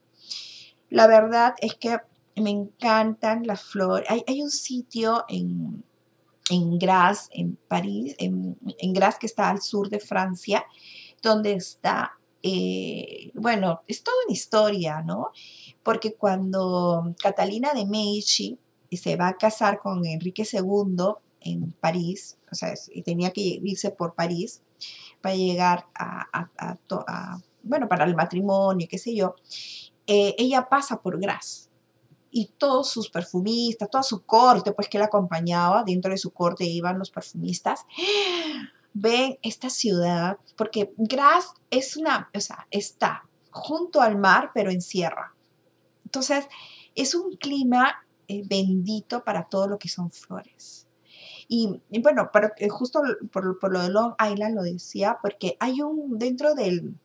La 0.89 1.07
verdad 1.07 1.55
es 1.61 1.75
que 1.75 1.97
me 2.35 2.49
encantan 2.51 3.45
las 3.45 3.61
flores. 3.61 4.07
Hay, 4.09 4.41
un 4.41 4.49
sitio 4.51 5.25
en, 5.27 5.83
en 6.49 6.77
Grasse, 6.77 7.29
en 7.31 7.57
París, 7.67 8.15
en, 8.17 8.57
en 8.77 8.93
Grasse 8.93 9.19
que 9.19 9.27
está 9.27 9.49
al 9.49 9.61
sur 9.61 9.89
de 9.89 9.99
Francia, 9.99 10.65
donde 11.21 11.53
está, 11.53 12.13
eh, 12.43 13.31
bueno, 13.35 13.81
es 13.87 14.03
toda 14.03 14.17
una 14.25 14.33
historia, 14.33 15.01
¿no? 15.01 15.31
porque 15.83 16.13
cuando 16.13 17.15
Catalina 17.21 17.73
de 17.73 17.85
Medici 17.85 18.59
se 18.91 19.15
va 19.15 19.29
a 19.29 19.37
casar 19.37 19.79
con 19.79 20.05
Enrique 20.05 20.43
II 20.51 21.13
en 21.41 21.71
París, 21.73 22.37
o 22.51 22.55
sea, 22.55 22.73
tenía 23.03 23.31
que 23.31 23.41
irse 23.41 23.91
por 23.91 24.13
París 24.13 24.61
para 25.21 25.35
llegar 25.35 25.87
a, 25.95 26.47
bueno, 27.63 27.87
para 27.87 28.05
el 28.05 28.15
matrimonio, 28.15 28.87
qué 28.89 28.97
sé 28.97 29.15
yo, 29.15 29.35
eh, 30.05 30.35
ella 30.37 30.67
pasa 30.69 31.01
por 31.01 31.19
Gras 31.19 31.68
y 32.31 32.51
todos 32.57 32.89
sus 32.89 33.09
perfumistas, 33.09 33.89
toda 33.89 34.03
su 34.03 34.23
corte, 34.23 34.71
pues 34.71 34.87
que 34.87 34.99
la 34.99 35.05
acompañaba, 35.05 35.83
dentro 35.83 36.11
de 36.11 36.17
su 36.17 36.31
corte 36.31 36.65
iban 36.65 36.99
los 36.99 37.11
perfumistas, 37.11 37.85
ven 38.93 39.37
esta 39.41 39.69
ciudad, 39.69 40.37
porque 40.55 40.93
Gras 40.97 41.53
es 41.69 41.97
una, 41.97 42.29
o 42.33 42.39
sea, 42.39 42.67
está 42.71 43.27
junto 43.51 44.01
al 44.01 44.17
mar, 44.17 44.51
pero 44.53 44.71
en 44.71 44.81
sierra. 44.81 45.33
Entonces, 46.05 46.47
es 46.95 47.15
un 47.15 47.35
clima 47.35 48.05
eh, 48.27 48.43
bendito 48.45 49.23
para 49.23 49.47
todo 49.47 49.67
lo 49.67 49.79
que 49.79 49.89
son 49.89 50.11
flores. 50.11 50.87
Y, 51.47 51.81
bueno, 52.01 52.29
pero, 52.31 52.51
eh, 52.57 52.69
justo 52.69 53.01
por, 53.31 53.71
lo 53.73 53.81
de 53.81 53.89
Long 53.89 54.13
Island 54.19 54.55
lo 54.55 54.61
decía, 54.61 55.17
porque 55.21 55.57
hay 55.59 55.81
un, 55.81 56.19
dentro 56.19 56.53
del, 56.53 56.95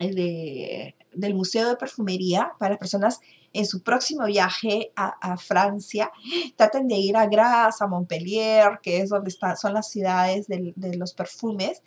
del 0.00 1.34
Museo 1.34 1.68
de 1.68 1.76
Perfumería, 1.76 2.52
para 2.58 2.70
las 2.70 2.80
personas 2.80 3.20
en 3.52 3.66
su 3.66 3.82
próximo 3.82 4.26
viaje 4.26 4.92
a, 4.94 5.36
Francia, 5.36 6.12
traten 6.56 6.86
de 6.86 6.96
ir 6.96 7.16
a 7.16 7.26
Grasse, 7.26 7.82
a 7.82 7.86
Montpellier, 7.86 8.78
que 8.82 9.00
es 9.00 9.10
donde 9.10 9.30
están, 9.30 9.56
son 9.56 9.74
las 9.74 9.90
ciudades 9.90 10.46
de, 10.46 10.72
los 10.96 11.14
perfumes, 11.14 11.82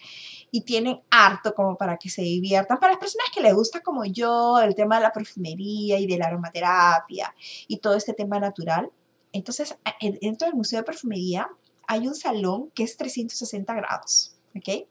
y 0.52 0.62
tienen 0.62 1.02
harto 1.10 1.54
como 1.54 1.78
para 1.78 1.98
que 1.98 2.10
se 2.10 2.22
diviertan. 2.22 2.80
Para 2.80 2.94
las 2.94 3.00
personas 3.00 3.28
que 3.34 3.42
les 3.42 3.54
gusta 3.54 3.82
como 3.82 4.04
yo 4.06 4.60
el 4.60 4.76
tema 4.76 4.98
de 4.98 5.04
la 5.04 5.12
perfumería 5.12 6.00
y 6.00 6.08
de 6.08 6.18
la 6.18 6.28
aromaterapia 6.28 7.34
y 7.68 7.78
todo 7.78 7.96
este 7.96 8.14
tema 8.14 8.40
natural, 8.40 8.92
entonces 9.32 9.76
dentro 10.22 10.48
del 10.48 10.56
Museo 10.56 10.80
de 10.80 10.84
Perfumería 10.84 11.50
hay 11.88 12.08
un 12.08 12.16
salón 12.16 12.72
que 12.74 12.84
es 12.84 12.98
360 12.98 13.74
grados, 13.74 14.36
¿ok? 14.56 14.88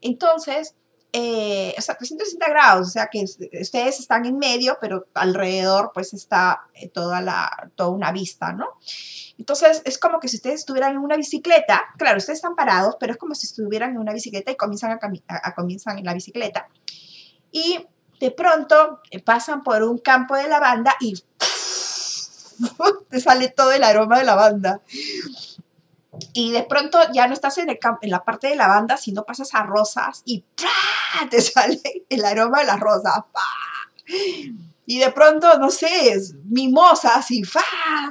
Entonces, 0.00 0.74
eh, 1.12 1.74
o 1.78 1.80
sea, 1.80 1.96
360 1.96 2.48
grados, 2.48 2.88
o 2.88 2.90
sea 2.90 3.08
que 3.10 3.22
ustedes 3.22 4.00
están 4.00 4.26
en 4.26 4.38
medio, 4.38 4.76
pero 4.80 5.06
alrededor 5.14 5.90
pues 5.94 6.12
está 6.12 6.62
eh, 6.74 6.88
toda, 6.88 7.20
la, 7.20 7.70
toda 7.74 7.90
una 7.90 8.12
vista, 8.12 8.52
¿no? 8.52 8.66
Entonces 9.38 9.82
es 9.84 9.98
como 9.98 10.20
que 10.20 10.28
si 10.28 10.36
ustedes 10.36 10.60
estuvieran 10.60 10.92
en 10.92 10.98
una 10.98 11.16
bicicleta, 11.16 11.84
claro, 11.96 12.18
ustedes 12.18 12.38
están 12.38 12.56
parados, 12.56 12.96
pero 12.98 13.12
es 13.12 13.18
como 13.18 13.34
si 13.34 13.46
estuvieran 13.46 13.90
en 13.90 13.98
una 13.98 14.12
bicicleta 14.12 14.50
y 14.50 14.56
comienzan, 14.56 14.98
a, 15.28 15.54
comienzan 15.54 15.98
en 15.98 16.04
la 16.04 16.14
bicicleta. 16.14 16.68
Y 17.50 17.86
de 18.20 18.30
pronto 18.30 19.00
eh, 19.10 19.22
pasan 19.22 19.62
por 19.62 19.82
un 19.82 19.98
campo 19.98 20.36
de 20.36 20.48
lavanda 20.48 20.96
y 21.00 21.14
te 23.10 23.20
sale 23.20 23.48
todo 23.48 23.72
el 23.72 23.84
aroma 23.84 24.18
de 24.18 24.24
lavanda. 24.24 24.80
Y 26.32 26.52
de 26.52 26.62
pronto 26.64 26.98
ya 27.12 27.26
no 27.26 27.34
estás 27.34 27.58
en, 27.58 27.70
el 27.70 27.78
en 28.02 28.10
la 28.10 28.24
parte 28.24 28.48
de 28.48 28.56
lavanda, 28.56 28.96
sino 28.96 29.24
pasas 29.24 29.54
a 29.54 29.62
rosas 29.62 30.22
y 30.24 30.44
te 31.30 31.40
sale 31.40 31.80
el 32.08 32.24
aroma 32.24 32.60
de 32.60 32.66
las 32.66 32.80
rosas. 32.80 33.24
Y 34.86 34.98
de 34.98 35.10
pronto, 35.10 35.58
no 35.58 35.70
sé, 35.70 35.88
mimosas 36.44 37.30
y 37.30 37.44
¡fa! 37.44 37.60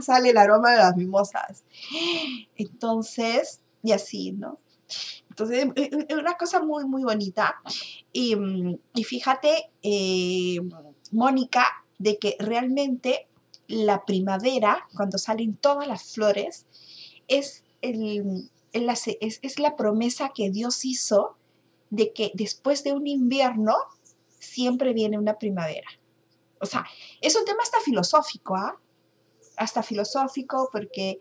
sale 0.02 0.32
el 0.32 0.38
aroma 0.38 0.72
de 0.72 0.78
las 0.78 0.96
mimosas. 0.96 1.64
Entonces, 2.58 3.62
y 3.82 3.92
así, 3.94 4.34
¿no? 4.34 4.60
Entonces, 5.30 5.68
es 5.76 6.18
una 6.18 6.38
cosa 6.38 6.62
muy, 6.62 6.86
muy 6.86 7.04
bonita. 7.04 7.62
Y, 8.14 8.38
fíjate, 9.04 9.70
eh, 9.84 10.60
Mónica, 11.12 11.66
de 11.98 12.18
que 12.18 12.38
realmente 12.40 13.28
la 13.68 14.06
primavera, 14.06 14.88
cuando 14.96 15.18
salen 15.18 15.58
todas 15.58 15.88
las 15.90 16.14
flores, 16.14 16.66
es 17.28 17.65
es, 18.72 19.60
la 19.60 19.76
promesa 19.76 20.32
que 20.34 20.50
Dios 20.50 20.86
hizo 20.86 21.38
de 21.90 22.14
que 22.14 22.32
después 22.34 22.84
de 22.84 22.94
un 22.94 23.08
invierno 23.08 23.76
siempre 24.40 24.94
viene 24.94 25.18
una 25.18 25.38
primavera. 25.38 25.88
O 26.60 26.66
sea, 26.66 26.86
es 27.22 27.36
un 27.36 27.46
tema 27.46 27.64
hasta 27.64 27.80
filosófico, 27.80 28.56
¿ah? 28.56 28.80
Hasta 29.58 29.84
filosófico 29.84 30.70
porque 30.72 31.20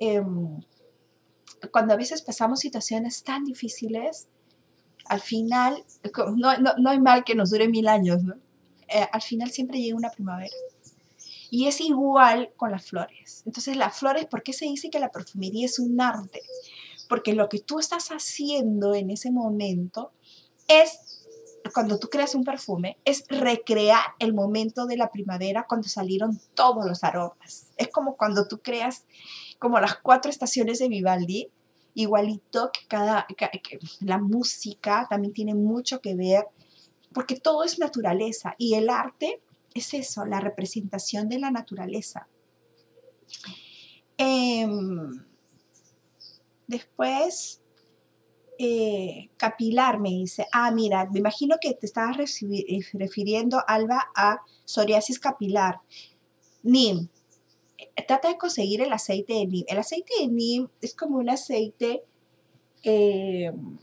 em, 0.00 0.60
cuando 1.70 1.94
a 1.94 1.96
veces 1.96 2.22
pasamos 2.22 2.60
situaciones 2.60 3.22
tan 3.22 3.44
difíciles, 3.44 4.28
al 5.06 5.20
final, 5.20 5.84
no, 6.36 6.90
hay 6.90 7.00
mal 7.00 7.24
que 7.24 7.34
nos 7.34 7.50
dure 7.50 7.68
mil 7.68 7.88
años, 7.88 8.22
¿no? 8.22 8.34
Eh, 8.88 9.06
al 9.10 9.22
final 9.22 9.50
siempre 9.50 9.80
llega 9.80 9.96
una 9.96 10.10
primavera. 10.10 10.54
Y 11.54 11.66
es 11.66 11.82
igual 11.82 12.50
con 12.56 12.70
las 12.70 12.86
flores. 12.86 13.42
Entonces, 13.44 13.76
las 13.76 13.98
flores, 13.98 14.24
¿por 14.24 14.42
qué 14.42 14.54
se 14.54 14.64
dice 14.64 14.88
que 14.88 14.98
la 14.98 15.10
perfumería 15.10 15.66
es 15.66 15.78
un 15.78 16.00
arte? 16.00 16.40
Porque 17.10 17.34
lo 17.34 17.50
que 17.50 17.58
tú 17.58 17.78
estás 17.78 18.08
haciendo 18.08 18.94
en 18.94 19.10
ese 19.10 19.30
momento 19.30 20.12
es, 20.66 21.20
cuando 21.74 21.98
tú 21.98 22.08
creas 22.08 22.34
un 22.34 22.44
perfume, 22.44 22.96
es 23.04 23.26
recrear 23.28 24.00
el 24.18 24.32
momento 24.32 24.86
de 24.86 24.96
la 24.96 25.10
primavera 25.10 25.66
cuando 25.68 25.88
salieron 25.88 26.40
todos 26.54 26.86
los 26.86 27.04
aromas. 27.04 27.66
Es 27.76 27.88
como 27.88 28.16
cuando 28.16 28.48
tú 28.48 28.62
creas 28.62 29.04
como 29.58 29.78
las 29.78 29.96
cuatro 29.96 30.30
estaciones 30.30 30.78
de 30.78 30.88
Vivaldi 30.88 31.50
igualito 31.92 32.70
que 32.72 32.86
cada, 32.88 33.26
la 34.00 34.16
música 34.16 35.06
también 35.10 35.34
tiene 35.34 35.54
mucho 35.54 36.00
que 36.00 36.14
ver, 36.14 36.46
porque 37.12 37.38
todo 37.38 37.62
es 37.62 37.78
naturaleza 37.78 38.54
y 38.56 38.72
el 38.72 38.88
arte 38.88 39.42
es 39.74 39.94
eso, 39.94 40.24
la 40.24 40.40
representación 40.40 41.28
de 41.28 41.38
la 41.38 41.50
naturaleza. 41.50 42.28
Em, 44.16 45.24
después, 46.66 47.62
eh, 48.58 49.30
capilar, 49.36 49.98
me 49.98 50.10
dice. 50.10 50.46
Ah, 50.52 50.70
mira, 50.70 51.08
me 51.10 51.18
imagino 51.18 51.56
que 51.60 51.74
te 51.74 51.86
estabas 51.86 52.42
eh, 52.42 52.80
refiriendo, 52.92 53.62
Alba, 53.66 54.10
a 54.14 54.40
psoriasis 54.64 55.18
capilar. 55.18 55.80
NIM. 56.62 57.08
Trata 58.06 58.28
de 58.28 58.38
conseguir 58.38 58.80
el 58.80 58.92
aceite 58.92 59.34
de 59.34 59.46
NIM. 59.46 59.64
El 59.66 59.78
aceite 59.78 60.14
de 60.20 60.28
NIM 60.28 60.68
es 60.80 60.94
como 60.94 61.18
un 61.18 61.30
aceite, 61.30 62.04
em, 62.84 63.78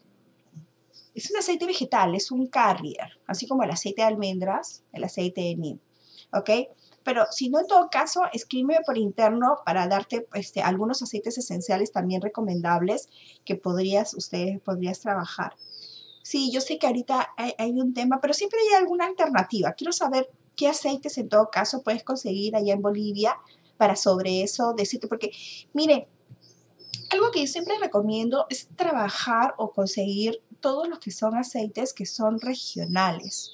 es 1.19 1.31
un 1.31 1.37
aceite 1.37 1.65
vegetal, 1.65 2.15
es 2.15 2.31
un 2.31 2.47
carrier, 2.47 3.19
así 3.27 3.47
como 3.47 3.63
el 3.63 3.71
aceite 3.71 4.01
de 4.01 4.07
almendras, 4.07 4.83
el 4.91 5.03
aceite 5.03 5.41
de 5.41 5.55
NIM. 5.55 5.79
¿Ok? 6.33 6.49
Pero 7.03 7.25
si 7.31 7.49
no, 7.49 7.59
en 7.59 7.67
todo 7.67 7.89
caso, 7.89 8.21
escríbeme 8.33 8.79
por 8.85 8.97
interno 8.97 9.59
para 9.65 9.87
darte 9.87 10.27
este, 10.33 10.61
algunos 10.61 11.01
aceites 11.01 11.37
esenciales 11.37 11.91
también 11.91 12.21
recomendables 12.21 13.09
que 13.45 13.55
podrías, 13.55 14.13
ustedes 14.13 14.59
podrías 14.61 14.99
trabajar. 14.99 15.55
Sí, 16.21 16.51
yo 16.51 16.61
sé 16.61 16.77
que 16.77 16.87
ahorita 16.87 17.29
hay, 17.37 17.71
un 17.71 17.93
tema, 17.93 18.19
pero 18.21 18.33
siempre 18.33 18.59
hay 18.59 18.75
alguna 18.75 19.05
alternativa. 19.05 19.73
Quiero 19.73 19.91
saber 19.91 20.29
qué 20.55 20.67
aceites 20.67 21.17
en 21.17 21.29
todo 21.29 21.49
caso 21.49 21.81
puedes 21.81 22.03
conseguir 22.03 22.55
allá 22.55 22.73
en 22.73 22.81
Bolivia 22.81 23.35
para 23.77 23.95
sobre 23.95 24.43
eso 24.43 24.73
decirte, 24.77 25.07
porque 25.07 25.31
mire, 25.73 26.07
algo 27.11 27.31
que 27.31 27.41
yo 27.41 27.47
siempre 27.47 27.75
recomiendo 27.79 28.45
es 28.49 28.67
trabajar 28.75 29.55
o 29.57 29.71
conseguir 29.71 30.41
todos 30.59 30.87
los 30.87 30.99
que 30.99 31.11
son 31.11 31.35
aceites 31.35 31.93
que 31.93 32.05
son 32.05 32.39
regionales 32.39 33.51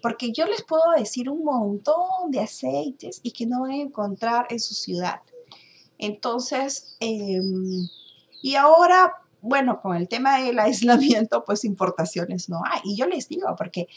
porque 0.00 0.32
yo 0.32 0.46
les 0.46 0.62
puedo 0.62 0.90
decir 0.96 1.28
un 1.28 1.44
montón 1.44 2.30
de 2.30 2.40
aceites 2.40 3.20
y 3.22 3.32
que 3.32 3.46
no 3.46 3.62
van 3.62 3.72
a 3.72 3.76
encontrar 3.76 4.46
en 4.50 4.60
su 4.60 4.74
ciudad. 4.74 5.20
Entonces, 5.98 6.96
em, 7.00 7.88
y 8.42 8.54
ahora, 8.54 9.14
bueno, 9.42 9.80
con 9.82 9.96
el 9.96 10.08
tema 10.08 10.40
del 10.40 10.58
aislamiento, 10.58 11.44
pues 11.44 11.64
importaciones 11.64 12.48
no 12.48 12.62
hay. 12.64 12.80
Y 12.84 12.96
yo 12.96 13.06
les 13.06 13.28
digo, 13.28 13.54
porque 13.56 13.88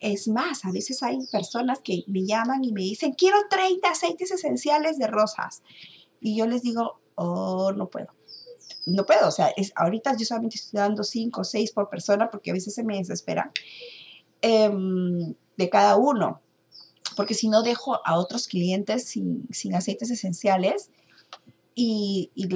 es 0.00 0.28
más, 0.28 0.64
a 0.64 0.72
veces 0.72 1.02
hay 1.02 1.18
personas 1.30 1.80
que 1.80 2.04
me 2.08 2.26
llaman 2.26 2.64
y 2.64 2.72
me 2.72 2.82
dicen, 2.82 3.12
quiero 3.12 3.38
30 3.48 3.88
aceites 3.88 4.30
esenciales 4.30 4.98
de 4.98 5.06
rosas. 5.06 5.62
Y 6.20 6.36
yo 6.36 6.46
les 6.46 6.62
digo, 6.62 7.00
oh, 7.14 7.72
no 7.72 7.88
puedo. 7.88 8.15
No 8.86 9.04
puedo, 9.04 9.28
o 9.28 9.30
sea, 9.32 9.48
es, 9.56 9.72
ahorita 9.74 10.16
yo 10.16 10.24
solamente 10.24 10.56
estoy 10.56 10.78
dando 10.78 11.02
5 11.02 11.40
o 11.40 11.44
6 11.44 11.72
por 11.72 11.88
persona 11.88 12.30
porque 12.30 12.50
a 12.50 12.54
veces 12.54 12.74
se 12.74 12.84
me 12.84 12.96
desesperan. 12.96 13.50
Em, 14.42 15.34
de 15.56 15.70
cada 15.70 15.96
uno, 15.96 16.40
porque 17.16 17.34
si 17.34 17.48
no 17.48 17.62
dejo 17.62 17.98
a 18.06 18.18
otros 18.18 18.46
clientes 18.46 19.08
sin, 19.08 19.48
aceites 19.74 20.10
esenciales 20.10 20.90
y, 21.74 22.30
y, 22.34 22.46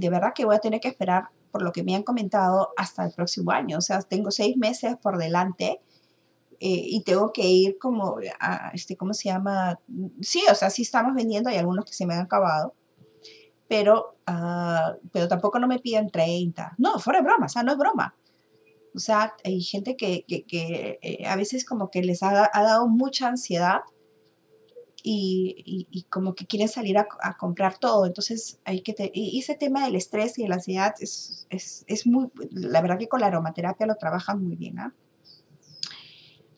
de 0.00 0.10
verdad 0.10 0.32
que 0.34 0.44
voy 0.44 0.56
a 0.56 0.60
tener 0.60 0.80
que 0.80 0.88
esperar, 0.88 1.28
por 1.50 1.62
lo 1.62 1.72
que 1.72 1.82
me 1.82 1.94
han 1.94 2.02
comentado, 2.02 2.72
hasta 2.76 3.04
el 3.04 3.12
próximo 3.12 3.50
año. 3.50 3.78
O 3.78 3.80
sea, 3.80 4.00
tengo 4.02 4.30
seis 4.30 4.56
meses 4.56 4.96
por 5.02 5.18
delante. 5.18 5.80
Eh, 6.60 6.82
y 6.86 7.02
tengo 7.04 7.32
que 7.32 7.48
ir 7.48 7.78
como 7.78 8.18
este, 8.74 8.96
¿cómo 8.96 9.14
se 9.14 9.30
llama? 9.30 9.80
Sí, 10.20 10.44
o 10.50 10.54
sea, 10.54 10.68
sí 10.68 10.82
estamos 10.82 11.14
vendiendo, 11.14 11.48
hay 11.48 11.56
algunos 11.56 11.86
que 11.86 11.94
se 11.94 12.04
me 12.04 12.12
han 12.12 12.20
acabado, 12.20 12.74
pero, 13.70 14.16
uh, 14.28 14.98
pero 15.12 15.28
tampoco 15.28 15.60
no 15.60 15.68
me 15.68 15.78
piden 15.78 16.10
30. 16.10 16.74
No, 16.78 16.98
fuera 16.98 17.20
de 17.20 17.24
broma, 17.24 17.46
o 17.46 17.48
sea, 17.48 17.62
no 17.62 17.70
es 17.70 17.78
broma. 17.78 18.16
O 18.96 18.98
sea, 18.98 19.32
hay 19.44 19.62
gente 19.62 19.96
que, 19.96 20.24
eh, 20.28 21.24
a 21.24 21.36
veces 21.36 21.64
como 21.64 21.88
que 21.88 22.02
les 22.02 22.24
ha, 22.24 22.50
dado 22.52 22.88
mucha 22.88 23.28
ansiedad 23.28 23.82
y, 25.04 26.04
como 26.10 26.34
que 26.34 26.48
quieren 26.48 26.66
salir 26.66 26.98
a, 26.98 27.06
comprar 27.38 27.78
todo. 27.78 28.06
Entonces, 28.06 28.58
hay 28.64 28.80
que 28.80 29.12
y 29.14 29.38
ese 29.38 29.54
tema 29.54 29.84
del 29.84 29.94
estrés 29.94 30.36
y 30.40 30.42
de 30.42 30.48
la 30.48 30.56
ansiedad 30.56 30.92
es, 30.98 31.46
muy, 32.06 32.26
la 32.50 32.82
verdad 32.82 32.98
que 32.98 33.06
con 33.06 33.20
la 33.20 33.28
aromaterapia 33.28 33.86
lo 33.86 33.94
trabajan 33.94 34.44
muy 34.44 34.56
bien. 34.56 34.80
¿ah? 34.80 34.92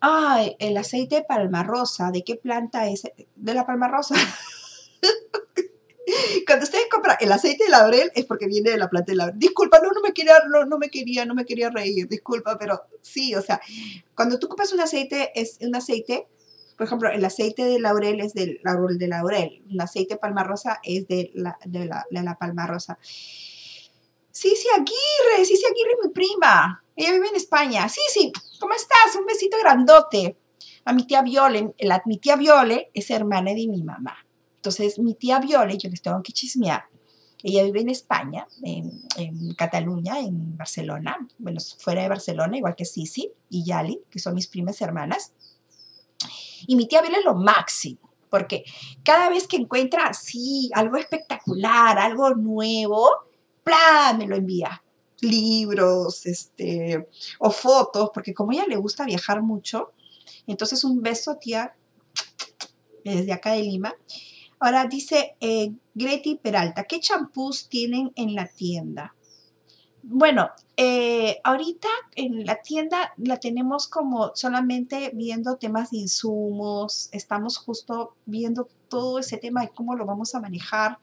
Ay, 0.01 0.57
el 0.59 0.79
aceite 0.79 1.17
de 1.17 1.25
palma 1.25 1.63
rosa, 1.63 2.11
¿de 2.11 2.25
qué 2.25 2.37
planta 2.37 2.89
es? 2.89 3.03
De 3.37 3.53
la 3.53 3.67
palma 3.67 3.89
rosa. 3.89 4.15
Cuando 6.47 6.65
ustedes 6.65 6.87
compran 6.91 7.17
el 7.21 7.31
aceite 7.33 7.65
de 7.65 7.71
laurel 7.71 8.11
es 8.15 8.25
porque 8.27 8.47
viene 8.47 8.71
de 8.71 8.79
la 8.79 8.89
planta 8.89 9.13
de 9.13 9.17
laurel. 9.17 9.39
Disculpa, 9.39 9.81
no, 9.83 9.91
no 9.91 10.01
me 10.01 10.13
quería, 10.13 10.35
no, 10.49 10.65
no 10.65 10.79
me 10.79 10.91
quería, 10.91 11.25
no 11.25 11.35
me 11.35 11.45
quería 11.45 11.71
reír, 11.71 12.09
disculpa, 12.09 12.59
pero 12.59 12.83
sí, 13.01 13.35
o 13.35 13.43
sea, 13.43 13.61
cuando 14.15 14.39
tú 14.39 14.49
compras 14.49 14.73
un 14.73 14.81
aceite, 14.81 15.31
es 15.35 15.59
un 15.61 15.75
aceite, 15.75 16.27
por 16.77 16.87
ejemplo, 16.87 17.11
el 17.11 17.25
aceite 17.25 17.65
de 17.65 17.79
laurel 17.79 18.21
es 18.21 18.35
del 18.35 18.61
laurel 18.65 18.99
de 18.99 19.09
laurel, 19.09 19.63
un 19.71 19.81
aceite 19.81 20.15
de 20.15 20.21
palma 20.21 20.43
rosa 20.43 20.81
es 20.83 21.07
de 21.07 21.31
la, 21.35 21.57
de 21.65 21.87
la, 21.87 22.07
de 22.11 22.23
la 22.23 22.37
palma 22.37 22.67
rosa. 22.67 22.99
Sí, 24.33 24.57
sí, 24.57 24.67
Aguirre, 24.75 25.45
sí, 25.45 25.57
sí, 25.57 25.65
Aguirre 25.67 25.99
mi 26.03 26.11
prima. 26.11 26.83
Ella 26.97 27.13
vive 27.13 27.29
en 27.29 27.37
España. 27.37 27.89
Sí, 27.89 28.01
sí, 28.09 28.33
¿cómo 28.59 28.73
estás? 28.75 29.15
Un 29.19 29.27
besito 29.27 29.59
grandote. 29.59 30.39
A 30.85 30.93
mi 30.93 31.07
tía 31.07 31.23
Viole, 31.23 31.75
la, 31.79 32.03
mi 32.07 32.19
tía 32.19 32.37
Viole 32.37 32.91
es 32.95 33.11
hermana 33.11 33.51
de 33.51 33.69
mi 33.69 33.83
mamá. 33.83 34.17
Entonces, 34.63 35.01
mi 35.01 35.15
tía 35.15 35.41
Viole, 35.41 35.77
yo 35.77 35.91
les 35.91 36.01
tengo 36.01 36.23
que 36.23 36.33
chismear, 36.33 36.85
ella 37.43 37.65
vive 37.65 37.81
en 37.81 37.89
España, 37.89 38.47
en, 38.63 39.55
Cataluña, 39.57 40.21
en 40.21 40.57
Barcelona, 40.57 41.19
bueno, 41.39 41.59
fuera 41.79 42.03
de 42.03 42.09
Barcelona, 42.09 42.57
igual 42.57 42.77
que 42.77 42.85
Sisi 42.85 43.33
y 43.51 43.65
Yali, 43.65 44.03
que 44.09 44.21
son 44.21 44.37
mis 44.37 44.47
primas 44.47 44.81
hermanas. 44.81 45.33
Y 46.69 46.77
mi 46.77 46.87
tía 46.87 47.03
Viole 47.03 47.19
es 47.19 47.25
lo 47.25 47.35
máximo, 47.35 48.09
porque 48.31 48.63
cada 49.03 49.29
vez 49.31 49.49
que 49.49 49.57
encuentra 49.57 50.07
así 50.07 50.71
algo 50.75 50.97
espectacular, 50.97 51.99
algo 51.99 52.33
nuevo, 52.37 53.09
¡plá! 53.65 54.15
me 54.17 54.29
lo 54.29 54.37
envía. 54.37 54.85
Libros, 55.23 56.25
este, 56.25 57.09
o 57.41 57.51
fotos, 57.51 58.11
porque 58.15 58.33
como 58.33 58.53
a 58.53 58.55
ella 58.55 58.67
le 58.69 58.77
gusta 58.77 59.05
viajar 59.05 59.43
mucho, 59.43 59.91
entonces 60.47 60.85
un 60.85 61.03
beso, 61.03 61.35
tía, 61.35 61.75
desde 63.05 63.33
acá 63.33 63.55
de 63.55 63.63
Lima. 63.63 63.93
Ahora 64.63 64.87
dice 64.87 65.35
eh, 65.41 65.73
Greti 65.93 66.37
Peralta, 66.37 66.85
¿qué 66.85 67.01
champús 67.01 67.69
tienen 67.69 68.13
en 68.15 68.37
la 68.37 68.47
tienda? 68.47 69.13
Bueno, 70.05 70.51
eh, 70.77 71.41
ahorita 71.43 71.89
en 72.15 72.47
la 72.47 72.63
tienda 72.63 73.13
la 73.17 73.39
tenemos 73.39 73.89
como 73.89 74.31
solamente 74.37 75.11
viendo 75.15 75.57
temas 75.57 75.91
de 75.91 75.99
insumos, 75.99 77.09
estamos 77.11 77.57
justo 77.57 78.15
viendo 78.25 78.69
todo 78.87 79.19
ese 79.19 79.37
tema 79.37 79.63
de 79.63 79.71
cómo 79.71 79.97
lo 79.97 80.07
vamos 80.07 80.33
a 80.37 80.41
manejar. 80.41 80.99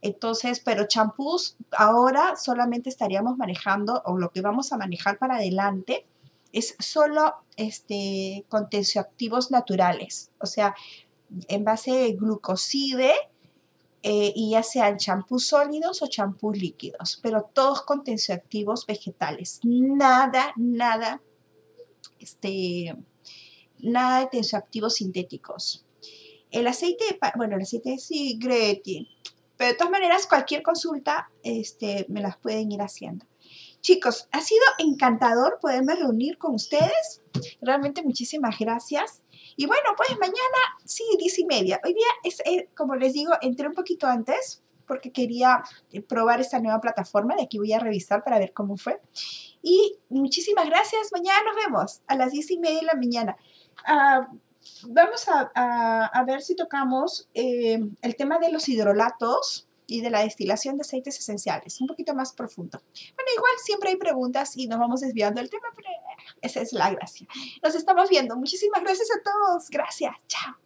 Entonces, 0.00 0.60
pero 0.60 0.86
champús 0.86 1.58
ahora 1.72 2.36
solamente 2.36 2.88
estaríamos 2.88 3.36
manejando 3.36 4.00
o 4.06 4.16
lo 4.16 4.30
que 4.30 4.40
vamos 4.40 4.72
a 4.72 4.78
manejar 4.78 5.18
para 5.18 5.36
adelante 5.36 6.06
es 6.52 6.74
solo 6.78 7.34
este, 7.56 8.46
con 8.48 8.70
tensioactivos 8.70 9.50
naturales. 9.50 10.30
O 10.38 10.46
sea, 10.46 10.74
en 11.48 11.64
base 11.64 11.92
de 11.92 12.12
glucoside 12.12 13.12
eh, 14.02 14.32
y 14.34 14.50
ya 14.50 14.62
sean 14.62 14.96
champús 14.96 15.46
sólidos 15.46 16.02
o 16.02 16.08
champús 16.08 16.58
líquidos, 16.58 17.20
pero 17.22 17.48
todos 17.52 17.82
con 17.82 18.02
tensioactivos 18.02 18.84
vegetales. 18.86 19.60
Nada, 19.62 20.52
nada, 20.56 21.22
este, 22.18 22.96
nada 23.78 24.20
de 24.20 24.26
tensioactivos 24.26 24.94
sintéticos. 24.96 25.84
El 26.50 26.66
aceite, 26.66 27.18
bueno, 27.36 27.56
el 27.56 27.62
aceite 27.62 27.96
sí, 27.98 28.38
Greti, 28.40 29.08
pero 29.56 29.70
de 29.70 29.76
todas 29.76 29.92
maneras 29.92 30.26
cualquier 30.26 30.62
consulta 30.62 31.30
este, 31.44 32.04
me 32.08 32.20
las 32.20 32.36
pueden 32.36 32.72
ir 32.72 32.82
haciendo. 32.82 33.24
Chicos, 33.80 34.28
ha 34.32 34.40
sido 34.40 34.62
encantador 34.78 35.58
poderme 35.60 35.94
reunir 35.94 36.38
con 36.38 36.54
ustedes. 36.54 37.22
Realmente 37.60 38.02
muchísimas 38.02 38.58
gracias. 38.58 39.21
Y 39.56 39.66
bueno, 39.66 39.90
pues 39.96 40.10
mañana, 40.18 40.58
sí, 40.84 41.04
10 41.18 41.38
y 41.40 41.44
media. 41.46 41.80
Hoy 41.84 41.94
día, 41.94 42.06
es, 42.24 42.40
eh, 42.40 42.68
como 42.76 42.96
les 42.96 43.12
digo, 43.12 43.32
entré 43.40 43.68
un 43.68 43.74
poquito 43.74 44.06
antes 44.06 44.62
porque 44.86 45.12
quería 45.12 45.62
eh, 45.92 46.02
probar 46.02 46.40
esta 46.40 46.58
nueva 46.58 46.80
plataforma. 46.80 47.34
De 47.36 47.42
aquí 47.42 47.58
voy 47.58 47.72
a 47.72 47.78
revisar 47.78 48.24
para 48.24 48.38
ver 48.38 48.52
cómo 48.52 48.76
fue. 48.76 49.00
Y 49.62 49.96
muchísimas 50.08 50.66
gracias. 50.66 51.10
Mañana 51.12 51.38
nos 51.46 51.64
vemos 51.64 52.02
a 52.06 52.16
las 52.16 52.32
10 52.32 52.50
y 52.50 52.58
media 52.58 52.80
de 52.80 52.86
la 52.86 52.94
mañana. 52.94 53.36
Ah, 53.86 54.28
vamos 54.88 55.26
a, 55.28 56.24
ver 56.26 56.42
si 56.42 56.54
tocamos 56.54 57.28
eh, 57.34 57.80
el 58.02 58.16
tema 58.16 58.38
de 58.38 58.52
los 58.52 58.68
hidrolatos 58.68 59.68
y 59.92 60.00
de 60.00 60.10
la 60.10 60.20
destilación 60.20 60.76
de 60.76 60.82
aceites 60.82 61.18
esenciales, 61.18 61.80
un 61.80 61.86
poquito 61.86 62.14
más 62.14 62.32
profundo. 62.32 62.80
Bueno, 62.80 63.30
igual 63.36 63.52
siempre 63.62 63.90
hay 63.90 63.96
preguntas 63.96 64.56
y 64.56 64.66
nos 64.66 64.78
vamos 64.78 65.00
desviando 65.00 65.40
del 65.40 65.50
tema, 65.50 65.66
pero 65.76 65.88
eh, 65.88 66.34
esa 66.40 66.60
es 66.60 66.72
la 66.72 66.90
gracia. 66.90 67.26
Nos 67.62 67.74
estamos 67.74 68.08
viendo. 68.08 68.36
Muchísimas 68.36 68.82
gracias 68.82 69.08
a 69.10 69.22
todos. 69.22 69.68
Gracias. 69.68 70.14
Chao. 70.28 70.56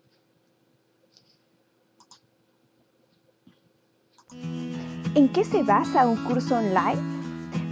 ¿En 5.15 5.33
qué 5.33 5.45
se 5.45 5.63
basa 5.63 6.07
un 6.07 6.23
curso 6.25 6.57
online? 6.57 7.17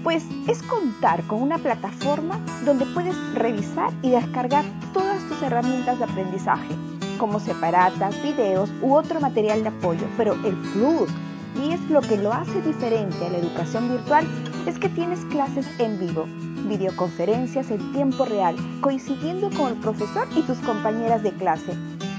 Pues 0.02 0.24
es 0.48 0.62
contar 0.62 1.26
con 1.26 1.42
una 1.42 1.58
plataforma 1.58 2.38
donde 2.64 2.86
puedes 2.86 3.16
revisar 3.34 3.92
y 4.02 4.10
descargar 4.10 4.64
todas 4.92 5.22
tus 5.28 5.42
herramientas 5.42 5.98
de 5.98 6.04
aprendizaje, 6.04 6.74
como 7.18 7.40
separatas, 7.40 8.20
videos 8.22 8.70
u 8.82 8.94
otro 8.94 9.20
material 9.20 9.62
de 9.62 9.68
apoyo. 9.68 10.06
Pero 10.16 10.34
el 10.44 10.56
plus, 10.72 11.10
y 11.54 11.72
es 11.72 11.80
lo 11.90 12.00
que 12.00 12.16
lo 12.16 12.32
hace 12.32 12.60
diferente 12.62 13.26
a 13.26 13.30
la 13.30 13.38
educación 13.38 13.88
virtual, 13.88 14.26
es 14.66 14.78
que 14.78 14.88
tienes 14.88 15.24
clases 15.26 15.66
en 15.78 15.98
vivo, 15.98 16.26
videoconferencias 16.68 17.70
en 17.70 17.92
tiempo 17.92 18.24
real, 18.24 18.56
coincidiendo 18.80 19.50
con 19.50 19.72
el 19.72 19.78
profesor 19.78 20.26
y 20.34 20.42
tus 20.42 20.58
compañeras 20.58 21.22
de 21.22 21.32
clase. 21.32 21.74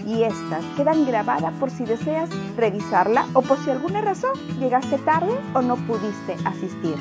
Y 0.05 0.23
estas 0.23 0.63
quedan 0.77 1.05
grabadas 1.05 1.53
por 1.59 1.71
si 1.71 1.83
deseas 1.83 2.29
revisarla 2.55 3.25
o 3.33 3.41
por 3.41 3.57
si 3.57 3.71
alguna 3.71 4.01
razón 4.01 4.33
llegaste 4.59 4.97
tarde 4.99 5.33
o 5.53 5.61
no 5.61 5.75
pudiste 5.75 6.35
asistir. 6.45 6.95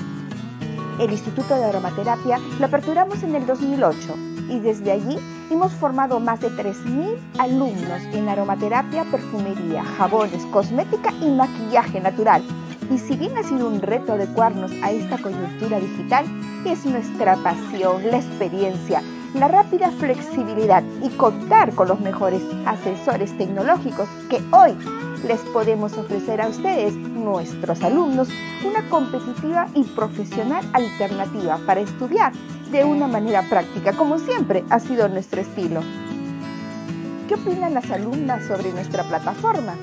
El 0.98 1.10
Instituto 1.10 1.54
de 1.54 1.64
Aromaterapia 1.64 2.38
lo 2.58 2.66
aperturamos 2.66 3.22
en 3.22 3.34
el 3.34 3.46
2008 3.46 4.33
y 4.48 4.58
desde 4.60 4.92
allí 4.92 5.18
hemos 5.50 5.72
formado 5.72 6.20
más 6.20 6.40
de 6.40 6.50
3.000 6.50 7.16
alumnos 7.38 8.02
en 8.12 8.28
aromaterapia, 8.28 9.04
perfumería, 9.10 9.84
jabones, 9.84 10.44
cosmética 10.46 11.12
y 11.20 11.30
maquillaje 11.30 12.00
natural. 12.00 12.42
Y 12.90 12.98
si 12.98 13.16
bien 13.16 13.36
ha 13.38 13.42
sido 13.42 13.68
un 13.68 13.80
reto 13.80 14.12
adecuarnos 14.12 14.70
a 14.82 14.90
esta 14.90 15.18
coyuntura 15.18 15.80
digital, 15.80 16.26
es 16.66 16.84
nuestra 16.84 17.36
pasión, 17.36 18.10
la 18.10 18.18
experiencia, 18.18 19.02
la 19.34 19.48
rápida 19.48 19.90
flexibilidad 19.90 20.82
y 21.02 21.08
contar 21.10 21.74
con 21.74 21.88
los 21.88 22.00
mejores 22.00 22.42
asesores 22.66 23.36
tecnológicos 23.36 24.08
que 24.30 24.40
hoy 24.52 24.76
les 25.26 25.40
podemos 25.52 25.96
ofrecer 25.96 26.40
a 26.40 26.48
ustedes, 26.48 26.94
nuestros 26.94 27.82
alumnos, 27.82 28.28
una 28.64 28.88
competitiva 28.88 29.68
y 29.74 29.82
profesional 29.82 30.64
alternativa 30.72 31.58
para 31.66 31.80
estudiar 31.80 32.32
de 32.70 32.84
una 32.84 33.08
manera 33.08 33.42
práctica, 33.48 33.92
como 33.92 34.18
siempre 34.18 34.64
ha 34.70 34.78
sido 34.78 35.08
nuestro 35.08 35.40
estilo. 35.40 35.80
¿Qué 37.28 37.34
opinan 37.34 37.74
las 37.74 37.90
alumnas 37.90 38.46
sobre 38.46 38.72
nuestra 38.72 39.02
plataforma? 39.04 39.74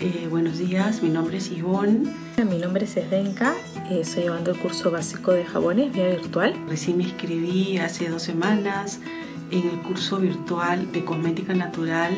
Eh, 0.00 0.26
buenos 0.30 0.58
días, 0.58 1.02
mi 1.02 1.10
nombre 1.10 1.38
es 1.38 1.50
Ivonne. 1.50 2.12
Mi 2.38 2.58
nombre 2.58 2.84
es 2.84 2.96
Esdenka, 2.96 3.54
estoy 3.90 4.24
llevando 4.24 4.50
el 4.50 4.58
curso 4.58 4.90
básico 4.90 5.32
de 5.32 5.44
jabones 5.44 5.92
vía 5.92 6.08
virtual. 6.08 6.54
Recién 6.68 6.98
me 6.98 7.04
inscribí 7.04 7.78
hace 7.78 8.08
dos 8.08 8.22
semanas 8.22 9.00
en 9.50 9.68
el 9.68 9.82
curso 9.82 10.18
virtual 10.18 10.90
de 10.92 11.04
cosmética 11.04 11.54
natural 11.54 12.14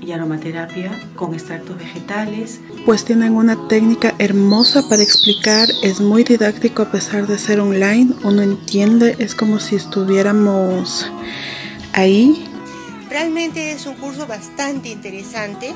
y 0.00 0.12
aromaterapia 0.12 0.90
con 1.14 1.34
extractos 1.34 1.78
vegetales. 1.78 2.60
Pues 2.84 3.04
tienen 3.04 3.34
una 3.34 3.68
técnica 3.68 4.14
hermosa 4.18 4.88
para 4.88 5.02
explicar, 5.02 5.68
es 5.82 6.00
muy 6.00 6.24
didáctico 6.24 6.82
a 6.82 6.90
pesar 6.90 7.26
de 7.26 7.38
ser 7.38 7.60
online, 7.60 8.14
uno 8.24 8.42
entiende, 8.42 9.14
es 9.18 9.34
como 9.34 9.60
si 9.60 9.76
estuviéramos 9.76 11.10
ahí. 11.92 12.44
Realmente 13.08 13.72
es 13.72 13.86
un 13.86 13.94
curso 13.94 14.26
bastante 14.26 14.88
interesante 14.88 15.74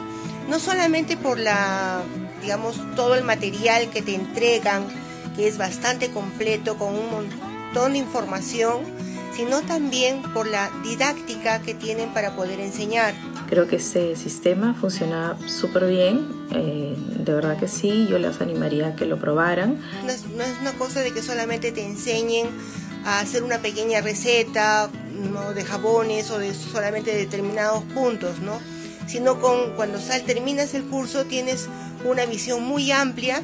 no 0.48 0.60
solamente 0.60 1.16
por 1.16 1.38
la, 1.38 2.02
digamos, 2.42 2.80
todo 2.94 3.14
el 3.14 3.24
material 3.24 3.90
que 3.90 4.02
te 4.02 4.14
entregan, 4.14 4.86
que 5.36 5.46
es 5.46 5.58
bastante 5.58 6.10
completo 6.10 6.76
con 6.76 6.94
un 6.94 7.10
montón 7.10 7.92
de 7.92 7.98
información, 7.98 8.82
sino 9.34 9.60
también 9.60 10.22
por 10.32 10.46
la 10.48 10.70
didáctica 10.82 11.60
que 11.60 11.74
tienen 11.74 12.12
para 12.14 12.34
poder 12.34 12.58
enseñar. 12.58 13.14
Creo 13.48 13.68
que 13.68 13.76
ese 13.76 14.16
sistema 14.16 14.74
funciona 14.74 15.36
súper 15.46 15.86
bien, 15.86 16.26
eh, 16.52 16.96
de 16.96 17.34
verdad 17.34 17.58
que 17.58 17.68
sí, 17.68 18.06
yo 18.10 18.18
les 18.18 18.40
animaría 18.40 18.88
a 18.88 18.96
que 18.96 19.04
lo 19.04 19.18
probaran. 19.18 19.78
No 20.04 20.10
es, 20.10 20.26
no 20.26 20.42
es, 20.42 20.58
una 20.60 20.72
cosa 20.72 21.00
de 21.00 21.12
que 21.12 21.22
solamente 21.22 21.70
te 21.70 21.84
enseñen 21.84 22.48
a 23.04 23.20
hacer 23.20 23.44
una 23.44 23.58
pequeña 23.58 24.00
receta 24.00 24.90
¿no? 25.32 25.52
de 25.52 25.64
jabones 25.64 26.30
o 26.30 26.38
de 26.38 26.54
solamente 26.54 27.14
determinados 27.14 27.84
puntos, 27.84 28.40
¿no? 28.40 28.58
sino 29.06 29.40
con 29.40 29.72
cuando 29.76 30.00
sal, 30.00 30.22
terminas 30.22 30.74
el 30.74 30.84
curso 30.84 31.24
tienes 31.24 31.68
una 32.04 32.26
visión 32.26 32.62
muy 32.64 32.90
amplia 32.90 33.42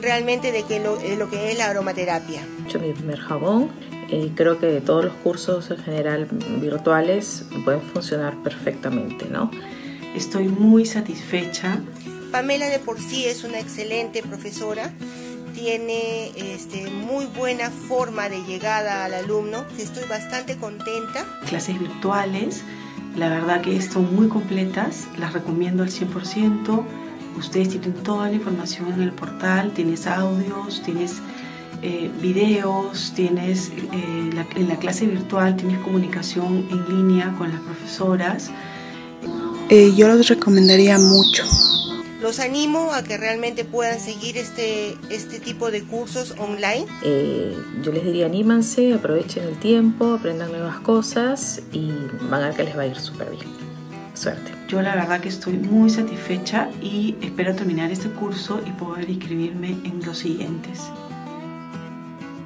realmente 0.00 0.52
de, 0.52 0.62
que 0.64 0.80
lo, 0.80 0.98
lo 1.16 1.30
que 1.30 1.52
es 1.52 1.58
la 1.58 1.66
aromaterapia. 1.66 2.42
He 2.64 2.68
hecho 2.68 2.78
mi 2.78 2.92
primer 2.92 3.18
jabón 3.18 3.70
y 4.08 4.30
creo 4.30 4.58
que 4.58 4.80
todos 4.80 5.04
los 5.04 5.14
cursos 5.14 5.70
en 5.70 5.78
general 5.78 6.28
virtuales 6.60 7.44
pueden 7.64 7.82
funcionar 7.82 8.42
perfectamente, 8.42 9.26
¿no? 9.30 9.50
Estoy 10.14 10.48
muy 10.48 10.86
satisfecha. 10.86 11.80
Pamela 12.30 12.68
de 12.68 12.78
por 12.78 13.00
sí 13.00 13.24
es 13.24 13.44
una 13.44 13.58
excelente 13.58 14.22
profesora, 14.22 14.92
tiene 15.54 16.32
este, 16.36 16.90
muy 16.90 17.26
buena 17.26 17.70
forma 17.70 18.28
de 18.28 18.42
llegada 18.44 19.04
al 19.04 19.14
alumno, 19.14 19.64
estoy 19.78 20.04
bastante 20.08 20.56
contenta. 20.56 21.24
Clases 21.46 21.78
virtuales 21.78 22.64
la 23.16 23.28
verdad 23.28 23.60
que 23.60 23.80
son 23.80 24.14
muy 24.14 24.28
completas, 24.28 25.06
las 25.18 25.32
recomiendo 25.32 25.84
al 25.84 25.90
100%. 25.90 26.84
Ustedes 27.36 27.70
tienen 27.70 27.94
toda 28.02 28.28
la 28.28 28.34
información 28.34 28.92
en 28.92 29.02
el 29.02 29.12
portal, 29.12 29.72
tienes 29.72 30.06
audios, 30.06 30.82
tienes 30.82 31.16
eh, 31.82 32.10
videos, 32.20 33.12
tienes 33.14 33.70
eh, 33.92 34.30
en 34.56 34.68
la 34.68 34.76
clase 34.76 35.06
virtual, 35.06 35.56
tienes 35.56 35.78
comunicación 35.80 36.66
en 36.70 36.88
línea 36.88 37.34
con 37.36 37.50
las 37.50 37.60
profesoras. 37.60 38.50
Eh, 39.70 39.92
yo 39.96 40.08
los 40.08 40.28
recomendaría 40.28 40.98
mucho. 40.98 41.44
Los 42.20 42.40
animo 42.40 42.92
a 42.92 43.02
que 43.02 43.18
realmente 43.18 43.64
puedan 43.66 44.00
seguir 44.00 44.38
este, 44.38 44.96
este 45.10 45.40
tipo 45.40 45.70
de 45.70 45.82
cursos 45.82 46.34
online. 46.38 46.86
Eh, 47.02 47.54
yo 47.82 47.92
les 47.92 48.02
diría 48.02 48.26
anímanse, 48.26 48.94
aprovechen 48.94 49.44
el 49.44 49.58
tiempo, 49.58 50.14
aprendan 50.14 50.50
nuevas 50.50 50.80
cosas 50.80 51.60
y 51.70 51.90
van 52.30 52.42
a 52.42 52.46
ver 52.46 52.56
que 52.56 52.64
les 52.64 52.78
va 52.78 52.82
a 52.82 52.86
ir 52.86 52.96
súper 52.96 53.30
bien. 53.30 53.44
Suerte. 54.14 54.53
Yo 54.68 54.80
la 54.80 54.94
verdad 54.94 55.20
que 55.20 55.28
estoy 55.28 55.54
muy 55.54 55.90
satisfecha 55.90 56.70
y 56.80 57.16
espero 57.20 57.54
terminar 57.54 57.90
este 57.90 58.08
curso 58.08 58.60
y 58.66 58.70
poder 58.70 59.08
inscribirme 59.10 59.68
en 59.84 60.00
los 60.04 60.18
siguientes. 60.18 60.90